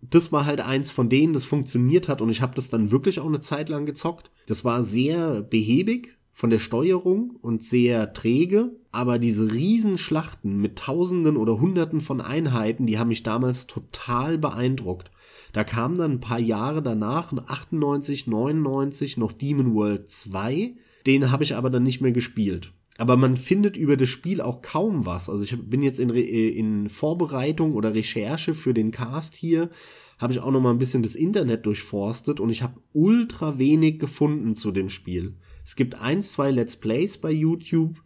[0.00, 3.18] Das war halt eins von denen, das funktioniert hat und ich habe das dann wirklich
[3.18, 4.30] auch eine Zeit lang gezockt.
[4.46, 11.36] Das war sehr behäbig, von der Steuerung und sehr träge, aber diese Riesenschlachten mit Tausenden
[11.36, 15.10] oder Hunderten von Einheiten, die haben mich damals total beeindruckt.
[15.52, 20.74] Da kam dann ein paar Jahre danach, 98, 99, noch Demon World 2.
[21.06, 22.72] Den habe ich aber dann nicht mehr gespielt.
[22.98, 25.30] Aber man findet über das Spiel auch kaum was.
[25.30, 29.70] Also ich bin jetzt in, Re in Vorbereitung oder Recherche für den Cast hier,
[30.18, 34.00] habe ich auch noch mal ein bisschen das Internet durchforstet und ich habe ultra wenig
[34.00, 35.36] gefunden zu dem Spiel.
[35.64, 38.02] Es gibt ein, zwei Let's Plays bei YouTube,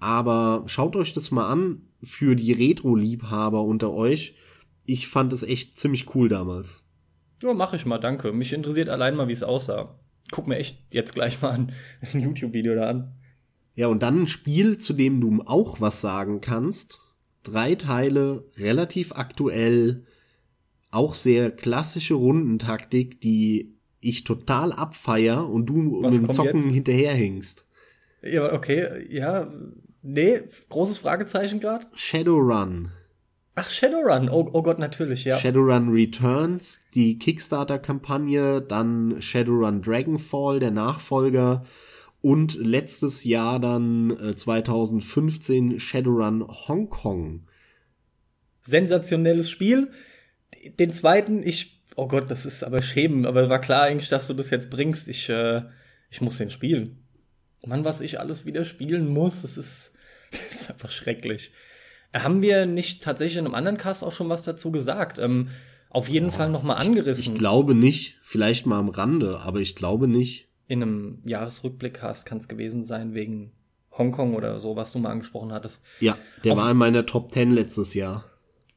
[0.00, 4.34] aber schaut euch das mal an für die Retro-Liebhaber unter euch.
[4.86, 6.82] Ich fand es echt ziemlich cool damals.
[7.44, 8.32] Ja, mach ich mal, danke.
[8.32, 9.96] Mich interessiert allein mal, wie es aussah.
[10.32, 11.52] Guck mir echt jetzt gleich mal
[12.12, 13.21] ein YouTube-Video da an.
[13.74, 17.00] Ja, und dann ein Spiel, zu dem du auch was sagen kannst.
[17.42, 20.04] Drei Teile, relativ aktuell,
[20.90, 26.74] auch sehr klassische Rundentaktik, die ich total abfeier und du Was mit dem Zocken jetzt?
[26.74, 27.64] hinterherhingst.
[28.22, 29.50] Ja, okay, ja.
[30.02, 31.86] Nee, großes Fragezeichen gerade.
[31.94, 32.90] Shadowrun.
[33.54, 35.36] Ach, Shadowrun, oh, oh Gott, natürlich, ja.
[35.36, 41.64] Shadowrun Returns, die Kickstarter-Kampagne, dann Shadowrun Dragonfall, der Nachfolger
[42.22, 47.46] und letztes Jahr dann äh, 2015 Shadowrun Hong Kong.
[48.62, 49.90] Sensationelles Spiel.
[50.78, 53.26] Den zweiten, ich Oh Gott, das ist aber schämen.
[53.26, 55.08] Aber war klar eigentlich, dass du das jetzt bringst.
[55.08, 55.62] Ich, äh,
[56.10, 56.98] ich muss den spielen.
[57.64, 59.92] Mann, was ich alles wieder spielen muss, das ist,
[60.30, 61.52] das ist einfach schrecklich.
[62.12, 65.18] Haben wir nicht tatsächlich in einem anderen Cast auch schon was dazu gesagt?
[65.18, 65.48] Ähm,
[65.90, 67.22] auf jeden oh, Fall noch mal angerissen.
[67.22, 70.48] Ich, ich, glaube nicht, vielleicht mal am Rande, aber ich glaube nicht.
[70.72, 73.52] In einem Jahresrückblick-Cast kann es gewesen sein, wegen
[73.90, 75.82] Hongkong oder so, was du mal angesprochen hattest.
[76.00, 78.24] Ja, der auf war in meiner Top 10 letztes Jahr.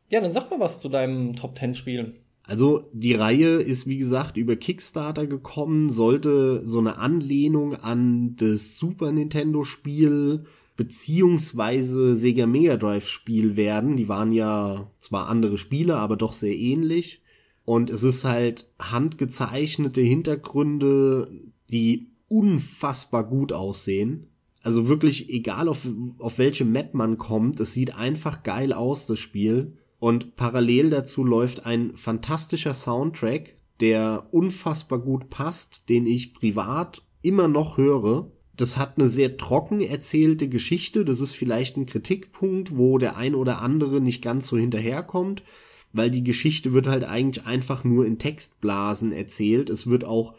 [0.09, 2.15] Ja, dann sag mal was zu deinem Top 10 Spiel.
[2.43, 8.75] Also die Reihe ist wie gesagt über Kickstarter gekommen, sollte so eine Anlehnung an das
[8.75, 10.43] Super Nintendo Spiel
[10.75, 13.95] beziehungsweise Sega Mega Drive Spiel werden.
[13.95, 17.21] Die waren ja zwar andere Spiele, aber doch sehr ähnlich.
[17.63, 21.29] Und es ist halt handgezeichnete Hintergründe,
[21.75, 24.27] die unfassbar gut aussehen.
[24.61, 25.85] Also wirklich egal auf,
[26.19, 29.73] auf welche Map man kommt, es sieht einfach geil aus, das Spiel.
[29.99, 37.49] Und parallel dazu läuft ein fantastischer Soundtrack, der unfassbar gut passt, den ich privat immer
[37.49, 38.31] noch höre.
[38.55, 41.03] Das hat eine sehr trocken erzählte Geschichte.
[41.03, 45.43] Das ist vielleicht ein Kritikpunkt, wo der ein oder andere nicht ganz so hinterherkommt,
[45.91, 49.69] weil die Geschichte wird halt eigentlich einfach nur in Textblasen erzählt.
[49.69, 50.35] Es wird auch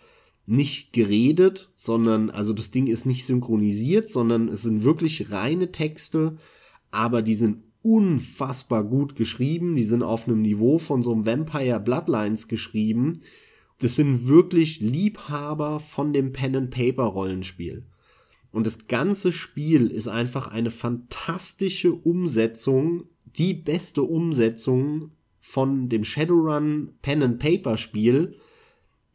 [0.46, 6.36] nicht geredet, sondern, also das Ding ist nicht synchronisiert, sondern es sind wirklich reine Texte,
[6.90, 9.76] aber die sind unfassbar gut geschrieben.
[9.76, 13.20] Die sind auf einem Niveau von so einem Vampire Bloodlines geschrieben.
[13.78, 17.84] Das sind wirklich Liebhaber von dem Pen and Paper Rollenspiel.
[18.50, 26.94] Und das ganze Spiel ist einfach eine fantastische Umsetzung, die beste Umsetzung von dem Shadowrun
[27.02, 28.36] Pen and Paper Spiel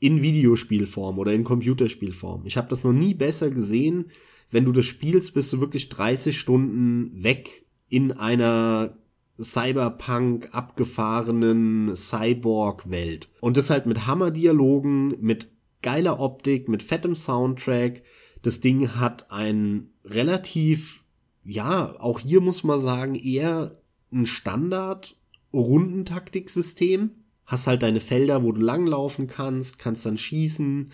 [0.01, 2.41] in Videospielform oder in Computerspielform.
[2.45, 4.09] Ich habe das noch nie besser gesehen.
[4.49, 8.97] Wenn du das spielst, bist du wirklich 30 Stunden weg in einer
[9.39, 13.29] Cyberpunk abgefahrenen Cyborg-Welt.
[13.41, 15.49] Und das halt mit Hammer-Dialogen, mit
[15.83, 18.01] geiler Optik, mit fettem Soundtrack.
[18.41, 21.03] Das Ding hat ein relativ,
[21.43, 23.79] ja, auch hier muss man sagen, eher
[24.11, 25.15] ein Standard
[25.53, 27.11] Rundentaktiksystem.
[27.51, 30.89] Hast halt deine Felder, wo du langlaufen kannst, kannst dann schießen,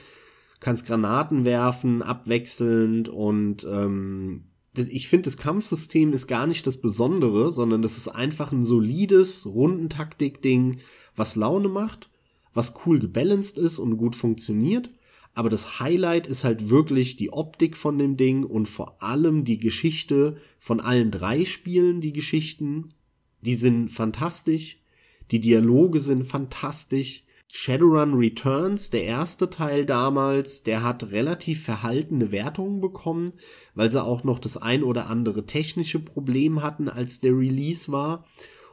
[0.60, 7.52] kannst Granaten werfen, abwechselnd und ähm, ich finde, das Kampfsystem ist gar nicht das Besondere,
[7.52, 10.80] sondern das ist einfach ein solides Rundentaktik-Ding,
[11.16, 12.10] was Laune macht,
[12.56, 14.90] was cool gebalanced ist und gut funktioniert.
[15.36, 19.60] Aber das Highlight ist halt wirklich die Optik von dem Ding und vor allem die
[19.60, 22.90] Geschichte von allen drei Spielen, die Geschichten.
[23.42, 24.80] Die sind fantastisch.
[25.32, 27.24] Die Dialoge sind fantastisch.
[27.50, 33.32] Shadowrun Returns, der erste Teil damals, der hat relativ verhaltene Wertungen bekommen,
[33.74, 38.26] weil sie auch noch das ein oder andere technische Problem hatten, als der Release war.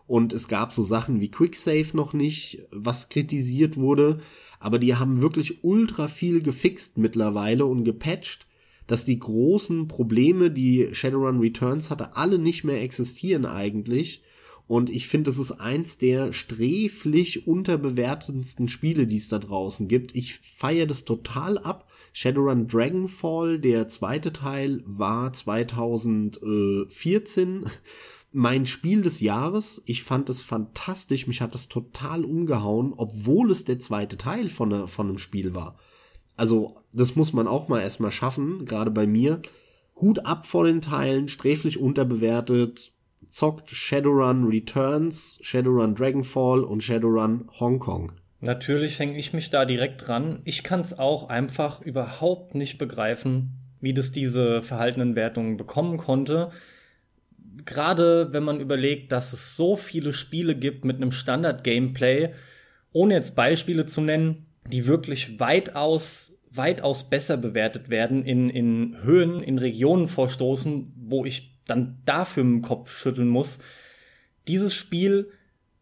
[0.06, 4.18] Und es gab so Sachen wie Quicksave noch nicht, was kritisiert wurde.
[4.58, 8.46] Aber die haben wirklich ultra viel gefixt mittlerweile und gepatcht,
[8.86, 14.22] dass die großen Probleme, die Shadowrun Returns hatte, alle nicht mehr existieren eigentlich.
[14.66, 20.16] Und ich finde, das ist eins der sträflich unterbewertetsten Spiele, die es da draußen gibt.
[20.16, 21.86] Ich feiere das total ab.
[22.14, 27.66] Shadowrun Dragonfall, der zweite Teil, war 2014
[28.32, 29.82] mein Spiel des Jahres.
[29.84, 31.26] Ich fand es fantastisch.
[31.26, 35.54] Mich hat das total umgehauen, obwohl es der zweite Teil von, ne, von einem Spiel
[35.54, 35.78] war.
[36.36, 39.40] Also, das muss man auch mal erstmal schaffen, gerade bei mir.
[39.96, 42.92] Hut ab vor den Teilen, sträflich unterbewertet,
[43.34, 48.12] zockt Shadowrun Returns, Shadowrun Dragonfall und Shadowrun Hong Kong.
[48.40, 50.40] Natürlich hänge ich mich da direkt dran.
[50.44, 53.50] Ich kann es auch einfach überhaupt nicht begreifen,
[53.80, 56.50] wie das diese verhaltenen Wertungen bekommen konnte.
[57.64, 62.30] Gerade wenn man überlegt, dass es so viele Spiele gibt mit einem Standard-Gameplay,
[62.92, 69.42] ohne jetzt Beispiele zu nennen, die wirklich weitaus, weitaus besser bewertet werden, in, in Höhen,
[69.42, 73.58] in Regionen vorstoßen, wo ich dann dafür im Kopf schütteln muss.
[74.48, 75.30] Dieses Spiel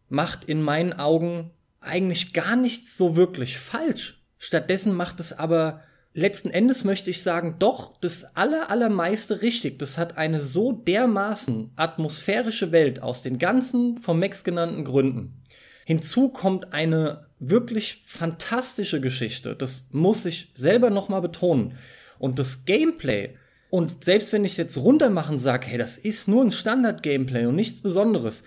[0.09, 1.51] macht in meinen Augen
[1.81, 4.21] eigentlich gar nichts so wirklich falsch.
[4.37, 5.81] Stattdessen macht es aber
[6.13, 9.79] letzten Endes möchte ich sagen, doch das aller, allermeiste richtig.
[9.79, 15.41] Das hat eine so dermaßen atmosphärische Welt aus den ganzen vom Max genannten Gründen.
[15.85, 19.55] Hinzu kommt eine wirklich fantastische Geschichte.
[19.55, 21.75] Das muss ich selber nochmal betonen.
[22.19, 23.35] Und das Gameplay
[23.73, 27.81] und selbst wenn ich jetzt runtermachen sage, hey, das ist nur ein Standard-Gameplay und nichts
[27.81, 28.43] Besonderes,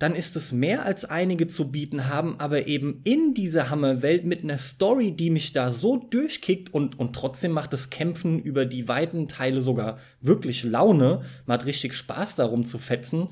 [0.00, 4.42] dann ist es mehr als einige zu bieten haben, aber eben in dieser Hammerwelt mit
[4.42, 8.88] einer Story, die mich da so durchkickt und, und trotzdem macht das Kämpfen über die
[8.88, 11.20] weiten Teile sogar wirklich Laune.
[11.46, 13.28] Man hat richtig Spaß darum zu fetzen.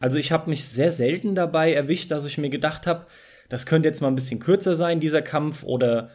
[0.00, 3.04] Also ich habe mich sehr selten dabei erwischt, dass ich mir gedacht habe,
[3.50, 6.08] das könnte jetzt mal ein bisschen kürzer sein, dieser Kampf, oder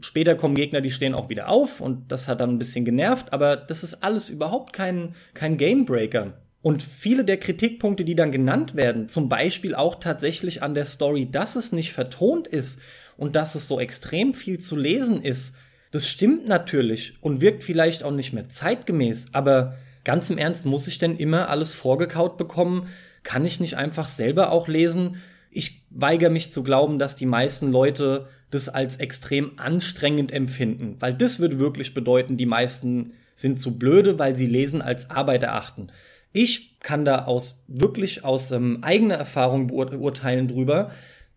[0.00, 3.32] später kommen Gegner, die stehen auch wieder auf und das hat dann ein bisschen genervt,
[3.32, 6.34] aber das ist alles überhaupt kein, kein Gamebreaker.
[6.60, 11.30] Und viele der Kritikpunkte, die dann genannt werden, zum Beispiel auch tatsächlich an der Story,
[11.30, 12.80] dass es nicht vertont ist
[13.16, 15.54] und dass es so extrem viel zu lesen ist,
[15.90, 20.88] das stimmt natürlich und wirkt vielleicht auch nicht mehr zeitgemäß, aber ganz im Ernst, muss
[20.88, 22.88] ich denn immer alles vorgekaut bekommen?
[23.22, 25.16] Kann ich nicht einfach selber auch lesen?
[25.50, 31.14] Ich weigere mich zu glauben, dass die meisten Leute das als extrem anstrengend empfinden, weil
[31.14, 35.88] das würde wirklich bedeuten, die meisten sind zu blöde, weil sie Lesen als Arbeit erachten.
[36.32, 40.90] Ich kann da aus wirklich aus ähm, eigener Erfahrung beurteilen drüber,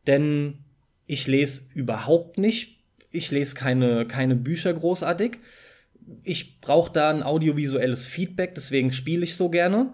[0.07, 0.59] denn
[1.05, 2.79] ich lese überhaupt nicht.
[3.11, 5.39] Ich lese keine, keine Bücher großartig.
[6.23, 9.93] Ich brauche da ein audiovisuelles Feedback, deswegen spiele ich so gerne.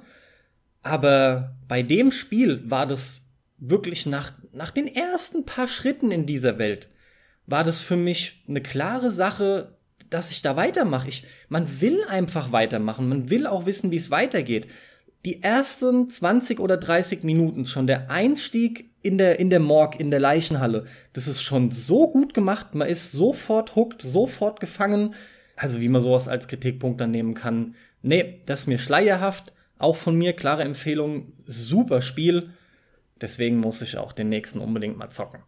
[0.84, 3.22] Aber bei dem Spiel war das
[3.58, 6.90] wirklich nach, nach den ersten paar Schritten in dieser Welt
[7.48, 9.78] war das für mich eine klare Sache,
[10.10, 11.08] dass ich da weitermache.
[11.08, 13.10] Ich, man will einfach weitermachen.
[13.10, 14.68] Man will auch wissen, wie es weitergeht.
[15.26, 20.12] Die ersten 20 oder 30 Minuten, schon der Einstieg in der, in der Morg, in
[20.12, 22.76] der Leichenhalle, das ist schon so gut gemacht.
[22.76, 25.16] Man ist sofort hooked, sofort gefangen.
[25.56, 27.76] Also, wie man sowas als Kritikpunkt dann nehmen kann.
[28.02, 29.54] Nee, das ist mir schleierhaft.
[29.80, 31.34] Auch von mir klare Empfehlung.
[31.46, 32.52] Super Spiel.
[33.20, 35.40] Deswegen muss ich auch den nächsten unbedingt mal zocken.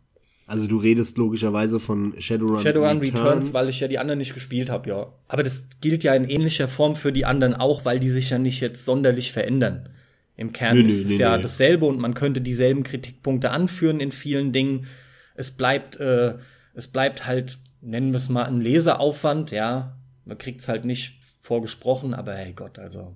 [0.50, 3.20] Also du redest logischerweise von Shadowrun, Shadowrun Returns.
[3.20, 5.14] Returns, weil ich ja die anderen nicht gespielt habe, ja.
[5.28, 8.40] Aber das gilt ja in ähnlicher Form für die anderen auch, weil die sich ja
[8.40, 9.90] nicht jetzt sonderlich verändern.
[10.36, 14.00] Im Kern nö, ist nö, es nö, ja dasselbe und man könnte dieselben Kritikpunkte anführen
[14.00, 14.88] in vielen Dingen.
[15.36, 16.34] Es bleibt, äh,
[16.74, 20.00] es bleibt halt, nennen wir es mal, ein Leseraufwand, ja.
[20.26, 23.14] Man kriegt es halt nicht vorgesprochen, aber hey Gott, also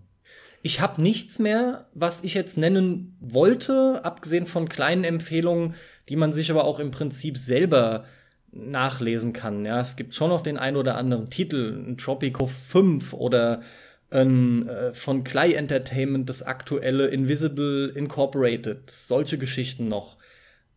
[0.65, 5.75] ich habe nichts mehr, was ich jetzt nennen wollte, abgesehen von kleinen Empfehlungen,
[6.09, 8.05] die man sich aber auch im Prinzip selber
[8.51, 9.65] nachlesen kann.
[9.65, 13.61] Ja, es gibt schon noch den ein oder anderen Titel, ein Tropico 5 oder
[14.11, 20.17] ein, äh, von Clay Entertainment das aktuelle Invisible Incorporated, solche Geschichten noch.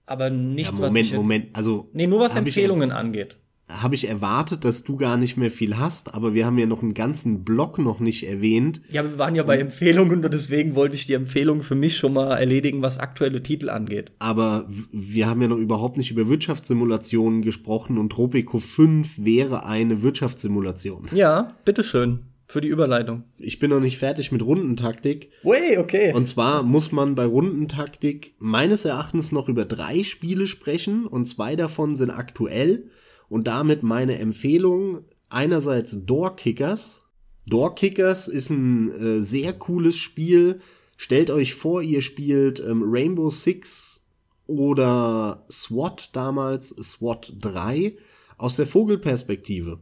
[0.06, 3.36] Aber nichts, ja, Moment, was ich jetzt, Moment, also Nee, nur was Empfehlungen angeht.
[3.68, 6.82] Habe ich erwartet, dass du gar nicht mehr viel hast, aber wir haben ja noch
[6.82, 8.80] einen ganzen Block noch nicht erwähnt.
[8.90, 12.12] Ja, wir waren ja bei Empfehlungen und deswegen wollte ich die Empfehlung für mich schon
[12.12, 14.12] mal erledigen, was aktuelle Titel angeht.
[14.18, 20.02] Aber wir haben ja noch überhaupt nicht über Wirtschaftssimulationen gesprochen und Tropico 5 wäre eine
[20.02, 21.06] Wirtschaftssimulation.
[21.12, 23.24] Ja, bitteschön für die Überleitung.
[23.38, 25.30] Ich bin noch nicht fertig mit Rundentaktik.
[25.42, 26.12] Ui, okay.
[26.14, 31.56] Und zwar muss man bei Rundentaktik meines Erachtens noch über drei Spiele sprechen und zwei
[31.56, 32.84] davon sind aktuell
[33.28, 37.02] und damit meine Empfehlung einerseits Doorkickers.
[37.46, 40.60] Doorkickers ist ein äh, sehr cooles Spiel.
[40.96, 44.02] Stellt euch vor, ihr spielt ähm, Rainbow Six
[44.46, 47.96] oder SWAT damals, SWAT 3
[48.38, 49.80] aus der Vogelperspektive.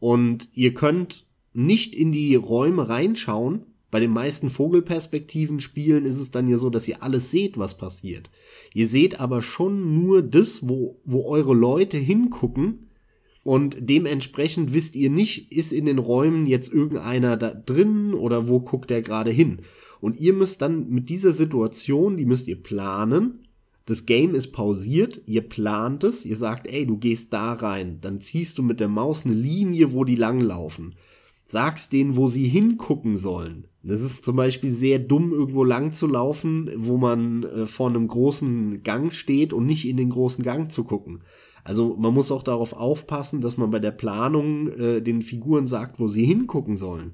[0.00, 3.67] Und ihr könnt nicht in die Räume reinschauen.
[3.90, 7.78] Bei den meisten Vogelperspektiven Spielen ist es dann ja so, dass ihr alles seht, was
[7.78, 8.30] passiert.
[8.74, 12.88] Ihr seht aber schon nur das, wo, wo eure Leute hingucken
[13.48, 18.60] und dementsprechend wisst ihr nicht, ist in den Räumen jetzt irgendeiner da drin oder wo
[18.60, 19.62] guckt der gerade hin.
[20.02, 23.46] Und ihr müsst dann mit dieser Situation, die müsst ihr planen.
[23.86, 28.20] Das Game ist pausiert, ihr plant es, ihr sagt, ey, du gehst da rein, dann
[28.20, 30.96] ziehst du mit der Maus eine Linie, wo die langlaufen.
[31.46, 33.67] Sagst denen, wo sie hingucken sollen.
[33.82, 38.08] Das ist zum Beispiel sehr dumm, irgendwo lang zu laufen, wo man äh, vor einem
[38.08, 41.22] großen Gang steht und nicht in den großen Gang zu gucken.
[41.64, 46.00] Also man muss auch darauf aufpassen, dass man bei der Planung äh, den Figuren sagt,
[46.00, 47.12] wo sie hingucken sollen.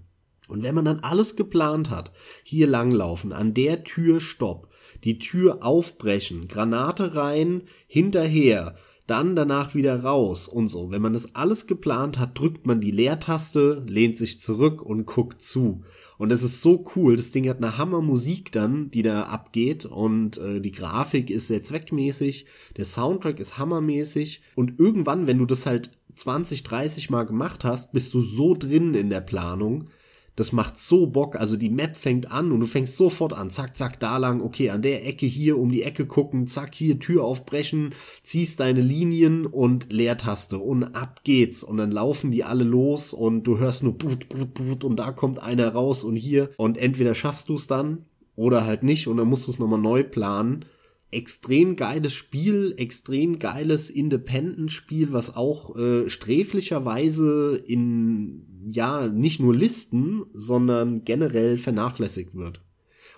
[0.48, 2.12] Und wenn man dann alles geplant hat,
[2.42, 4.68] hier langlaufen, an der Tür Stopp,
[5.02, 8.76] die Tür aufbrechen, Granate rein, hinterher,
[9.06, 10.90] dann danach wieder raus und so.
[10.90, 15.42] Wenn man das alles geplant hat, drückt man die Leertaste, lehnt sich zurück und guckt
[15.42, 15.82] zu.
[16.24, 17.16] Und es ist so cool.
[17.16, 21.62] Das Ding hat eine Hammermusik dann, die da abgeht und äh, die Grafik ist sehr
[21.62, 22.46] zweckmäßig,
[22.78, 27.92] der Soundtrack ist hammermäßig und irgendwann, wenn du das halt 20, 30 Mal gemacht hast,
[27.92, 29.88] bist du so drin in der Planung,
[30.36, 31.36] das macht so Bock.
[31.36, 33.50] Also die Map fängt an und du fängst sofort an.
[33.50, 34.40] Zack, zack, da lang.
[34.40, 36.46] Okay, an der Ecke hier um die Ecke gucken.
[36.46, 37.94] Zack, hier Tür aufbrechen.
[38.24, 40.58] Ziehst deine Linien und Leertaste.
[40.58, 41.62] Und ab geht's.
[41.62, 45.12] Und dann laufen die alle los und du hörst nur brut, brut, brut und da
[45.12, 46.50] kommt einer raus und hier.
[46.56, 49.80] Und entweder schaffst du es dann oder halt nicht und dann musst du es nochmal
[49.80, 50.64] neu planen
[51.14, 60.22] extrem geiles Spiel, extrem geiles Independent-Spiel, was auch äh, sträflicherweise in ja nicht nur Listen,
[60.32, 62.60] sondern generell vernachlässigt wird.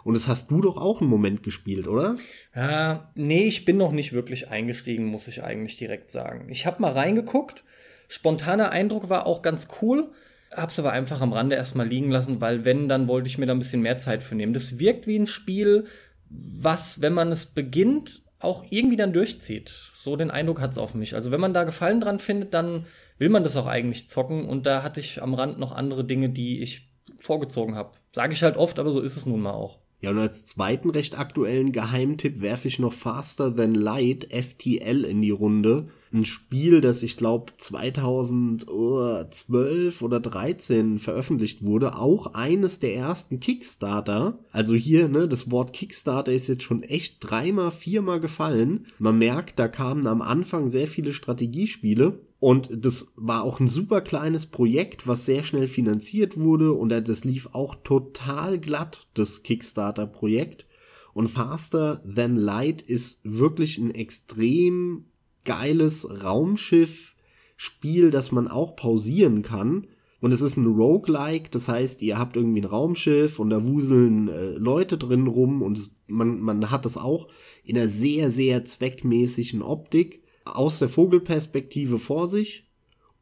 [0.04, 2.16] Und das hast du doch auch einen Moment gespielt, oder?
[2.54, 6.48] Ja, nee, ich bin noch nicht wirklich eingestiegen, muss ich eigentlich direkt sagen.
[6.48, 7.64] Ich habe mal reingeguckt.
[8.06, 10.12] Spontaner Eindruck war auch ganz cool.
[10.54, 13.52] Hab's aber einfach am Rande erstmal liegen lassen, weil wenn, dann wollte ich mir da
[13.52, 14.52] ein bisschen mehr Zeit für nehmen.
[14.52, 15.86] Das wirkt wie ein Spiel,
[16.30, 19.90] was, wenn man es beginnt, auch irgendwie dann durchzieht.
[19.92, 21.14] So den Eindruck hat's auf mich.
[21.16, 22.86] Also wenn man da Gefallen dran findet, dann
[23.18, 24.46] will man das auch eigentlich zocken.
[24.46, 26.88] Und da hatte ich am Rand noch andere Dinge, die ich
[27.20, 27.92] vorgezogen habe.
[28.12, 29.78] Sage ich halt oft, aber so ist es nun mal auch.
[30.00, 35.22] Ja, und als zweiten recht aktuellen Geheimtipp werfe ich noch Faster Than Light FTL in
[35.22, 35.88] die Runde.
[36.12, 44.38] Ein Spiel, das ich glaube 2012 oder 13 veröffentlicht wurde, auch eines der ersten Kickstarter.
[44.52, 48.88] Also hier, ne, das Wort Kickstarter ist jetzt schon echt dreimal, viermal gefallen.
[48.98, 54.02] Man merkt, da kamen am Anfang sehr viele Strategiespiele und das war auch ein super
[54.02, 60.66] kleines Projekt, was sehr schnell finanziert wurde und das lief auch total glatt, das Kickstarter-Projekt.
[61.14, 65.06] Und Faster Than Light ist wirklich ein extrem
[65.46, 69.86] geiles Raumschiff-Spiel, das man auch pausieren kann.
[70.20, 74.28] Und es ist ein Roguelike, das heißt, ihr habt irgendwie ein Raumschiff und da wuseln
[74.28, 77.28] äh, Leute drin rum und man, man hat das auch
[77.64, 82.68] in einer sehr, sehr zweckmäßigen Optik aus der Vogelperspektive vor sich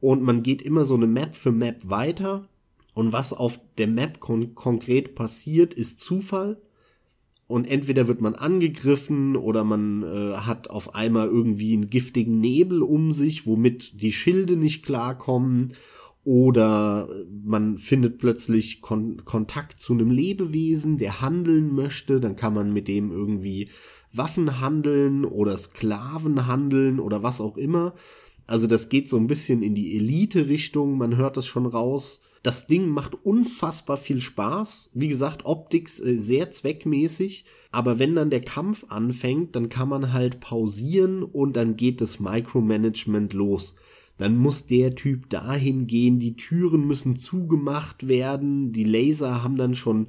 [0.01, 2.49] und man geht immer so eine Map für Map weiter
[2.95, 6.61] und was auf der Map kon konkret passiert, ist Zufall.
[7.47, 12.83] Und entweder wird man angegriffen oder man äh, hat auf einmal irgendwie einen giftigen Nebel
[12.83, 15.75] um sich, womit die Schilde nicht klarkommen.
[16.25, 17.09] Oder
[17.45, 22.19] man findet plötzlich Kon Kontakt zu einem Lebewesen, der handeln möchte.
[22.19, 23.69] Dann kann man mit dem irgendwie
[24.17, 27.95] Waffen handeln oder Sklaven handeln oder was auch immer.
[28.47, 32.21] Also das geht so ein bisschen in die Elite-Richtung, man hört das schon raus.
[32.43, 34.91] Das Ding macht unfassbar viel Spaß.
[34.93, 37.47] Wie gesagt, Optik äh, sehr zweckmäßig.
[37.73, 42.21] Aber wenn dann der Kampf anfängt, dann kann man halt pausieren und dann geht das
[42.21, 43.75] Micromanagement los.
[44.19, 49.75] Dann muss der Typ dahin gehen, die Türen müssen zugemacht werden, die Laser haben dann
[49.75, 50.07] schon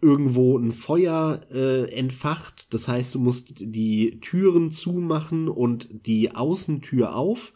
[0.00, 2.72] irgendwo ein Feuer äh, entfacht.
[2.74, 7.52] Das heißt, du musst die Türen zumachen und die Außentür auf.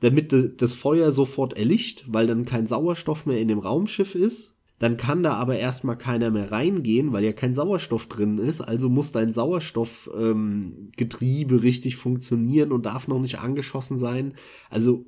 [0.00, 4.54] damit das Feuer sofort erlicht, weil dann kein Sauerstoff mehr in dem Raumschiff ist.
[4.78, 8.60] Dann kann da aber erstmal keiner mehr reingehen, weil ja kein Sauerstoff drin ist.
[8.60, 14.34] Also muss dein Sauerstoffgetriebe ähm, richtig funktionieren und darf noch nicht angeschossen sein.
[14.70, 15.04] Also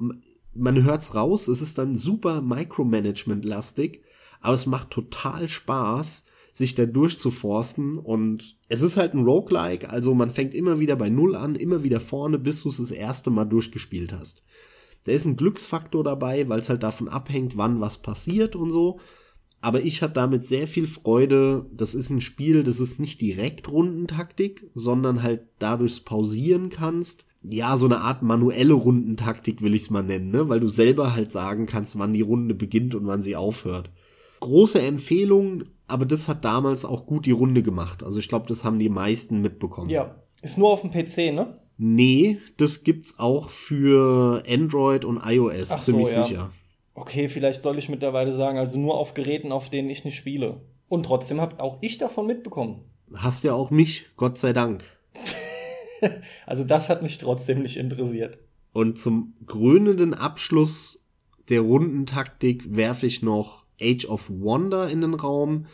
[0.54, 4.00] man hört's raus, es ist dann super Micromanagement-lastig,
[4.40, 10.14] aber es macht total Spaß, sich da durchzuforsten und es ist halt ein Roguelike, also
[10.14, 13.30] man fängt immer wieder bei Null an, immer wieder vorne, bis du es das erste
[13.30, 14.42] Mal durchgespielt hast.
[15.04, 19.00] Da ist ein Glücksfaktor dabei, weil es halt davon abhängt, wann was passiert und so.
[19.62, 21.66] Aber ich hatte damit sehr viel Freude.
[21.72, 27.24] Das ist ein Spiel, das ist nicht direkt Rundentaktik, sondern halt dadurch pausieren kannst.
[27.42, 30.48] Ja, so eine Art manuelle Rundentaktik will ich es mal nennen, ne?
[30.50, 33.90] weil du selber halt sagen kannst, wann die Runde beginnt und wann sie aufhört.
[34.40, 38.02] Große Empfehlung, aber das hat damals auch gut die Runde gemacht.
[38.02, 39.90] Also ich glaube, das haben die meisten mitbekommen.
[39.90, 41.58] Ja, ist nur auf dem PC, ne?
[41.76, 46.24] Nee, das gibt's auch für Android und iOS, Ach ziemlich so, ja.
[46.24, 46.50] sicher.
[46.94, 50.60] Okay, vielleicht soll ich mittlerweile sagen, also nur auf Geräten, auf denen ich nicht spiele.
[50.88, 52.82] Und trotzdem habe auch ich davon mitbekommen.
[53.14, 54.84] Hast ja auch mich, Gott sei Dank.
[56.46, 58.38] also das hat mich trotzdem nicht interessiert.
[58.72, 60.99] Und zum krönenden Abschluss
[61.50, 65.66] der Rundentaktik werfe ich noch Age of Wonder in den Raum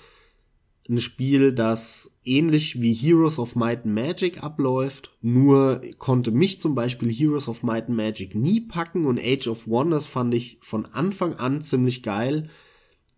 [0.88, 6.74] ein Spiel, das ähnlich wie Heroes of Might and Magic abläuft, nur konnte mich zum
[6.74, 10.86] Beispiel Heroes of Might and Magic nie packen und Age of Wonders fand ich von
[10.86, 12.48] Anfang an ziemlich geil.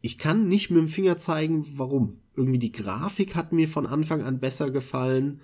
[0.01, 2.21] Ich kann nicht mit dem Finger zeigen, warum.
[2.37, 5.41] Irgendwie die Grafik hat mir von Anfang an besser gefallen.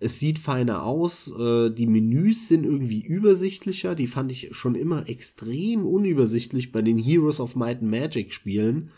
[0.00, 5.08] Es sieht feiner aus, äh, die Menüs sind irgendwie übersichtlicher, die fand ich schon immer
[5.08, 8.90] extrem unübersichtlich bei den Heroes of Might and Magic Spielen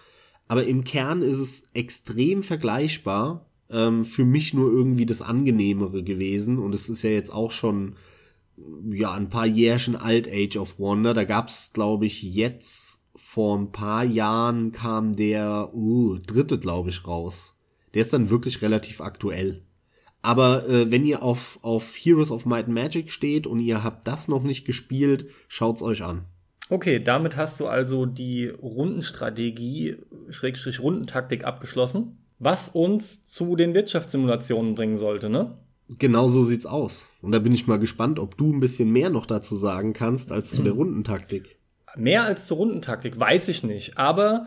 [0.53, 3.47] aber im Kern ist es extrem vergleichbar.
[3.71, 6.59] Ähm, für mich nur irgendwie das Angenehmere gewesen.
[6.59, 7.97] Und es ist ja jetzt auch schon
[8.91, 11.15] ja ein paar Jährchen alt Age of Wonder.
[11.15, 17.07] Da gab's glaube ich jetzt vor ein paar Jahren kam der uh, dritte glaube ich
[17.07, 17.55] raus.
[17.95, 19.63] Der ist dann wirklich relativ aktuell.
[20.23, 24.07] Aber äh, wenn ihr auf, auf Heroes of Might and Magic steht und ihr habt
[24.07, 26.25] das noch nicht gespielt, schaut's euch an.
[26.69, 29.97] Okay, damit hast du also die Rundenstrategie,
[30.31, 35.59] Schrägstrich Rundentaktik abgeschlossen, was uns zu den Wirtschaftssimulationen bringen sollte, ne?
[35.99, 37.11] Genau so sieht's aus.
[37.21, 40.33] Und da bin ich mal gespannt, ob du ein bisschen mehr noch dazu sagen kannst
[40.33, 40.73] als zu der.
[40.83, 41.59] Rundentaktik.
[41.97, 43.99] Mehr als zur Rundentaktik, weiß ich nicht.
[43.99, 44.47] Aber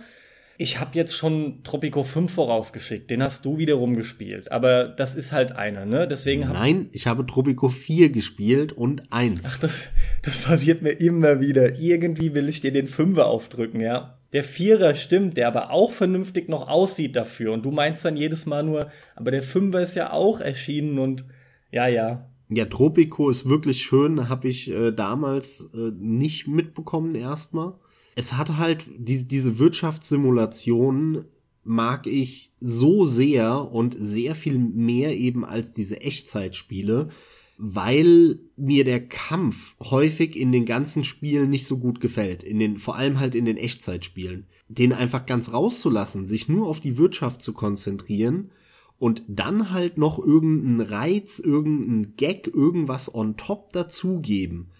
[0.57, 5.31] ich habe jetzt schon Tropico 5 vorausgeschickt, den hast du wiederum gespielt, aber das ist
[5.31, 6.07] halt einer, ne?
[6.07, 9.41] Deswegen Nein, ich habe Tropico 4 gespielt und 1.
[9.45, 9.89] Ach, das,
[10.21, 11.77] das passiert mir immer wieder.
[11.77, 14.17] Irgendwie will ich dir den Fünfer aufdrücken, ja.
[14.31, 17.53] Der Vierer stimmt, der aber auch vernünftig noch aussieht dafür.
[17.53, 21.25] Und du meinst dann jedes Mal nur, aber der Fünfer ist ja auch erschienen und
[21.71, 22.29] ja, ja.
[22.47, 27.73] Ja, Tropico ist wirklich schön, habe ich äh, damals äh, nicht mitbekommen erstmal
[28.15, 31.25] es hat halt die, diese Wirtschaftssimulation
[31.63, 37.09] mag ich so sehr und sehr viel mehr eben als diese Echtzeitspiele,
[37.57, 42.77] weil mir der Kampf häufig in den ganzen Spielen nicht so gut gefällt, in den
[42.77, 44.45] vor allem halt in den Echtzeitspielen.
[44.67, 48.51] Den einfach ganz rauszulassen, sich nur auf die Wirtschaft zu konzentrieren
[48.97, 54.71] und dann halt noch irgendeinen Reiz, irgendeinen Gag, irgendwas on top dazugeben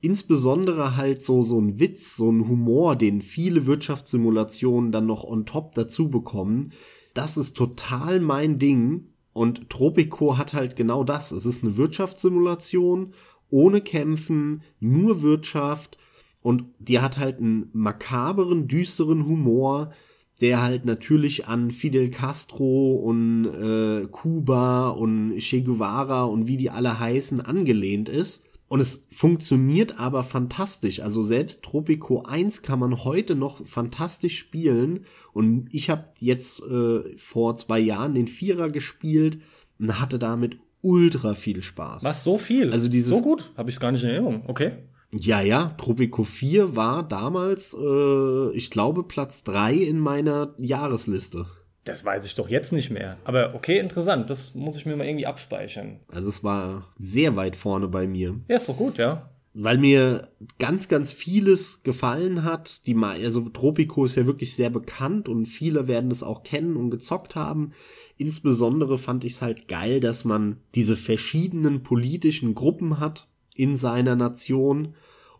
[0.00, 5.46] insbesondere halt so, so ein Witz, so ein Humor, den viele Wirtschaftssimulationen dann noch on
[5.46, 6.72] top dazu bekommen.
[7.14, 9.08] Das ist total mein Ding.
[9.32, 11.30] Und Tropico hat halt genau das.
[11.30, 13.12] Es ist eine Wirtschaftssimulation
[13.50, 15.98] ohne Kämpfen, nur Wirtschaft.
[16.40, 19.92] Und die hat halt einen makaberen, düsteren Humor,
[20.40, 26.70] der halt natürlich an Fidel Castro und äh, Kuba und Che Guevara und wie die
[26.70, 28.42] alle heißen angelehnt ist.
[28.68, 31.00] Und es funktioniert aber fantastisch.
[31.00, 35.04] Also selbst Tropico 1 kann man heute noch fantastisch spielen.
[35.32, 39.38] Und ich habe jetzt äh, vor zwei Jahren den Vierer gespielt
[39.78, 42.02] und hatte damit ultra viel Spaß.
[42.02, 42.72] Was, so viel?
[42.72, 43.52] Also dieses, so gut?
[43.56, 44.42] Habe ich gar nicht in Erinnerung.
[44.48, 44.72] Okay.
[45.12, 51.46] Ja, ja, Tropico 4 war damals, äh, ich glaube, Platz 3 in meiner Jahresliste.
[51.86, 53.16] Das weiß ich doch jetzt nicht mehr.
[53.24, 54.28] Aber okay, interessant.
[54.28, 56.00] Das muss ich mir mal irgendwie abspeichern.
[56.08, 58.34] Also es war sehr weit vorne bei mir.
[58.48, 59.30] Ja, ist doch gut, ja.
[59.54, 62.86] Weil mir ganz, ganz vieles gefallen hat.
[62.86, 66.90] Die, also Tropico ist ja wirklich sehr bekannt und viele werden es auch kennen und
[66.90, 67.72] gezockt haben.
[68.18, 74.16] Insbesondere fand ich es halt geil, dass man diese verschiedenen politischen Gruppen hat in seiner
[74.16, 74.94] Nation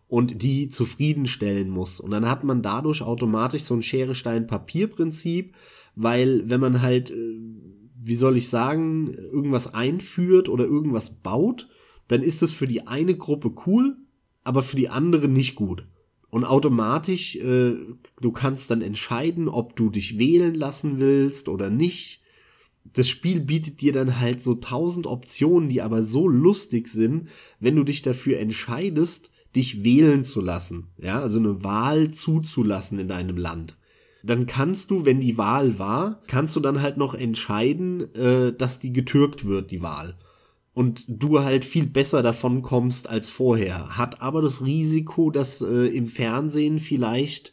[0.07, 1.99] und die zufriedenstellen muss.
[1.99, 5.53] Und dann hat man dadurch automatisch so ein Schere-Stein-Papier-Prinzip,
[5.97, 7.39] weil wenn man halt, äh,
[7.99, 11.67] wie soll ich sagen, irgendwas einführt oder irgendwas baut,
[12.07, 13.97] dann ist es für die eine Gruppe cool,
[14.43, 15.87] aber für die andere nicht gut.
[16.29, 17.75] Und automatisch, äh,
[18.21, 22.21] du kannst dann entscheiden, ob du dich wählen lassen willst oder nicht.
[22.93, 27.29] Das Spiel bietet dir dann halt so tausend Optionen, die aber so lustig sind,
[27.59, 30.89] wenn du dich dafür entscheidest, dich wählen zu lassen.
[31.01, 33.77] Ja, also eine Wahl zuzulassen in deinem Land.
[34.23, 38.79] Dann kannst du, wenn die Wahl war, kannst du dann halt noch entscheiden, äh, dass
[38.79, 40.15] die getürkt wird, die Wahl
[40.77, 43.97] und du halt viel besser davon kommst als vorher.
[43.97, 47.51] Hat aber das Risiko, dass äh, im Fernsehen vielleicht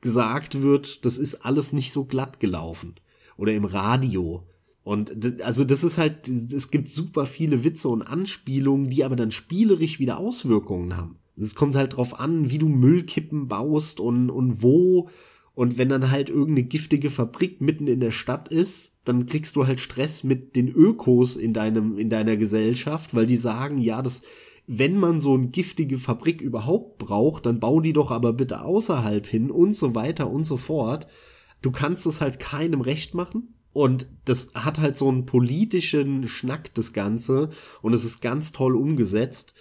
[0.00, 2.94] gesagt wird, das ist alles nicht so glatt gelaufen.
[3.36, 4.46] Oder im Radio.
[4.82, 9.30] Und also das ist halt, es gibt super viele Witze und Anspielungen, die aber dann
[9.30, 11.18] spielerisch wieder Auswirkungen haben.
[11.36, 15.10] Es kommt halt drauf an, wie du Müllkippen baust und, und wo
[15.54, 19.66] und wenn dann halt irgendeine giftige Fabrik mitten in der Stadt ist, dann kriegst du
[19.66, 24.22] halt Stress mit den Ökos in deinem, in deiner Gesellschaft, weil die sagen, ja, das,
[24.66, 29.26] wenn man so eine giftige Fabrik überhaupt braucht, dann bau die doch aber bitte außerhalb
[29.26, 31.06] hin und so weiter und so fort.
[31.62, 33.54] Du kannst es halt keinem recht machen.
[33.72, 37.50] Und das hat halt so einen politischen Schnack, das Ganze.
[37.82, 39.53] Und es ist ganz toll umgesetzt.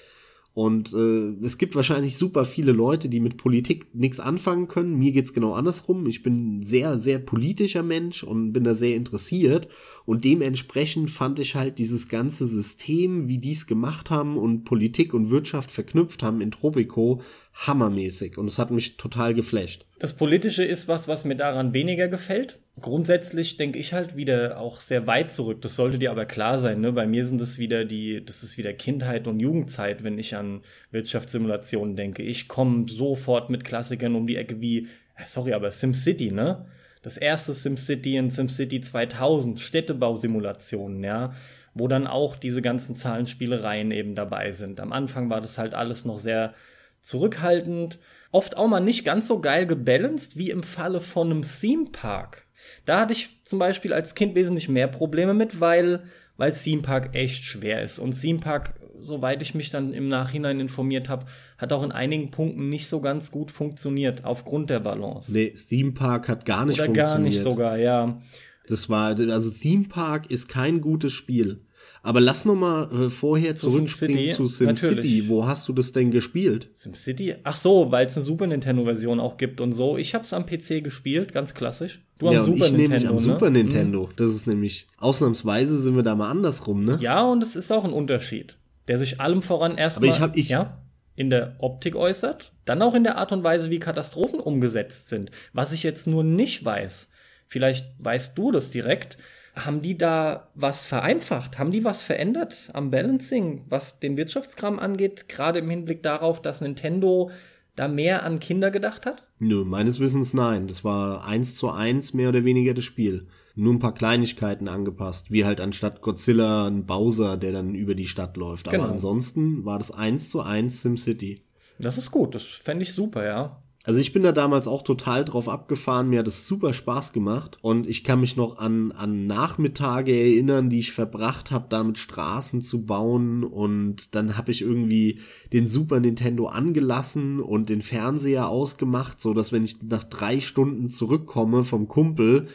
[0.55, 4.99] Und äh, es gibt wahrscheinlich super viele Leute, die mit Politik nichts anfangen können.
[4.99, 6.05] Mir geht's genau andersrum.
[6.05, 9.67] Ich bin sehr, sehr politischer Mensch und bin da sehr interessiert.
[10.05, 15.15] Und dementsprechend fand ich halt dieses ganze System, wie die es gemacht haben und Politik
[15.15, 17.21] und Wirtschaft verknüpft haben in Tropico,
[17.53, 18.37] hammermäßig.
[18.37, 19.87] Und es hat mich total geflasht.
[19.97, 22.59] Das Politische ist was, was mir daran weniger gefällt.
[22.81, 25.61] Grundsätzlich denke ich halt wieder auch sehr weit zurück.
[25.61, 26.81] Das sollte dir aber klar sein.
[26.81, 26.91] Ne?
[26.91, 30.61] Bei mir sind das wieder die, das ist wieder Kindheit und Jugendzeit, wenn ich an
[30.89, 32.23] Wirtschaftssimulationen denke.
[32.23, 36.65] Ich komme sofort mit Klassikern um die Ecke wie, äh, sorry, aber SimCity, ne?
[37.03, 41.33] Das erste SimCity in SimCity 2000, Städtebausimulationen, ja,
[41.73, 44.79] wo dann auch diese ganzen Zahlenspielereien eben dabei sind.
[44.79, 46.53] Am Anfang war das halt alles noch sehr
[47.01, 47.99] zurückhaltend,
[48.31, 52.47] oft auch mal nicht ganz so geil gebalanced wie im Falle von einem Theme Park.
[52.85, 56.03] Da hatte ich zum Beispiel als Kind wesentlich mehr Probleme mit, weil,
[56.37, 57.99] weil Theme Park echt schwer ist.
[57.99, 61.25] Und Theme Park, soweit ich mich dann im Nachhinein informiert habe,
[61.57, 65.31] hat auch in einigen Punkten nicht so ganz gut funktioniert, aufgrund der Balance.
[65.31, 67.15] Nee, Theme Park hat gar nicht Oder funktioniert.
[67.15, 68.21] gar nicht sogar, ja.
[68.67, 71.61] Das war, also Theme Park ist kein gutes Spiel.
[72.05, 75.29] Aber lass noch mal äh, vorher zurückspringen zu SimCity.
[75.29, 76.67] Wo hast du das denn gespielt?
[76.73, 77.35] SimCity?
[77.45, 79.97] Ach so, weil es eine Super Nintendo-Version auch gibt und so.
[79.97, 82.01] Ich hab's am PC gespielt, ganz klassisch.
[82.17, 83.07] Du am ja, Super ich Nintendo.
[83.07, 83.21] am ne?
[83.21, 84.09] Super Nintendo.
[84.17, 86.97] Das ist nämlich, ausnahmsweise sind wir da mal andersrum, ne?
[86.99, 88.57] Ja, und es ist auch ein Unterschied,
[88.89, 90.83] der sich allem voran erstmal ich ich, ja,
[91.15, 95.31] in der Optik äußert, dann auch in der Art und Weise, wie Katastrophen umgesetzt sind.
[95.53, 97.09] Was ich jetzt nur nicht weiß,
[97.47, 99.17] vielleicht weißt du das direkt,
[99.55, 101.59] haben die da was vereinfacht?
[101.59, 106.61] Haben die was verändert am Balancing, was den Wirtschaftskram angeht, gerade im Hinblick darauf, dass
[106.61, 107.31] Nintendo
[107.75, 109.27] da mehr an Kinder gedacht hat?
[109.39, 110.67] Nö, meines Wissens nein.
[110.67, 113.27] Das war eins zu eins mehr oder weniger das Spiel.
[113.55, 118.07] Nur ein paar Kleinigkeiten angepasst, wie halt anstatt Godzilla ein Bowser, der dann über die
[118.07, 118.69] Stadt läuft.
[118.69, 118.83] Genau.
[118.83, 121.43] Aber ansonsten war das eins zu eins SimCity.
[121.77, 123.62] Das ist gut, das fände ich super, ja.
[123.85, 127.57] Also ich bin da damals auch total drauf abgefahren, mir hat es super Spaß gemacht
[127.61, 132.61] und ich kann mich noch an, an Nachmittage erinnern, die ich verbracht habe, damit Straßen
[132.61, 135.19] zu bauen und dann habe ich irgendwie
[135.51, 140.89] den Super Nintendo angelassen und den Fernseher ausgemacht, so dass wenn ich nach drei Stunden
[140.89, 142.47] zurückkomme vom Kumpel,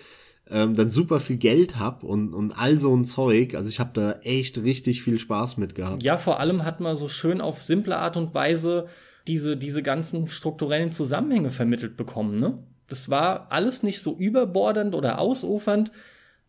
[0.50, 3.55] ähm, dann super viel Geld hab und, und all so ein Zeug.
[3.55, 6.02] Also ich habe da echt richtig viel Spaß mit gehabt.
[6.02, 8.86] Ja, vor allem hat man so schön auf simple Art und Weise
[9.28, 12.36] diese, diese ganzen strukturellen Zusammenhänge vermittelt bekommen.
[12.36, 12.59] Ne?
[12.86, 15.92] Das war alles nicht so überbordend oder ausufernd,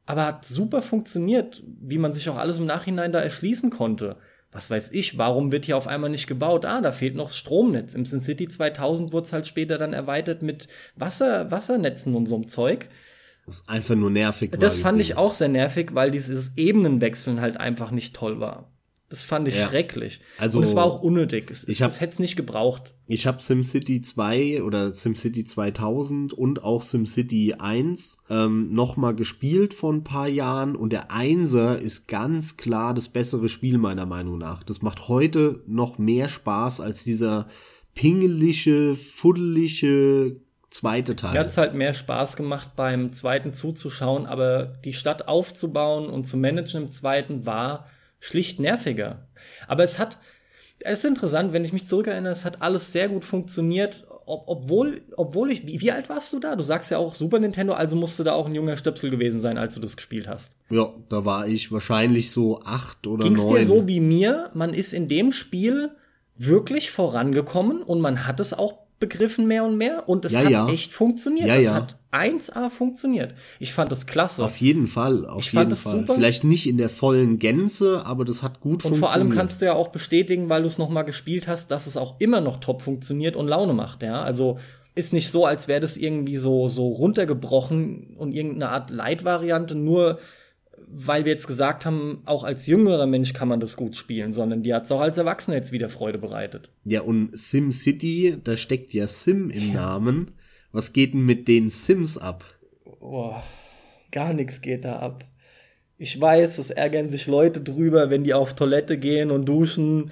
[0.05, 4.15] aber hat super funktioniert, wie man sich auch alles im Nachhinein da erschließen konnte.
[4.51, 6.65] Was weiß ich, warum wird hier auf einmal nicht gebaut?
[6.65, 7.93] Ah, da fehlt noch das Stromnetz.
[7.93, 12.47] Im SimCity 2000 wurde es halt später dann erweitert mit Wasser, Wassernetzen und so einem
[12.47, 12.89] Zeug.
[13.45, 14.51] Das ist einfach nur nervig.
[14.57, 18.71] Das fand ich auch sehr nervig, weil dieses Ebenenwechseln halt einfach nicht toll war.
[19.09, 19.67] Das fand ich ja.
[19.67, 20.19] schrecklich.
[20.37, 21.49] Also, und es war auch unnötig.
[21.49, 22.93] Es, ich hab, es hätte es nicht gebraucht.
[23.07, 29.91] Ich habe SimCity 2 oder SimCity 2000 und auch SimCity 1 ähm, nochmal gespielt vor
[29.91, 34.61] ein paar Jahren und der Einser ist ganz klar das bessere Spiel meiner Meinung nach.
[34.61, 37.47] Das macht heute noch mehr Spaß als dieser
[37.95, 41.33] pingelige, fuddelige zweite Teil.
[41.33, 46.27] Mir hat es halt mehr Spaß gemacht, beim zweiten zuzuschauen, aber die Stadt aufzubauen und
[46.27, 47.87] zu managen im zweiten war
[48.19, 49.27] schlicht nerviger.
[49.67, 50.17] Aber es hat,
[50.79, 55.01] es ist interessant, wenn ich mich zurückerinnere, es hat alles sehr gut funktioniert, ob, obwohl,
[55.17, 56.55] obwohl ich, wie, wie, alt warst du da?
[56.55, 59.39] Du sagst ja auch Super Nintendo, also musst du da auch ein junger Stöpsel gewesen
[59.39, 60.55] sein, als du das gespielt hast.
[60.69, 63.55] Ja, da war ich wahrscheinlich so acht oder Ging's neun.
[63.55, 64.51] Ging's dir so wie mir?
[64.53, 65.91] Man ist in dem Spiel
[66.37, 70.49] wirklich vorangekommen und man hat es auch begriffen mehr und mehr und es Ja, hat
[70.51, 70.67] ja.
[70.69, 71.47] echt funktioniert.
[71.47, 73.33] Ja, es hat 1A funktioniert.
[73.59, 74.43] Ich fand das klasse.
[74.43, 75.99] Auf jeden Fall, auf Ich fand jeden das Fall.
[76.01, 76.15] super.
[76.15, 79.11] Vielleicht nicht in der vollen Gänze, aber das hat gut und funktioniert.
[79.11, 81.87] vor allem kannst du ja auch bestätigen, weil du es noch mal gespielt hast, dass
[81.87, 84.21] es auch immer noch top funktioniert und Laune macht, ja?
[84.21, 84.59] Also
[84.95, 90.19] ist nicht so, als wäre das irgendwie so so runtergebrochen und irgendeine Art Leitvariante, nur
[90.91, 94.63] weil wir jetzt gesagt haben, auch als jüngerer Mensch kann man das gut spielen, sondern
[94.63, 96.71] die hat es auch als Erwachsener jetzt wieder Freude bereitet.
[96.83, 100.31] Ja, und Sim City, da steckt ja Sim im Namen.
[100.71, 102.43] Was geht denn mit den Sims ab?
[102.99, 103.43] Boah,
[104.11, 105.25] gar nichts geht da ab.
[105.97, 110.11] Ich weiß, es ärgern sich Leute drüber, wenn die auf Toilette gehen und duschen,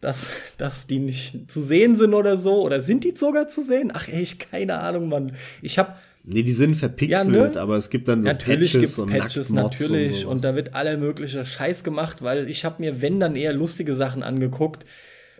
[0.00, 2.62] dass, dass die nicht zu sehen sind oder so.
[2.62, 3.90] Oder sind die sogar zu sehen?
[3.92, 5.32] Ach ey, ich keine Ahnung, Mann.
[5.60, 7.60] Ich hab Nee, die sind verpixelt, Ja, ne?
[7.60, 10.24] aber es gibt dann so natürlich Patches gibt's und Patches, natürlich.
[10.24, 13.52] und, Und, da wird aller mögliche Scheiß gemacht, weil ich habe mir, wenn dann eher
[13.52, 14.84] lustige Sachen angeguckt.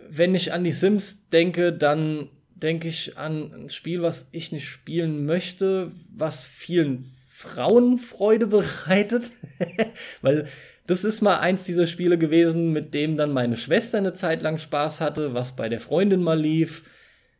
[0.09, 4.67] Wenn ich an die Sims denke, dann denke ich an ein Spiel, was ich nicht
[4.67, 9.31] spielen möchte, was vielen Frauen Freude bereitet.
[10.21, 10.47] weil
[10.87, 14.57] das ist mal eins dieser Spiele gewesen, mit dem dann meine Schwester eine Zeit lang
[14.57, 16.83] Spaß hatte, was bei der Freundin mal lief.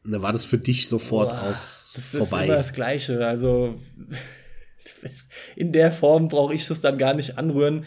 [0.04, 2.46] Da war das für dich sofort Boah, aus das ist vorbei.
[2.46, 3.26] immer das Gleiche.
[3.26, 3.80] Also
[5.56, 7.86] in der Form brauche ich das dann gar nicht anrühren.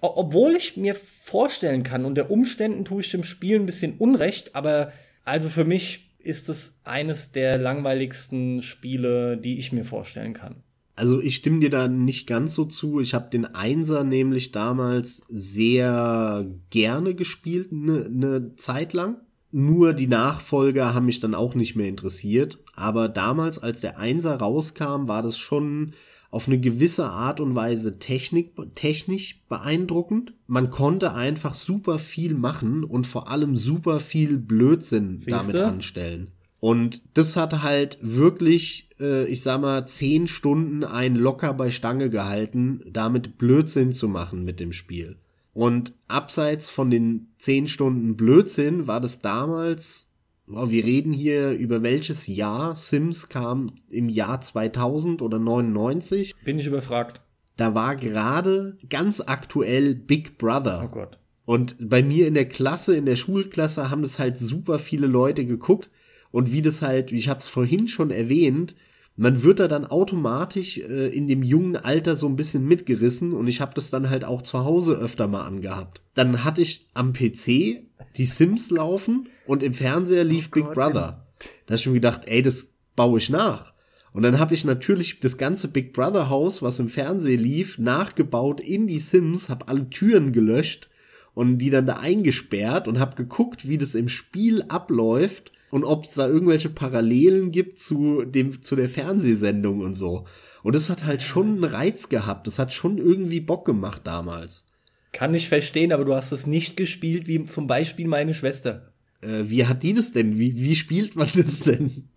[0.00, 4.92] Obwohl ich mir vorstellen kann, unter Umständen tue ich dem Spiel ein bisschen Unrecht, aber
[5.24, 10.62] also für mich ist es eines der langweiligsten Spiele, die ich mir vorstellen kann.
[10.94, 13.00] Also ich stimme dir da nicht ganz so zu.
[13.00, 19.16] Ich habe den Einser nämlich damals sehr gerne gespielt, eine ne Zeit lang.
[19.52, 22.58] Nur die Nachfolger haben mich dann auch nicht mehr interessiert.
[22.74, 25.92] Aber damals, als der Einser rauskam, war das schon
[26.30, 30.32] auf eine gewisse Art und Weise Technik, technisch beeindruckend.
[30.46, 35.66] Man konnte einfach super viel machen und vor allem super viel Blödsinn damit Siehste?
[35.66, 36.30] anstellen.
[36.58, 42.08] Und das hat halt wirklich, äh, ich sag mal, zehn Stunden einen locker bei Stange
[42.08, 45.16] gehalten, damit Blödsinn zu machen mit dem Spiel.
[45.54, 50.08] Und abseits von den zehn Stunden Blödsinn war das damals,
[50.48, 56.34] oh, wir reden hier über welches Jahr Sims kam im Jahr 2000 oder 99.
[56.44, 57.20] Bin ich überfragt.
[57.56, 60.82] Da war gerade ganz aktuell Big Brother.
[60.86, 61.18] Oh Gott.
[61.44, 65.44] Und bei mir in der Klasse, in der Schulklasse, haben das halt super viele Leute
[65.44, 65.90] geguckt.
[66.30, 68.74] Und wie das halt, ich habe es vorhin schon erwähnt,
[69.16, 73.46] man wird da dann automatisch äh, in dem jungen Alter so ein bisschen mitgerissen und
[73.46, 76.00] ich habe das dann halt auch zu Hause öfter mal angehabt.
[76.14, 77.82] Dann hatte ich am PC
[78.16, 81.26] die Sims laufen und im Fernseher lief Big Gott, Brother.
[81.66, 83.72] Da hab ich schon gedacht, ey, das baue ich nach.
[84.12, 88.60] Und dann habe ich natürlich das ganze Big Brother Haus, was im Fernsehen lief, nachgebaut
[88.60, 90.90] in die Sims, habe alle Türen gelöscht
[91.34, 96.04] und die dann da eingesperrt und habe geguckt, wie das im Spiel abläuft und ob
[96.04, 100.26] es da irgendwelche Parallelen gibt zu dem zu der Fernsehsendung und so.
[100.62, 102.46] Und das hat halt schon einen Reiz gehabt.
[102.46, 104.66] Das hat schon irgendwie Bock gemacht damals.
[105.12, 108.92] Kann ich verstehen, aber du hast es nicht gespielt, wie zum Beispiel meine Schwester.
[109.22, 110.38] Äh, wie hat die das denn?
[110.38, 112.10] Wie, wie spielt man das denn?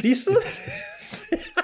[0.00, 0.32] Siehst du?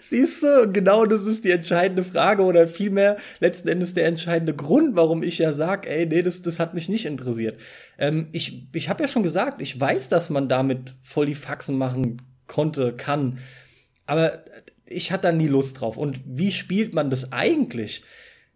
[0.00, 0.70] Siehst du?
[0.72, 5.38] Genau das ist die entscheidende Frage oder vielmehr letzten Endes der entscheidende Grund, warum ich
[5.38, 7.58] ja sag, ey, nee, das, das hat mich nicht interessiert.
[7.98, 11.76] Ähm, ich ich habe ja schon gesagt, ich weiß, dass man damit voll die Faxen
[11.76, 13.38] machen konnte, kann.
[14.06, 14.44] Aber
[14.86, 15.96] ich hatte da nie Lust drauf.
[15.96, 18.02] Und wie spielt man das eigentlich?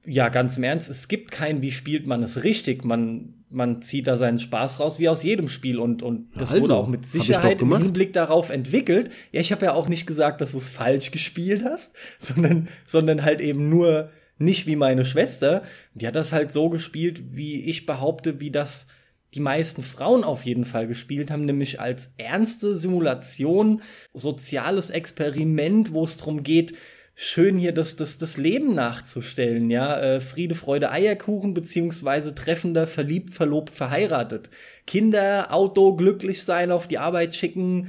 [0.06, 2.84] Ja, ganz im Ernst, es gibt kein, wie spielt man es richtig.
[2.84, 5.78] Man, man zieht da seinen Spaß raus, wie aus jedem Spiel.
[5.78, 7.76] Und, und das also, wurde auch mit Sicherheit im.
[7.76, 9.10] Hinblick darauf entwickelt.
[9.32, 13.24] Ja, ich habe ja auch nicht gesagt, dass du es falsch gespielt hast, sondern, sondern
[13.24, 15.62] halt eben nur nicht wie meine Schwester.
[15.94, 18.86] Die hat das halt so gespielt, wie ich behaupte, wie das
[19.34, 23.82] die meisten Frauen auf jeden Fall gespielt haben, nämlich als ernste Simulation,
[24.14, 26.74] soziales Experiment, wo es darum geht,
[27.18, 33.32] schön hier das, das, das Leben nachzustellen, ja, äh, Friede, Freude, Eierkuchen, beziehungsweise treffender, verliebt,
[33.32, 34.50] verlobt, verheiratet.
[34.86, 37.88] Kinder, Auto, glücklich sein, auf die Arbeit schicken,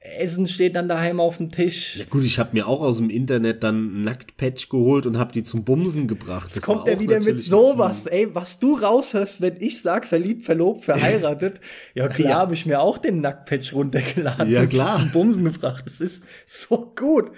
[0.00, 1.96] Essen steht dann daheim auf dem Tisch.
[1.96, 5.32] Ja gut, ich habe mir auch aus dem Internet dann ein Nacktpatch geholt und habe
[5.32, 6.50] die zum Bumsen gebracht.
[6.54, 10.84] Jetzt kommt er wieder mit sowas, ey, was du raushörst, wenn ich sag verliebt, verlobt,
[10.84, 11.58] verheiratet.
[11.94, 12.36] ja klar, Ja.
[12.36, 14.98] habe ich mir auch den Nacktpatch runtergeladen Ja, und klar.
[14.98, 15.84] zum Bumsen gebracht.
[15.86, 17.30] Das ist so gut.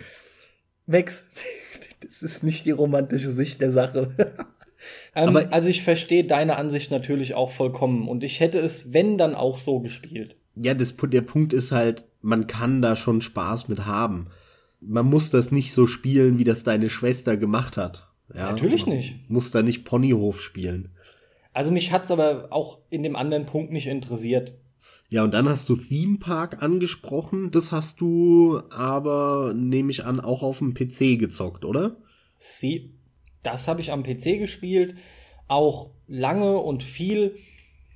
[0.86, 1.24] Wex,
[2.00, 4.14] das ist nicht die romantische Sicht der Sache.
[5.14, 9.18] ähm, Aber- also ich verstehe deine Ansicht natürlich auch vollkommen und ich hätte es, wenn,
[9.18, 10.36] dann auch so gespielt.
[10.56, 14.28] Ja, das, der Punkt ist halt, man kann da schon Spaß mit haben.
[14.80, 18.08] Man muss das nicht so spielen, wie das deine Schwester gemacht hat.
[18.34, 19.28] Ja, Natürlich man nicht.
[19.28, 20.90] Muss da nicht Ponyhof spielen.
[21.52, 24.54] Also mich hat's aber auch in dem anderen Punkt nicht interessiert.
[25.08, 27.50] Ja, und dann hast du Theme Park angesprochen.
[27.50, 31.96] Das hast du aber, nehme ich an, auch auf dem PC gezockt, oder?
[32.38, 32.90] Sie,
[33.42, 34.96] das habe ich am PC gespielt,
[35.46, 37.36] auch lange und viel.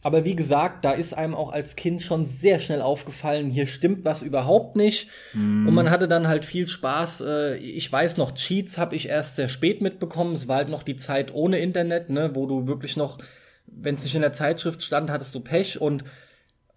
[0.02, 4.04] Aber wie gesagt, da ist einem auch als Kind schon sehr schnell aufgefallen, hier stimmt
[4.04, 5.08] was überhaupt nicht.
[5.34, 5.68] Mm.
[5.68, 7.22] Und man hatte dann halt viel Spaß.
[7.26, 10.32] Äh, ich weiß noch, Cheats habe ich erst sehr spät mitbekommen.
[10.32, 13.18] Es war halt noch die Zeit ohne Internet, ne, wo du wirklich noch,
[13.66, 15.78] wenn es nicht in der Zeitschrift stand, hattest du Pech.
[15.78, 16.04] Und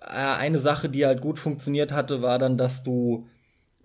[0.07, 3.27] eine Sache, die halt gut funktioniert hatte, war dann, dass du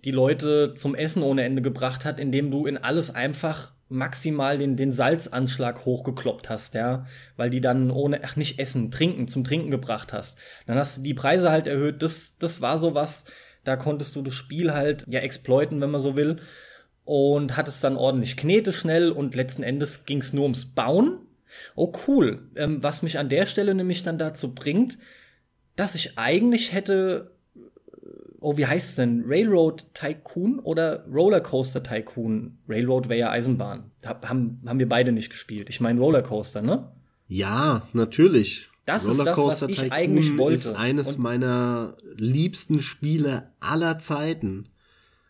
[0.05, 4.77] die Leute zum Essen ohne Ende gebracht hat, indem du in alles einfach maximal den,
[4.77, 9.71] den Salzanschlag hochgekloppt hast, ja, weil die dann ohne, ach nicht essen, trinken, zum Trinken
[9.71, 10.39] gebracht hast.
[10.67, 13.25] Dann hast du die Preise halt erhöht, das, das war sowas,
[13.65, 16.37] da konntest du das Spiel halt, ja, exploiten, wenn man so will,
[17.05, 21.21] und hattest dann ordentlich Knete schnell und letzten Endes ging es nur ums Bauen.
[21.75, 24.99] Oh cool, ähm, was mich an der Stelle nämlich dann dazu bringt,
[25.79, 27.31] dass ich eigentlich hätte
[28.41, 29.25] oh, wie heißt es denn?
[29.27, 32.59] Railroad Tycoon oder Rollercoaster Tycoon?
[32.69, 33.91] Railroad wäre ja Eisenbahn.
[34.05, 35.69] Hab, haben, haben wir beide nicht gespielt.
[35.71, 36.93] Ich meine Rollercoaster, ne?
[37.27, 38.71] Ja, natürlich.
[38.87, 40.55] Das ist das, was ich Tycoon eigentlich wollte.
[40.55, 44.69] ist eines und meiner liebsten Spiele aller Zeiten.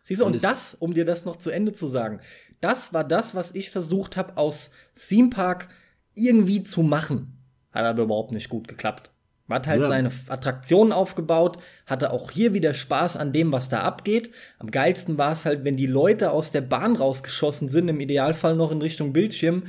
[0.02, 2.20] Siehst du, und, und das, um dir das noch zu Ende zu sagen,
[2.60, 5.68] das war das, was ich versucht habe, aus Theme Park
[6.14, 7.38] irgendwie zu machen.
[7.72, 9.10] Hat aber überhaupt nicht gut geklappt.
[9.48, 9.88] Hat halt ja.
[9.88, 14.30] seine Attraktionen aufgebaut, hatte auch hier wieder Spaß an dem, was da abgeht.
[14.58, 18.56] Am geilsten war es halt, wenn die Leute aus der Bahn rausgeschossen sind, im Idealfall
[18.56, 19.64] noch in Richtung Bildschirm.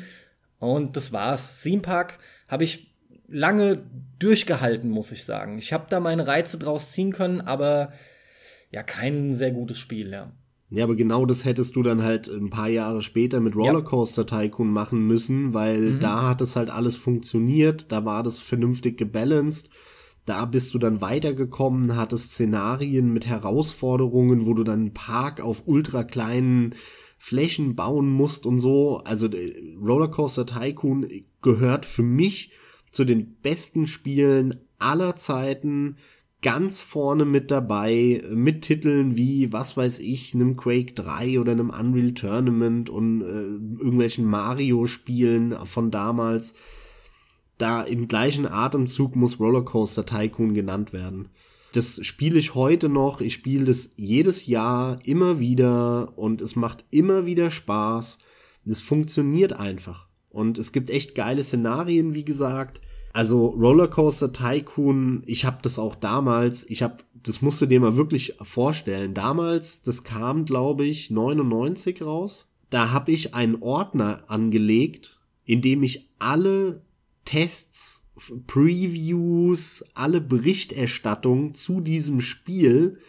[0.60, 1.62] Und das war's.
[1.62, 2.20] Theme Park
[2.50, 2.94] habe ich
[3.30, 3.84] lange
[4.20, 5.58] durchgehalten, muss ich sagen.
[5.58, 7.94] Ich habe da meine Reize draus ziehen können, aber
[8.72, 10.32] ja, kein sehr gutes Spiel, ja.
[10.72, 14.72] Ja, aber genau das hättest du dann halt ein paar Jahre später mit Rollercoaster Tycoon
[14.72, 16.00] machen müssen, weil mhm.
[16.00, 19.70] da hat es halt alles funktioniert, da war das vernünftig gebalanced.
[20.26, 25.64] Da bist du dann weitergekommen, hattest Szenarien mit Herausforderungen, wo du dann einen Park auf
[25.66, 26.76] ultra kleinen
[27.18, 29.00] Flächen bauen musst und so.
[29.00, 31.08] Also äh, Rollercoaster Tycoon
[31.42, 32.52] gehört für mich
[32.92, 35.96] zu den besten Spielen aller Zeiten
[36.42, 41.70] ganz vorne mit dabei, mit Titeln wie, was weiß ich, einem Quake 3 oder einem
[41.70, 46.54] Unreal Tournament und äh, irgendwelchen Mario-Spielen von damals.
[47.58, 51.28] Da im gleichen Atemzug muss Rollercoaster Tycoon genannt werden.
[51.74, 56.86] Das spiele ich heute noch, ich spiele das jedes Jahr immer wieder und es macht
[56.90, 58.18] immer wieder Spaß.
[58.66, 60.08] Es funktioniert einfach.
[60.30, 62.80] Und es gibt echt geile Szenarien, wie gesagt
[63.14, 67.98] also Rollercoaster Tycoon, ich habe das auch damals, ich habe, das musst du dir mal
[67.98, 69.14] wirklich vorstellen.
[69.14, 72.48] Damals, das kam, glaube ich, 99 raus.
[72.70, 76.84] Da habe ich einen Ordner angelegt, in dem ich alle
[77.26, 78.06] Tests,
[78.48, 83.00] Previews, alle Berichterstattung zu diesem Spiel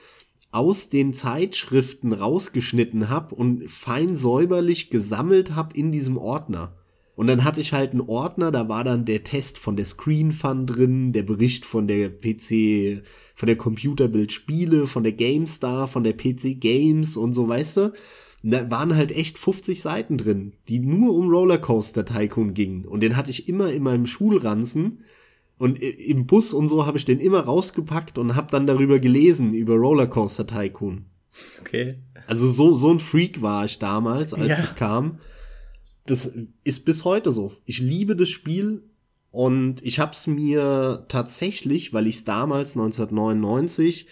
[0.52, 6.76] aus den Zeitschriften rausgeschnitten habe und fein säuberlich gesammelt habe in diesem Ordner.
[7.20, 10.32] Und dann hatte ich halt einen Ordner, da war dann der Test von der Screen
[10.32, 16.02] Fun drin, der Bericht von der PC, von der Computerbild Spiele, von der GameStar, von
[16.02, 17.92] der PC Games und so, weißt du?
[18.42, 22.86] Und da waren halt echt 50 Seiten drin, die nur um Rollercoaster Tycoon gingen.
[22.86, 25.04] Und den hatte ich immer in meinem Schulranzen.
[25.58, 29.52] Und im Bus und so habe ich den immer rausgepackt und habe dann darüber gelesen,
[29.52, 31.04] über Rollercoaster Tycoon.
[31.60, 31.96] Okay.
[32.26, 34.64] Also so, so ein Freak war ich damals, als ja.
[34.64, 35.18] es kam
[36.06, 36.32] das
[36.64, 37.52] ist bis heute so.
[37.64, 38.82] Ich liebe das Spiel
[39.30, 44.06] und ich habe es mir tatsächlich, weil ich es damals 1999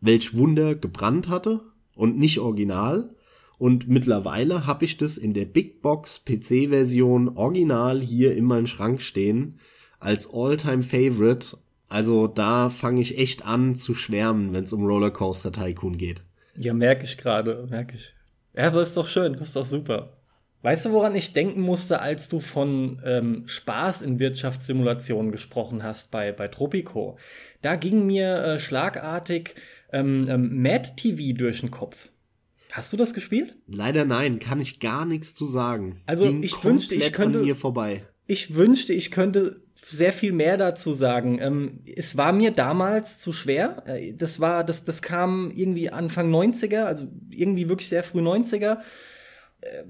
[0.00, 1.60] welch Wunder gebrannt hatte
[1.94, 3.10] und nicht original.
[3.58, 9.02] Und mittlerweile habe ich das in der Big Box PC-Version original hier in meinem Schrank
[9.02, 9.58] stehen
[9.98, 11.56] als All-Time Favorite.
[11.88, 16.22] Also da fange ich echt an zu schwärmen, wenn es um Rollercoaster Tycoon geht.
[16.56, 18.12] Ja, merke ich gerade, merke ich.
[18.54, 20.17] Ja, aber ist doch schön, ist doch super.
[20.62, 26.10] Weißt du, woran ich denken musste, als du von ähm, Spaß in Wirtschaftssimulationen gesprochen hast
[26.10, 27.16] bei, bei Tropico?
[27.62, 29.54] Da ging mir äh, schlagartig
[29.92, 32.08] ähm, ähm, Mad TV durch den Kopf.
[32.72, 33.56] Hast du das gespielt?
[33.66, 36.02] Leider nein, kann ich gar nichts zu sagen.
[36.06, 38.04] Also ging ich wünschte, ich könnte mir vorbei.
[38.26, 41.38] Ich wünschte, ich könnte sehr viel mehr dazu sagen.
[41.40, 43.84] Ähm, es war mir damals zu schwer.
[43.86, 48.78] Äh, das war, das, das kam irgendwie Anfang 90er, also irgendwie wirklich sehr früh 90er.
[49.60, 49.84] Äh,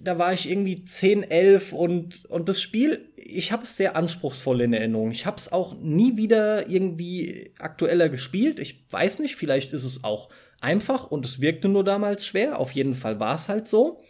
[0.00, 4.60] da war ich irgendwie 10, 11 und, und das Spiel, ich habe es sehr anspruchsvoll
[4.60, 5.10] in Erinnerung.
[5.10, 8.60] Ich habe es auch nie wieder irgendwie aktueller gespielt.
[8.60, 10.28] Ich weiß nicht, vielleicht ist es auch
[10.60, 12.58] einfach und es wirkte nur damals schwer.
[12.58, 14.02] Auf jeden Fall war es halt so.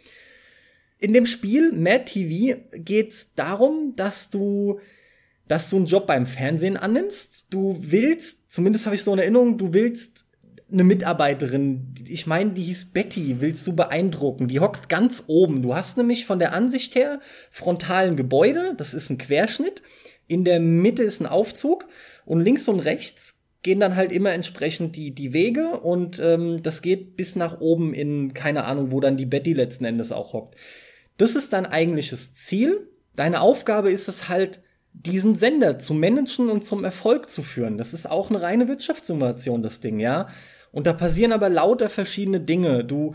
[0.99, 4.79] In dem Spiel Mad TV geht es darum, dass du
[5.47, 7.45] dass du einen Job beim Fernsehen annimmst.
[7.49, 10.22] Du willst, zumindest habe ich so eine Erinnerung, du willst
[10.73, 14.47] eine Mitarbeiterin, ich meine, die hieß Betty, willst du beeindrucken.
[14.47, 15.61] Die hockt ganz oben.
[15.61, 17.19] Du hast nämlich von der Ansicht her
[17.51, 19.83] frontalen Gebäude, das ist ein Querschnitt.
[20.27, 21.87] In der Mitte ist ein Aufzug
[22.25, 26.81] und links und rechts gehen dann halt immer entsprechend die, die Wege und ähm, das
[26.81, 30.55] geht bis nach oben in keine Ahnung, wo dann die Betty letzten Endes auch hockt.
[31.17, 32.89] Das ist dein eigentliches Ziel.
[33.15, 34.61] Deine Aufgabe ist es halt,
[34.93, 37.77] diesen Sender zu managen und zum Erfolg zu führen.
[37.77, 40.27] Das ist auch eine reine Wirtschaftssimulation, das Ding, ja.
[40.73, 42.83] Und da passieren aber lauter verschiedene Dinge.
[42.83, 43.13] Du,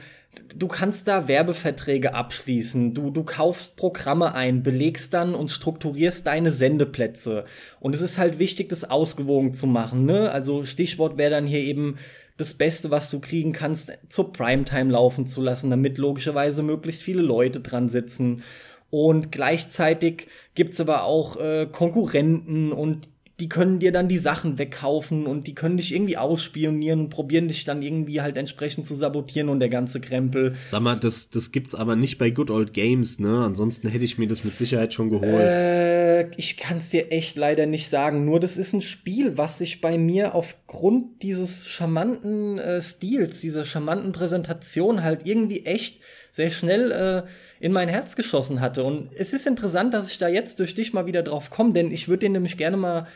[0.56, 6.52] du kannst da Werbeverträge abschließen, du, du kaufst Programme ein, belegst dann und strukturierst deine
[6.52, 7.44] Sendeplätze.
[7.80, 10.06] Und es ist halt wichtig, das ausgewogen zu machen.
[10.06, 10.30] Ne?
[10.30, 11.98] Also Stichwort wäre dann hier eben
[12.36, 17.22] das Beste, was du kriegen kannst, zur Primetime laufen zu lassen, damit logischerweise möglichst viele
[17.22, 18.44] Leute dran sitzen.
[18.90, 23.09] Und gleichzeitig gibt's aber auch äh, Konkurrenten und
[23.40, 27.47] die können dir dann die Sachen wegkaufen und die können dich irgendwie ausspionieren und probieren
[27.47, 30.56] dich dann irgendwie halt entsprechend zu sabotieren und der ganze Krempel.
[30.69, 33.44] Sag mal, das, das gibt's aber nicht bei Good Old Games, ne?
[33.44, 35.32] Ansonsten hätte ich mir das mit Sicherheit schon geholt.
[35.32, 38.24] Äh, ich kann's dir echt leider nicht sagen.
[38.24, 43.65] Nur das ist ein Spiel, was sich bei mir aufgrund dieses charmanten äh, Stils, dieser
[43.65, 46.01] charmanten Präsentation halt irgendwie echt
[46.32, 47.23] sehr schnell äh,
[47.60, 48.82] in mein Herz geschossen hatte.
[48.85, 51.90] Und es ist interessant, dass ich da jetzt durch dich mal wieder drauf komme, denn
[51.90, 53.06] ich würde den nämlich gerne mal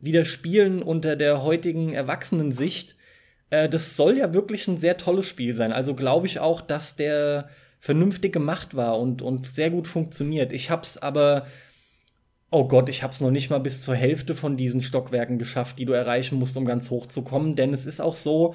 [0.00, 2.96] wieder spielen unter der heutigen Erwachsenensicht.
[3.50, 5.72] Äh, das soll ja wirklich ein sehr tolles Spiel sein.
[5.72, 7.48] Also glaube ich auch, dass der
[7.80, 10.52] vernünftig gemacht war und, und sehr gut funktioniert.
[10.52, 11.46] Ich hab's aber,
[12.50, 15.84] oh Gott, ich hab's noch nicht mal bis zur Hälfte von diesen Stockwerken geschafft, die
[15.84, 17.54] du erreichen musst, um ganz hoch zu kommen.
[17.54, 18.54] Denn es ist auch so,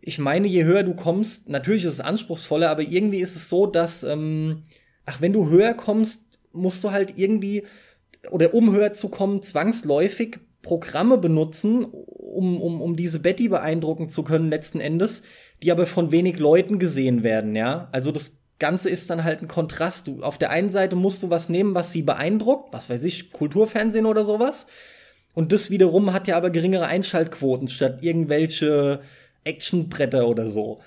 [0.00, 3.66] ich meine, je höher du kommst, natürlich ist es anspruchsvoller, aber irgendwie ist es so,
[3.66, 4.62] dass, ähm,
[5.04, 7.64] ach, wenn du höher kommst, musst du halt irgendwie,
[8.30, 14.24] oder um höher zu kommen, zwangsläufig Programme benutzen, um, um, um diese Betty beeindrucken zu
[14.24, 15.22] können, letzten Endes,
[15.62, 17.88] die aber von wenig Leuten gesehen werden, ja.
[17.92, 20.08] Also das Ganze ist dann halt ein Kontrast.
[20.08, 23.30] Du, auf der einen Seite musst du was nehmen, was sie beeindruckt, was weiß ich,
[23.30, 24.66] Kulturfernsehen oder sowas.
[25.34, 29.02] Und das wiederum hat ja aber geringere Einschaltquoten statt irgendwelche
[29.44, 30.80] Actionbretter oder so.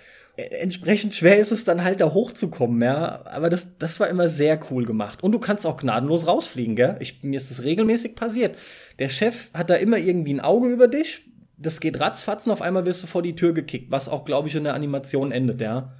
[0.60, 3.26] Entsprechend schwer ist es dann halt da hochzukommen, ja.
[3.26, 5.24] Aber das, das war immer sehr cool gemacht.
[5.24, 6.98] Und du kannst auch gnadenlos rausfliegen, gell?
[7.00, 8.56] Ich, mir ist das regelmäßig passiert.
[9.00, 11.26] Der Chef hat da immer irgendwie ein Auge über dich.
[11.58, 14.56] Das geht ratzfatzen, auf einmal wirst du vor die Tür gekickt, was auch, glaube ich,
[14.56, 15.94] in der Animation endet, ja.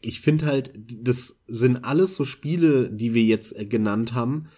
[0.00, 4.48] Ich finde halt, das sind alles so Spiele, die wir jetzt äh, genannt haben.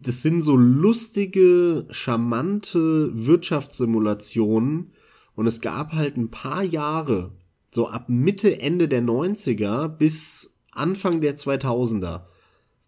[0.00, 4.92] Das sind so lustige, charmante Wirtschaftssimulationen,
[5.34, 7.32] und es gab halt ein paar Jahre,
[7.70, 12.22] so ab Mitte, Ende der 90er bis Anfang der 2000er.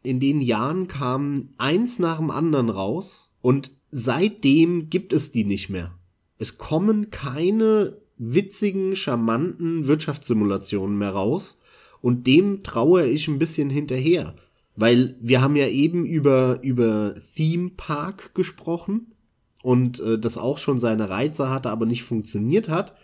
[0.02, 5.68] In den Jahren kam eins nach dem anderen raus und seitdem gibt es die nicht
[5.68, 5.92] mehr.
[6.38, 11.58] Es kommen keine witzigen, charmanten Wirtschaftssimulationen mehr raus
[12.00, 14.34] und dem traue ich ein bisschen hinterher.
[14.74, 19.12] Weil wir haben ja eben über, über Theme Park gesprochen
[19.62, 22.94] und äh, das auch schon seine Reize hatte, aber nicht funktioniert hat.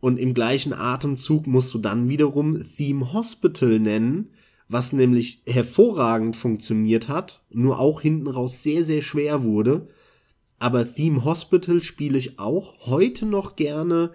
[0.00, 4.30] Und im gleichen Atemzug musst du dann wiederum Theme Hospital nennen,
[4.68, 9.88] was nämlich hervorragend funktioniert hat, nur auch hinten raus sehr, sehr schwer wurde.
[10.58, 14.12] Aber Theme Hospital spiele ich auch heute noch gerne.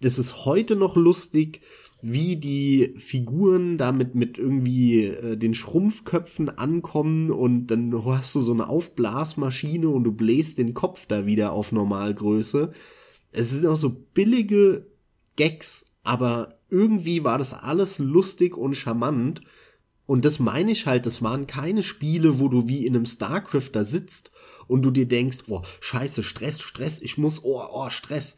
[0.00, 1.60] Das ist heute noch lustig
[2.06, 8.52] wie die Figuren damit mit irgendwie äh, den Schrumpfköpfen ankommen und dann hast du so
[8.52, 12.72] eine Aufblasmaschine und du bläst den Kopf da wieder auf Normalgröße.
[13.32, 14.86] Es sind auch so billige
[15.36, 19.40] Gags, aber irgendwie war das alles lustig und charmant.
[20.06, 23.70] Und das meine ich halt, das waren keine Spiele, wo du wie in einem StarCraft
[23.72, 24.30] da sitzt
[24.66, 28.36] und du dir denkst, boah, scheiße, Stress, Stress, ich muss, oh, oh, Stress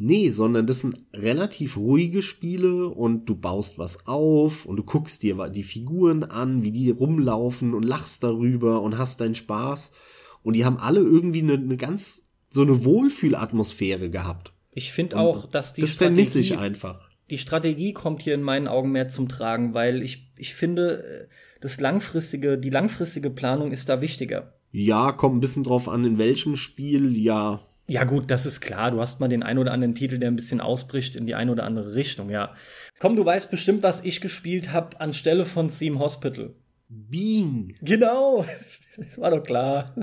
[0.00, 5.24] Nee, sondern das sind relativ ruhige Spiele und du baust was auf und du guckst
[5.24, 9.90] dir die Figuren an, wie die rumlaufen und lachst darüber und hast deinen Spaß.
[10.44, 14.52] Und die haben alle irgendwie eine, eine ganz, so eine Wohlfühlatmosphäre gehabt.
[14.78, 17.10] Ich finde auch, dass die das vermisse ich einfach.
[17.30, 21.34] Die Strategie kommt hier in meinen Augen mehr zum Tragen, weil ich, ich finde, äh,
[21.60, 24.54] das langfristige, die langfristige Planung ist da wichtiger.
[24.70, 27.60] Ja, kommt ein bisschen drauf an, in welchem Spiel, ja,
[27.90, 28.90] ja, gut, das ist klar.
[28.90, 31.50] Du hast mal den ein oder anderen Titel, der ein bisschen ausbricht in die eine
[31.50, 32.54] oder andere Richtung, ja.
[32.98, 36.54] Komm, du weißt bestimmt, was ich gespielt habe anstelle von Theme Hospital.
[36.90, 37.72] Bean.
[37.80, 38.44] Genau.
[39.16, 39.94] war doch klar.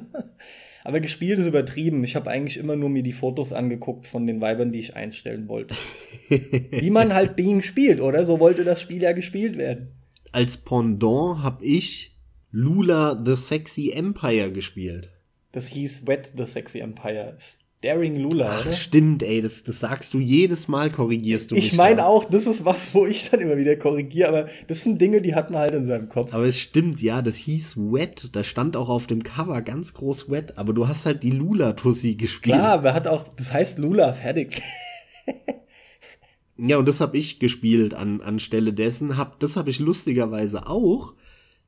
[0.85, 2.03] Aber gespielt ist übertrieben.
[2.03, 5.49] Ich habe eigentlich immer nur mir die Fotos angeguckt von den Weibern, die ich einstellen
[5.49, 5.73] wollte.
[6.29, 8.23] Wie man halt Bean spielt, oder?
[8.23, 9.93] So wollte das Spiel ja gespielt werden.
[10.31, 12.15] Als Pendant habe ich
[12.51, 15.09] Lula the Sexy Empire gespielt.
[15.51, 17.35] Das hieß Wet the Sexy Empire.
[17.85, 18.73] Daring Lula, Ach?
[18.73, 21.67] Stimmt, ey, das, das sagst du jedes Mal, korrigierst du mich.
[21.67, 24.99] Ich meine auch, das ist was, wo ich dann immer wieder korrigiere, aber das sind
[24.99, 26.33] Dinge, die hat man halt in seinem Kopf.
[26.33, 30.31] Aber es stimmt, ja, das hieß Wet, da stand auch auf dem Cover ganz groß
[30.31, 32.55] Wet, aber du hast halt die Lula-Tussi gespielt.
[32.55, 34.63] Klar, aber hat auch, das heißt Lula, fertig.
[36.57, 39.15] ja, und das habe ich gespielt an, anstelle dessen.
[39.15, 41.13] Hab, das habe ich lustigerweise auch.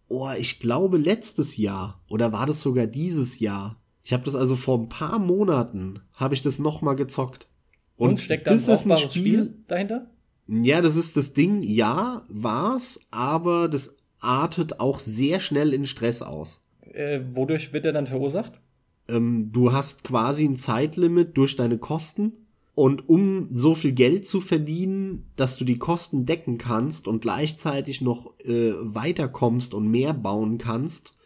[0.08, 3.78] Oh, ich glaube letztes Jahr oder war das sogar dieses Jahr
[4.08, 7.50] ich habe das also vor ein paar Monaten, habe ich das noch mal gezockt.
[7.98, 10.10] Und, Und steckt da das ein, ein Spiel, Spiel dahinter?
[10.48, 11.62] Ja, das ist das Ding.
[11.62, 16.62] Ja, war's, aber das artet auch sehr schnell in Stress aus.
[16.94, 18.62] Äh, wodurch wird er dann verursacht?
[19.10, 22.32] Ähm, du hast quasi ein Zeitlimit durch deine Kosten.
[22.76, 28.00] Und um so viel Geld zu verdienen, dass du die Kosten decken kannst und gleichzeitig
[28.00, 31.17] noch äh, weiterkommst und mehr bauen kannst,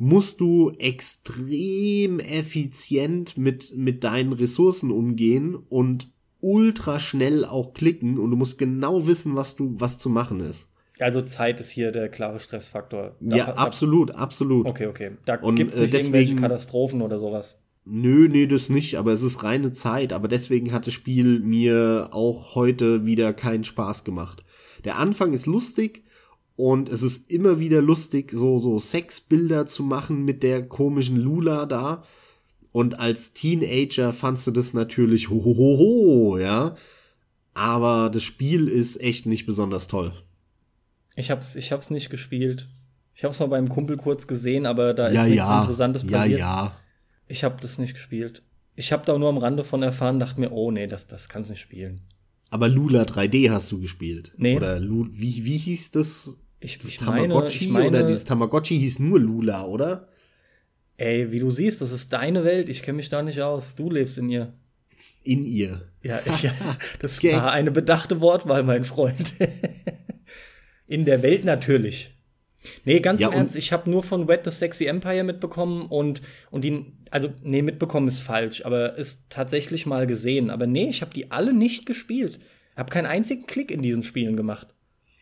[0.00, 6.08] musst du extrem effizient mit, mit deinen Ressourcen umgehen und
[6.40, 10.70] ultra schnell auch klicken und du musst genau wissen, was du, was zu machen ist.
[10.98, 13.14] Also Zeit ist hier der klare Stressfaktor.
[13.20, 14.66] Da, ja, absolut, absolut.
[14.66, 15.10] Okay, okay.
[15.26, 17.58] Da gibt es nicht äh, deswegen, irgendwelche Katastrophen oder sowas.
[17.84, 20.14] Nö, nee, das nicht, aber es ist reine Zeit.
[20.14, 24.44] Aber deswegen hat das Spiel mir auch heute wieder keinen Spaß gemacht.
[24.84, 26.04] Der Anfang ist lustig,
[26.60, 31.64] und es ist immer wieder lustig, so, so Sexbilder zu machen mit der komischen Lula
[31.64, 32.04] da.
[32.70, 36.74] Und als Teenager fandst du das natürlich hohoho, ja.
[37.54, 40.12] Aber das Spiel ist echt nicht besonders toll.
[41.16, 42.68] Ich hab's, ich hab's nicht gespielt.
[43.14, 45.60] Ich hab's mal beim Kumpel kurz gesehen, aber da ist ja, nichts ja.
[45.60, 46.40] Interessantes passiert.
[46.40, 46.76] Ja, ja.
[47.26, 48.42] Ich hab das nicht gespielt.
[48.76, 51.48] Ich hab da nur am Rande von erfahren, dachte mir, oh nee, das, das kannst
[51.48, 52.02] nicht spielen.
[52.50, 54.32] Aber Lula 3D hast du gespielt.
[54.36, 54.56] Nee.
[54.56, 56.38] Oder Lu wie, wie hieß das?
[56.60, 60.08] Ich, das ich Tamagotchi meine, ich meine, oder dieses Tamagotchi hieß nur Lula, oder?
[60.98, 62.68] Ey, wie du siehst, das ist deine Welt.
[62.68, 63.74] Ich kenne mich da nicht aus.
[63.74, 64.52] Du lebst in ihr.
[65.24, 65.88] In ihr.
[66.02, 66.52] Ja, ich, ja
[66.98, 67.32] das okay.
[67.32, 69.34] war eine bedachte Wortwahl, mein Freund.
[70.86, 72.14] in der Welt natürlich.
[72.84, 76.20] Nee, ganz ja, im Ernst, ich habe nur von Wet the Sexy Empire mitbekommen und,
[76.50, 80.50] und die, also, nee, mitbekommen ist falsch, aber ist tatsächlich mal gesehen.
[80.50, 82.40] Aber nee, ich habe die alle nicht gespielt.
[82.76, 84.68] Hab keinen einzigen Klick in diesen Spielen gemacht.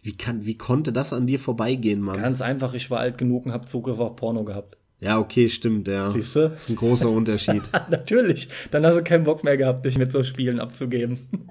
[0.03, 2.21] Wie, kann, wie konnte das an dir vorbeigehen, Mann?
[2.21, 4.77] Ganz einfach, ich war alt genug und habe Zugriff auf Porno gehabt.
[5.01, 6.11] Ja, okay, stimmt, ja.
[6.11, 6.49] Siehst du?
[6.49, 7.63] Das ist ein großer Unterschied.
[7.91, 8.49] Natürlich.
[8.71, 11.29] Dann hast du keinen Bock mehr gehabt, dich mit so Spielen abzugeben.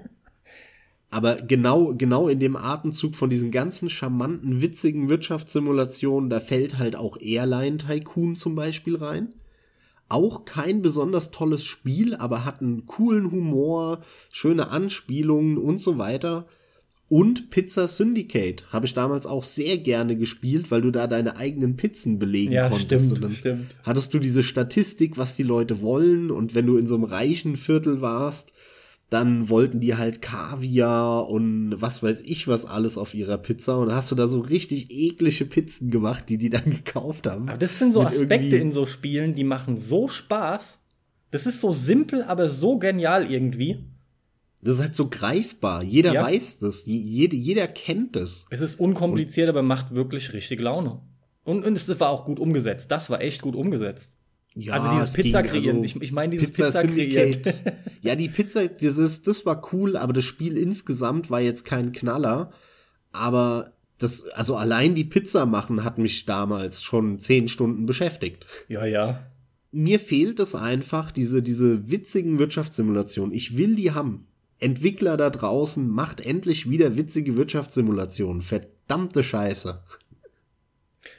[1.10, 6.96] Aber genau, genau in dem Atemzug von diesen ganzen charmanten, witzigen Wirtschaftssimulationen, da fällt halt
[6.96, 9.34] auch Airline Tycoon zum Beispiel rein.
[10.10, 14.00] Auch kein besonders tolles Spiel, aber hat einen coolen Humor,
[14.30, 16.46] schöne Anspielungen und so weiter.
[17.08, 21.76] Und Pizza Syndicate habe ich damals auch sehr gerne gespielt, weil du da deine eigenen
[21.76, 23.06] Pizzen belegen ja, konntest.
[23.06, 23.74] Stimmt, und dann stimmt.
[23.82, 26.30] hattest du diese Statistik, was die Leute wollen.
[26.30, 28.52] Und wenn du in so einem reichen Viertel warst,
[29.08, 33.78] dann wollten die halt Kaviar und was weiß ich was alles auf ihrer Pizza.
[33.78, 37.48] Und hast du da so richtig eklige Pizzen gemacht, die die dann gekauft haben.
[37.48, 40.78] Aber das sind so Aspekte in so Spielen, die machen so Spaß.
[41.30, 43.78] Das ist so simpel, aber so genial irgendwie.
[44.62, 45.82] Das ist halt so greifbar.
[45.82, 46.22] Jeder ja.
[46.22, 46.84] weiß das.
[46.86, 48.46] Jede, jeder kennt das.
[48.50, 51.00] Es ist unkompliziert, und aber macht wirklich richtig Laune.
[51.44, 52.90] Und, und es war auch gut umgesetzt.
[52.90, 54.18] Das war echt gut umgesetzt.
[54.54, 55.82] Ja, also dieses Pizza kreieren.
[55.82, 57.42] Also ich, ich meine dieses Pizza, Pizza kreieren.
[58.02, 62.52] ja, die Pizza, dieses, das war cool, aber das Spiel insgesamt war jetzt kein Knaller.
[63.12, 68.46] Aber das, also allein die Pizza machen hat mich damals schon zehn Stunden beschäftigt.
[68.68, 69.26] Ja, ja.
[69.70, 73.34] Mir fehlt es einfach, diese, diese witzigen Wirtschaftssimulationen.
[73.34, 74.26] Ich will die haben.
[74.60, 78.42] Entwickler da draußen, macht endlich wieder witzige Wirtschaftssimulationen.
[78.42, 79.82] Verdammte Scheiße.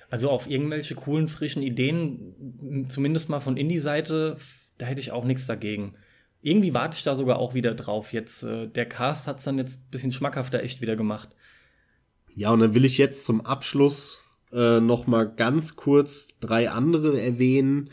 [0.09, 4.37] Also auf irgendwelche coolen, frischen Ideen, zumindest mal von Indie-Seite,
[4.77, 5.93] da hätte ich auch nichts dagegen.
[6.41, 8.13] Irgendwie warte ich da sogar auch wieder drauf.
[8.13, 11.29] Jetzt, äh, der Cast hat es dann jetzt ein bisschen schmackhafter echt wieder gemacht.
[12.33, 17.21] Ja, und dann will ich jetzt zum Abschluss äh, noch mal ganz kurz drei andere
[17.21, 17.89] erwähnen.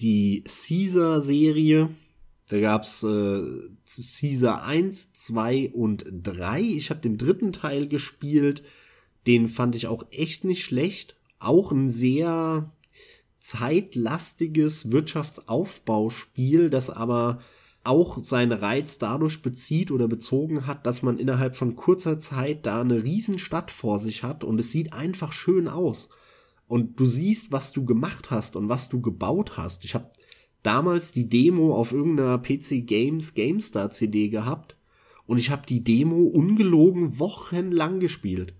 [0.00, 1.90] Die Caesar-Serie,
[2.48, 3.42] da gab's äh,
[3.86, 6.62] Caesar 1, 2 und 3.
[6.62, 8.62] Ich habe den dritten Teil gespielt.
[9.26, 11.16] Den fand ich auch echt nicht schlecht.
[11.38, 12.72] Auch ein sehr
[13.38, 17.38] zeitlastiges Wirtschaftsaufbauspiel, das aber
[17.84, 22.80] auch seinen Reiz dadurch bezieht oder bezogen hat, dass man innerhalb von kurzer Zeit da
[22.80, 26.10] eine Riesenstadt vor sich hat und es sieht einfach schön aus.
[26.66, 29.84] Und du siehst, was du gemacht hast und was du gebaut hast.
[29.84, 30.10] Ich habe
[30.68, 34.76] damals die Demo auf irgendeiner PC Games GameStar CD gehabt
[35.26, 38.52] und ich habe die Demo ungelogen wochenlang gespielt.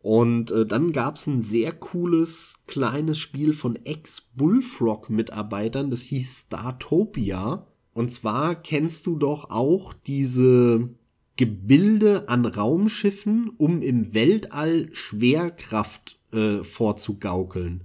[0.00, 7.64] Und äh, dann gab's ein sehr cooles kleines Spiel von Ex-Bullfrog-Mitarbeitern, das hieß Startopia.
[7.94, 10.88] Und zwar kennst du doch auch diese
[11.36, 17.84] Gebilde an Raumschiffen, um im Weltall Schwerkraft äh, vorzugaukeln.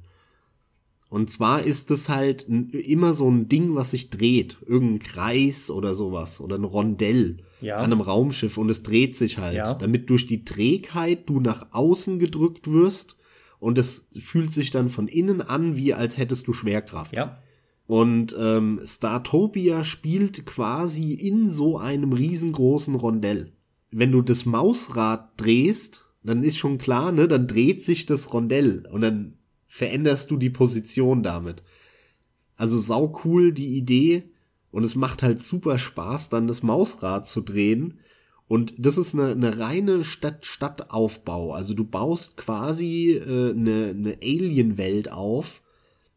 [1.10, 4.58] Und zwar ist es halt immer so ein Ding, was sich dreht.
[4.66, 6.42] Irgendein Kreis oder sowas.
[6.42, 7.78] Oder ein Rondell ja.
[7.78, 8.58] an einem Raumschiff.
[8.58, 9.56] Und es dreht sich halt.
[9.56, 9.74] Ja.
[9.74, 13.16] Damit durch die Trägheit du nach außen gedrückt wirst.
[13.60, 17.14] Und es fühlt sich dann von innen an, wie als hättest du Schwerkraft.
[17.14, 17.42] Ja.
[17.88, 23.54] Und ähm, Startopia spielt quasi in so einem riesengroßen Rondell.
[23.92, 28.86] Wenn du das Mausrad drehst, dann ist schon klar, ne, dann dreht sich das Rondell
[28.92, 29.38] und dann
[29.78, 31.62] veränderst du die Position damit.
[32.56, 34.24] Also sau cool die Idee
[34.72, 38.00] und es macht halt super Spaß, dann das Mausrad zu drehen.
[38.48, 41.52] Und das ist eine, eine reine Stadt Stadtaufbau.
[41.54, 45.62] Also du baust quasi äh, eine, eine Alien-Welt auf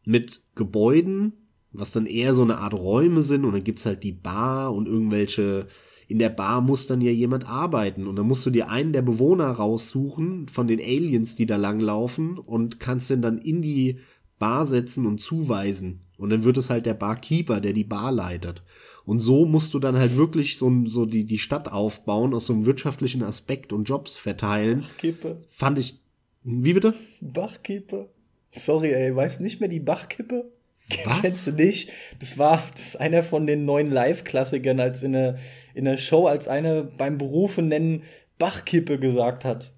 [0.05, 1.33] mit Gebäuden,
[1.71, 3.45] was dann eher so eine Art Räume sind.
[3.45, 5.67] Und dann gibt's halt die Bar und irgendwelche
[6.11, 9.01] in der Bar muss dann ja jemand arbeiten und dann musst du dir einen der
[9.01, 13.99] Bewohner raussuchen von den Aliens, die da langlaufen und kannst den dann in die
[14.37, 16.01] Bar setzen und zuweisen.
[16.17, 18.61] Und dann wird es halt der Barkeeper, der die Bar leitet.
[19.05, 22.53] Und so musst du dann halt wirklich so, so die, die Stadt aufbauen, aus so
[22.53, 24.81] einem wirtschaftlichen Aspekt und Jobs verteilen.
[24.81, 25.37] Bachkippe.
[25.49, 25.99] Fand ich.
[26.43, 26.93] Wie bitte?
[27.21, 28.09] Bachkippe.
[28.51, 30.51] Sorry, ey, weißt nicht mehr die Bachkippe?
[31.05, 31.21] Was?
[31.21, 31.89] Kennst du nicht?
[32.19, 35.37] Das war das ist einer von den neuen Live-Klassikern, als in der
[35.73, 38.03] in der Show als eine beim Berufe nennen
[38.37, 39.73] Bachkippe gesagt hat.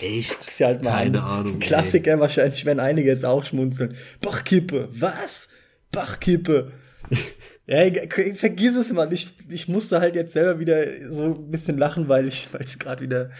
[0.00, 0.38] Echt?
[0.38, 1.40] Guck's dir halt mal Keine an.
[1.40, 1.54] Ahnung.
[1.54, 2.20] Ein Klassiker ey.
[2.20, 3.96] wahrscheinlich, wenn einige jetzt auch schmunzeln.
[4.20, 5.48] Bachkippe, was?
[5.92, 6.72] Bachkippe.
[7.66, 7.90] ja,
[8.34, 9.12] vergiss es mal.
[9.12, 13.02] Ich, ich musste halt jetzt selber wieder so ein bisschen lachen, weil ich, ich gerade
[13.02, 13.30] wieder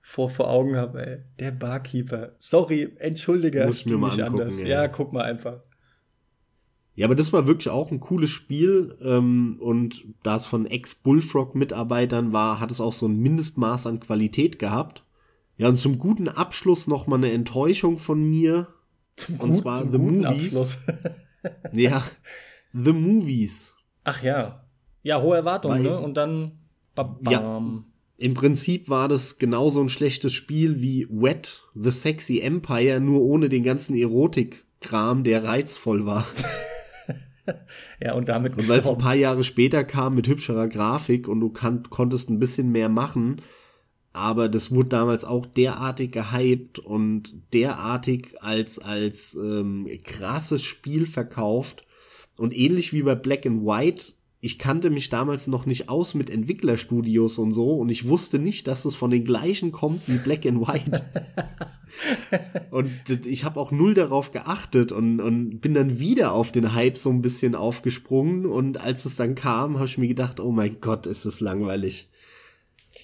[0.00, 1.18] vor, vor Augen habe, ey.
[1.38, 2.32] Der Barkeeper.
[2.38, 3.64] Sorry, entschuldige.
[3.64, 4.54] Muss mir mal angucken, anders.
[4.64, 5.60] Ja, guck mal einfach.
[6.94, 12.32] Ja, aber das war wirklich auch ein cooles Spiel ähm, und da es von Ex-Bullfrog-Mitarbeitern
[12.32, 15.04] war, hat es auch so ein Mindestmaß an Qualität gehabt.
[15.56, 18.68] Ja, und zum guten Abschluss noch mal eine Enttäuschung von mir.
[19.16, 20.78] Zum und gut, zwar The Movies.
[21.72, 22.02] ja,
[22.72, 23.74] The Movies.
[24.04, 24.64] Ach ja.
[25.02, 25.98] Ja, hohe Erwartungen, ne?
[25.98, 26.58] Und dann
[26.94, 27.62] bam, Ja,
[28.18, 33.48] Im Prinzip war das genauso ein schlechtes Spiel wie Wet, The Sexy Empire, nur ohne
[33.48, 36.26] den ganzen Erotik-Kram, der reizvoll war.
[38.00, 38.56] ja, und damit.
[38.56, 42.30] Und weil es ein paar Jahre später kam mit hübscherer Grafik und du kann, konntest
[42.30, 43.42] ein bisschen mehr machen,
[44.12, 51.86] aber das wurde damals auch derartig gehypt und derartig als, als ähm, krasses Spiel verkauft.
[52.38, 54.14] Und ähnlich wie bei Black and White
[54.44, 58.66] ich kannte mich damals noch nicht aus mit Entwicklerstudios und so und ich wusste nicht,
[58.66, 61.04] dass es von den gleichen kommt wie Black and White.
[62.72, 62.90] und
[63.24, 67.10] ich habe auch null darauf geachtet und, und bin dann wieder auf den Hype so
[67.10, 71.06] ein bisschen aufgesprungen und als es dann kam, habe ich mir gedacht, oh mein Gott,
[71.06, 72.08] ist es langweilig.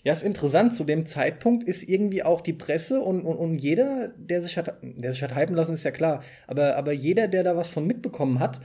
[0.03, 0.75] Ja, ist interessant.
[0.75, 4.79] Zu dem Zeitpunkt ist irgendwie auch die Presse und, und, und jeder, der sich hat,
[4.83, 6.23] der sich hat hypen lassen, ist ja klar.
[6.47, 8.61] Aber, aber jeder, der da was von mitbekommen hat,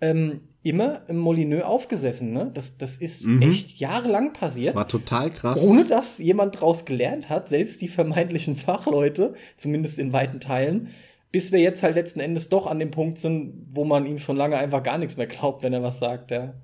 [0.00, 2.32] ähm, immer im Molineux aufgesessen.
[2.32, 2.50] Ne?
[2.52, 3.42] Das, das ist mhm.
[3.42, 4.74] echt jahrelang passiert.
[4.74, 5.62] Das war total krass.
[5.62, 10.88] Ohne dass jemand draus gelernt hat, selbst die vermeintlichen Fachleute, zumindest in weiten Teilen,
[11.30, 14.36] bis wir jetzt halt letzten Endes doch an dem Punkt sind, wo man ihm schon
[14.36, 16.54] lange einfach gar nichts mehr glaubt, wenn er was sagt, ja.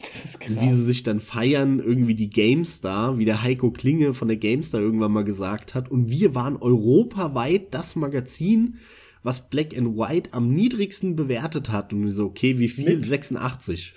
[0.00, 0.56] Das ist krass.
[0.58, 4.80] Wie sie sich dann feiern, irgendwie die GameStar, wie der Heiko Klinge von der GameStar
[4.80, 5.90] irgendwann mal gesagt hat.
[5.90, 8.78] Und wir waren europaweit das Magazin,
[9.22, 11.92] was Black and White am niedrigsten bewertet hat.
[11.92, 12.96] Und so, okay, wie viel?
[12.96, 13.06] Mit?
[13.06, 13.94] 86.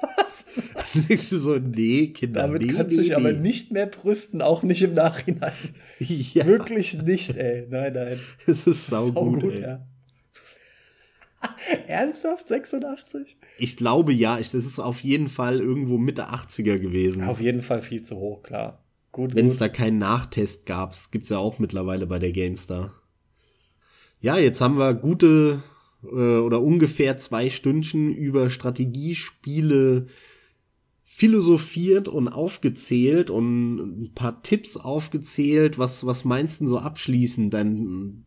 [0.00, 1.28] was?
[1.30, 2.42] so, nee, Kinder.
[2.42, 3.14] Damit nee, kannst du nee, dich nee.
[3.14, 5.52] aber nicht mehr brüsten, auch nicht im Nachhinein.
[5.98, 6.46] Ja.
[6.46, 7.66] Wirklich nicht, ey.
[7.68, 8.18] Nein, nein.
[8.46, 9.60] Das ist saugut, sau ey.
[9.60, 9.86] Ja.
[11.86, 13.36] Ernsthaft 86?
[13.58, 17.24] Ich glaube ja, ich, das ist auf jeden Fall irgendwo Mitte 80er gewesen.
[17.24, 18.82] Auf jeden Fall viel zu hoch, klar.
[19.12, 22.94] Gut, Wenn es da keinen Nachtest gab, gibt es ja auch mittlerweile bei der GameStar.
[24.20, 25.62] Ja, jetzt haben wir gute
[26.04, 26.06] äh,
[26.38, 30.06] oder ungefähr zwei Stündchen über Strategiespiele
[31.04, 35.78] philosophiert und aufgezählt und ein paar Tipps aufgezählt.
[35.78, 37.52] Was, was meinst du so abschließend?
[37.52, 38.24] Dann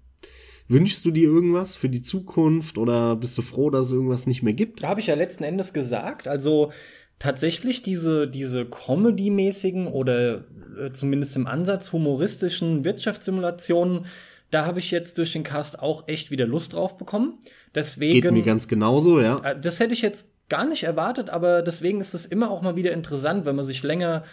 [0.67, 4.43] wünschst du dir irgendwas für die Zukunft oder bist du froh, dass es irgendwas nicht
[4.43, 4.83] mehr gibt?
[4.83, 6.27] Da habe ich ja letzten Endes gesagt.
[6.27, 6.71] Also
[7.19, 10.45] tatsächlich diese, diese Comedy-mäßigen oder
[10.77, 14.05] äh, zumindest im Ansatz humoristischen Wirtschaftssimulationen
[14.53, 17.39] da habe ich jetzt durch den Cast auch echt wieder Lust drauf bekommen.
[17.73, 18.21] Deswegen.
[18.21, 19.39] Geht mir ganz genauso, ja.
[19.43, 22.75] Äh, das hätte ich jetzt gar nicht erwartet, aber deswegen ist es immer auch mal
[22.75, 24.23] wieder interessant, wenn man sich länger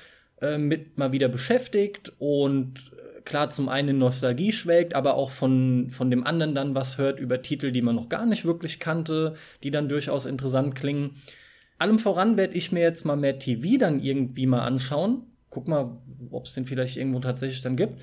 [0.40, 2.92] äh, mit mal wieder beschäftigt und
[3.24, 7.42] klar zum einen Nostalgie schwelgt, aber auch von, von dem anderen dann was hört über
[7.42, 11.16] Titel, die man noch gar nicht wirklich kannte, die dann durchaus interessant klingen.
[11.78, 15.22] Allem voran werde ich mir jetzt mal mehr TV dann irgendwie mal anschauen.
[15.48, 15.96] Guck mal,
[16.30, 18.00] ob es den vielleicht irgendwo tatsächlich dann gibt.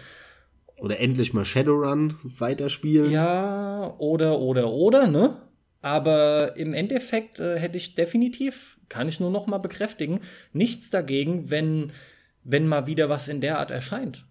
[0.77, 3.11] Oder endlich mal Shadowrun weiterspielen.
[3.11, 5.41] Ja, oder, oder, oder, ne?
[5.81, 10.19] Aber im Endeffekt äh, hätte ich definitiv, kann ich nur noch mal bekräftigen,
[10.53, 11.91] nichts dagegen, wenn,
[12.43, 14.25] wenn mal wieder was in der Art erscheint.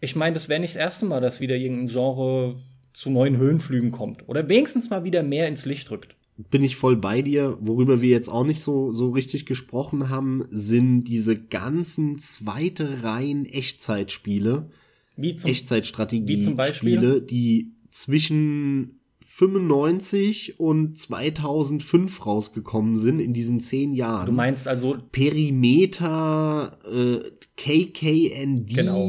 [0.00, 2.56] Ich meine, das wäre nicht das erste Mal, dass wieder irgendein Genre
[2.92, 4.28] zu neuen Höhenflügen kommt.
[4.28, 6.16] Oder wenigstens mal wieder mehr ins Licht rückt.
[6.50, 7.56] Bin ich voll bei dir.
[7.60, 13.46] Worüber wir jetzt auch nicht so, so richtig gesprochen haben, sind diese ganzen zweite Reihen
[13.46, 14.70] Echtzeitspiele.
[15.16, 24.26] Wie zum, Echtzeitstrategie-Spiele, die zwischen 95 und 2005 rausgekommen sind in diesen zehn Jahren.
[24.26, 29.08] Du meinst also Perimeter, äh, KKND, genau.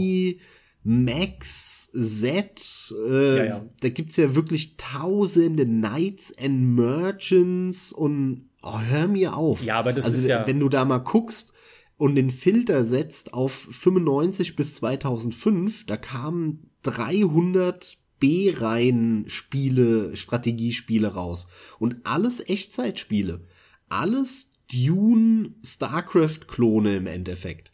[0.83, 3.65] Max, Z, äh, ja, ja.
[3.81, 9.63] da gibt's ja wirklich tausende Knights and Merchants und oh, hör mir auf.
[9.63, 10.47] Ja, aber das also, ist ja.
[10.47, 11.53] Wenn du da mal guckst
[11.97, 21.47] und den Filter setzt auf 95 bis 2005, da kamen 300 B-Reihen-Spiele, Strategiespiele raus.
[21.79, 23.41] Und alles Echtzeitspiele.
[23.89, 27.71] Alles Dune, StarCraft-Klone im Endeffekt.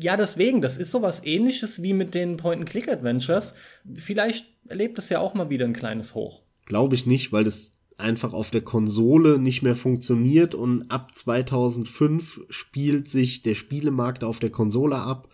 [0.00, 3.54] Ja, deswegen, das ist sowas ähnliches wie mit den Point-and-Click-Adventures.
[3.94, 6.42] Vielleicht erlebt es ja auch mal wieder ein kleines Hoch.
[6.66, 12.40] Glaube ich nicht, weil das einfach auf der Konsole nicht mehr funktioniert und ab 2005
[12.48, 15.28] spielt sich der Spielemarkt auf der Konsole ab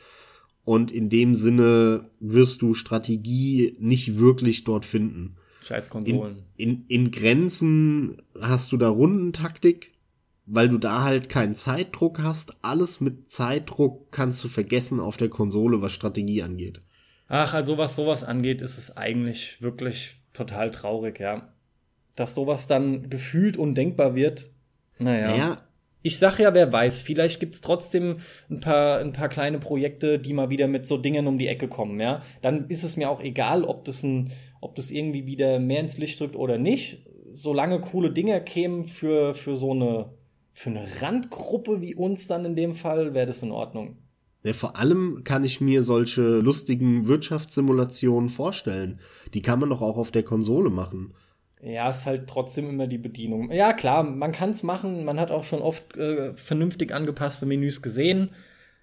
[0.65, 5.37] und in dem Sinne wirst du Strategie nicht wirklich dort finden.
[5.65, 6.43] Scheiß Konsolen.
[6.57, 9.93] In, in, in Grenzen hast du da Rundentaktik,
[10.45, 12.57] weil du da halt keinen Zeitdruck hast.
[12.63, 16.81] Alles mit Zeitdruck kannst du vergessen auf der Konsole, was Strategie angeht.
[17.29, 21.53] Ach, also was sowas angeht, ist es eigentlich wirklich total traurig, ja.
[22.17, 24.51] Dass sowas dann gefühlt undenkbar wird.
[24.99, 25.29] Naja.
[25.29, 25.67] Naja,
[26.07, 28.19] ich sag ja, wer weiß, vielleicht gibt's trotzdem
[28.49, 31.67] ein paar, ein paar kleine Projekte, die mal wieder mit so Dingen um die Ecke
[31.67, 32.23] kommen, ja.
[32.43, 34.31] Dann ist es mir auch egal, ob das ein,
[34.61, 37.05] ob das irgendwie wieder mehr ins Licht drückt oder nicht.
[37.33, 40.11] Solange coole Dinge kämen für, für so eine,
[40.53, 43.99] für eine Randgruppe wie uns dann in dem Fall, wäre das in Ordnung.
[44.45, 49.01] Ja, vor allem kann ich mir solche lustigen Wirtschaftssimulationen vorstellen.
[49.35, 51.15] Die kann man doch auch auf der Konsole machen.
[51.63, 53.51] Ja, ist halt trotzdem immer die Bedienung.
[53.51, 55.05] Ja, klar, man kann es machen.
[55.05, 58.31] Man hat auch schon oft äh, vernünftig angepasste Menüs gesehen.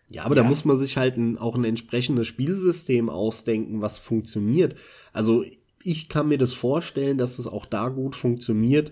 [0.09, 0.43] Ja, aber ja.
[0.43, 4.75] da muss man sich halt ein, auch ein entsprechendes Spielsystem ausdenken, was funktioniert.
[5.11, 5.45] Also
[5.83, 8.91] ich kann mir das vorstellen, dass es auch da gut funktioniert.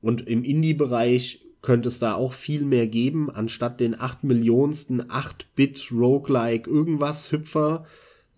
[0.00, 5.90] Und im Indie-Bereich könnte es da auch viel mehr geben, anstatt den 8 Millionsten 8-Bit
[5.92, 7.84] Roguelike irgendwas Hüpfer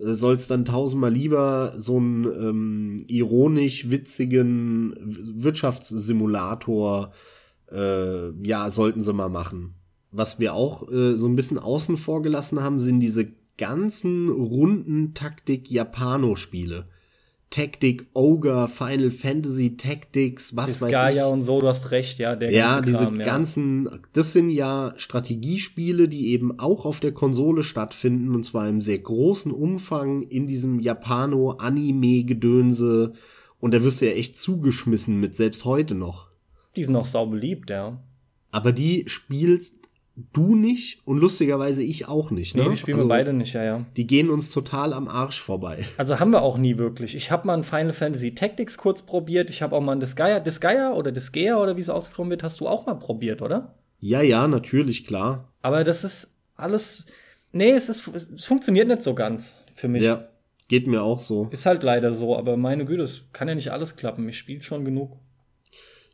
[0.02, 4.94] soll es dann tausendmal lieber so einen ähm, ironisch witzigen
[5.42, 7.12] Wirtschaftssimulator,
[7.70, 9.74] äh, ja, sollten sie mal machen.
[10.10, 15.14] Was wir auch äh, so ein bisschen außen vor gelassen haben, sind diese ganzen runden
[15.14, 16.86] Taktik-Japano-Spiele.
[17.50, 21.24] Tactic Ogre, Final Fantasy Tactics, was Disgaea weiß ich.
[21.24, 22.36] und so, du hast recht, ja.
[22.36, 23.26] Der ja, diese Kram, ja.
[23.26, 28.80] ganzen, das sind ja Strategiespiele, die eben auch auf der Konsole stattfinden und zwar im
[28.80, 33.14] sehr großen Umfang in diesem Japano-Anime-Gedönse
[33.58, 36.28] und da wirst du ja echt zugeschmissen mit, selbst heute noch.
[36.76, 38.00] Die sind auch sau beliebt, ja.
[38.52, 39.79] Aber die spielst
[40.32, 42.56] du nicht und lustigerweise ich auch nicht.
[42.56, 42.64] Ne?
[42.64, 43.86] Nee, die spielen also, wir beide nicht, ja, ja.
[43.96, 45.84] Die gehen uns total am Arsch vorbei.
[45.96, 47.14] Also haben wir auch nie wirklich.
[47.14, 49.50] Ich habe mal ein Final Fantasy Tactics kurz probiert.
[49.50, 52.60] Ich habe auch mal ein Disgaea, Disgaea oder Disgaea oder wie es ausgesprochen wird, hast
[52.60, 53.74] du auch mal probiert, oder?
[53.98, 55.52] Ja, ja, natürlich, klar.
[55.62, 57.04] Aber das ist alles.
[57.52, 60.02] Nee, es, ist, es funktioniert nicht so ganz für mich.
[60.02, 60.28] Ja,
[60.68, 61.48] geht mir auch so.
[61.50, 64.28] Ist halt leider so, aber meine Güte, es kann ja nicht alles klappen.
[64.28, 65.18] Ich spiele schon genug.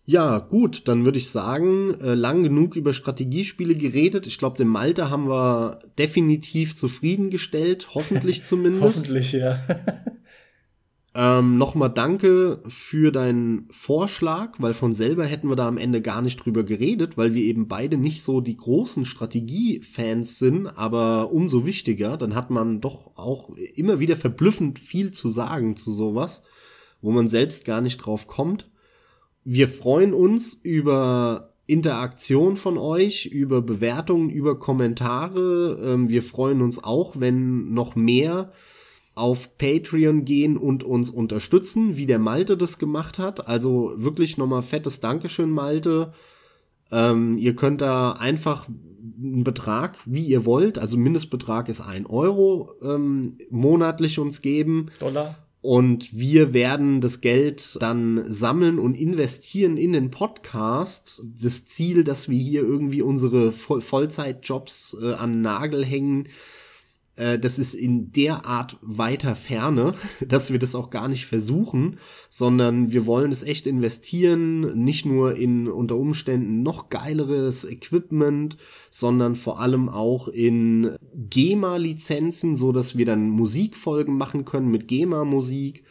[0.09, 4.29] Ja, gut, dann würde ich sagen, äh, lang genug über Strategiespiele geredet.
[4.29, 8.85] Ich glaube, den Malte haben wir definitiv zufriedengestellt, hoffentlich zumindest.
[8.85, 9.59] hoffentlich, ja.
[11.13, 16.23] ähm, Nochmal danke für deinen Vorschlag, weil von selber hätten wir da am Ende gar
[16.23, 21.67] nicht drüber geredet, weil wir eben beide nicht so die großen Strategiefans sind, aber umso
[21.67, 26.45] wichtiger, dann hat man doch auch immer wieder verblüffend viel zu sagen zu sowas,
[27.03, 28.71] wo man selbst gar nicht drauf kommt.
[29.49, 35.81] Wir freuen uns über Interaktion von euch, über Bewertungen, über Kommentare.
[35.85, 38.51] Ähm, wir freuen uns auch, wenn noch mehr
[39.15, 43.47] auf Patreon gehen und uns unterstützen, wie der Malte das gemacht hat.
[43.47, 46.13] Also wirklich nochmal fettes Dankeschön, Malte.
[46.91, 52.73] Ähm, ihr könnt da einfach einen Betrag, wie ihr wollt, also Mindestbetrag ist ein Euro
[52.83, 54.91] ähm, monatlich uns geben.
[54.99, 55.37] Dollar.
[55.67, 61.25] Und wir werden das Geld dann sammeln und investieren in den Podcast.
[61.43, 66.29] Das Ziel, dass wir hier irgendwie unsere Voll Vollzeitjobs äh, an Nagel hängen,
[67.17, 69.95] äh, das ist in der Art weiter Ferne,
[70.27, 71.99] dass wir das auch gar nicht versuchen,
[72.31, 78.57] sondern wir wollen es echt investieren, nicht nur in unter Umständen noch geileres Equipment,
[78.91, 85.85] sondern vor allem auch in GEMA-Lizenzen, so dass wir dann Musikfolgen machen können mit GEMA-Musik.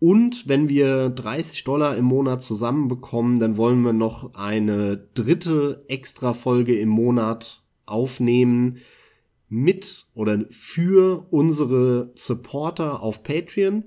[0.00, 6.78] Und wenn wir 30 Dollar im Monat zusammenbekommen, dann wollen wir noch eine dritte Extra-Folge
[6.78, 8.78] im Monat aufnehmen,
[9.50, 13.84] mit oder für unsere Supporter auf Patreon.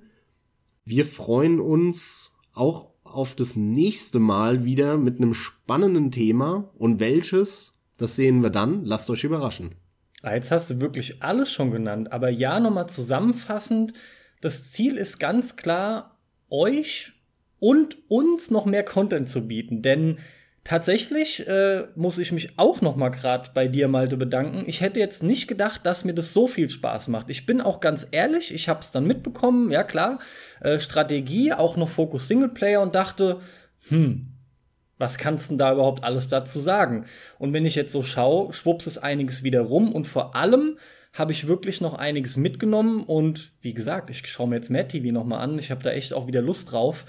[0.86, 6.70] Wir freuen uns auch auf das nächste Mal wieder mit einem spannenden Thema.
[6.78, 8.84] Und welches, das sehen wir dann.
[8.86, 9.76] Lasst euch überraschen.
[10.24, 12.12] Jetzt hast du wirklich alles schon genannt.
[12.12, 13.94] Aber ja, nochmal zusammenfassend.
[14.42, 16.20] Das Ziel ist ganz klar,
[16.50, 17.14] euch
[17.60, 19.82] und uns noch mehr Content zu bieten.
[19.82, 20.18] Denn
[20.64, 24.64] Tatsächlich äh, muss ich mich auch noch mal gerade bei dir, Malte, bedanken.
[24.66, 27.30] Ich hätte jetzt nicht gedacht, dass mir das so viel Spaß macht.
[27.30, 30.20] Ich bin auch ganz ehrlich, ich habe es dann mitbekommen, ja klar,
[30.62, 33.42] äh, Strategie, auch noch Fokus Singleplayer und dachte,
[33.90, 34.34] hm,
[34.98, 37.08] was kannst denn da überhaupt alles dazu sagen?
[37.40, 40.78] Und wenn ich jetzt so schaue, schwupps ist einiges wieder rum und vor allem
[41.12, 45.14] habe ich wirklich noch einiges mitgenommen und wie gesagt, ich schaue mir jetzt Mad TV
[45.14, 45.60] noch mal an.
[45.60, 47.06] Ich habe da echt auch wieder Lust drauf.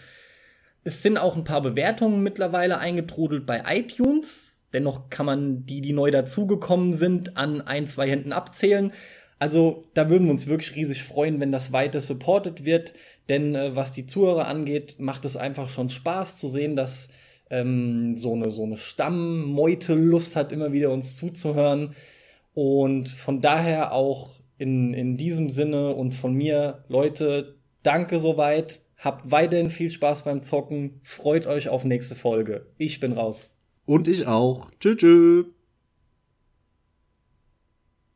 [0.85, 4.63] Es sind auch ein paar Bewertungen mittlerweile eingetrudelt bei iTunes.
[4.75, 8.93] Dennoch kann man die, die neu dazugekommen sind, an ein, zwei Händen abzählen.
[9.39, 12.93] Also da würden wir uns wirklich riesig freuen, wenn das weiter supported wird.
[13.29, 17.09] Denn äh, was die Zuhörer angeht, macht es einfach schon Spaß zu sehen, dass
[17.51, 21.95] ähm, so eine, so eine Stammmeute Lust hat, immer wieder uns zuzuhören.
[22.53, 28.81] Und von daher auch in, in diesem Sinne und von mir, Leute, danke soweit.
[29.05, 31.01] Habt weiterhin viel Spaß beim Zocken.
[31.03, 32.69] Freut euch auf nächste Folge.
[32.79, 33.51] Ich bin raus.
[33.85, 34.71] Und ich auch.
[34.81, 35.45] Tschüss.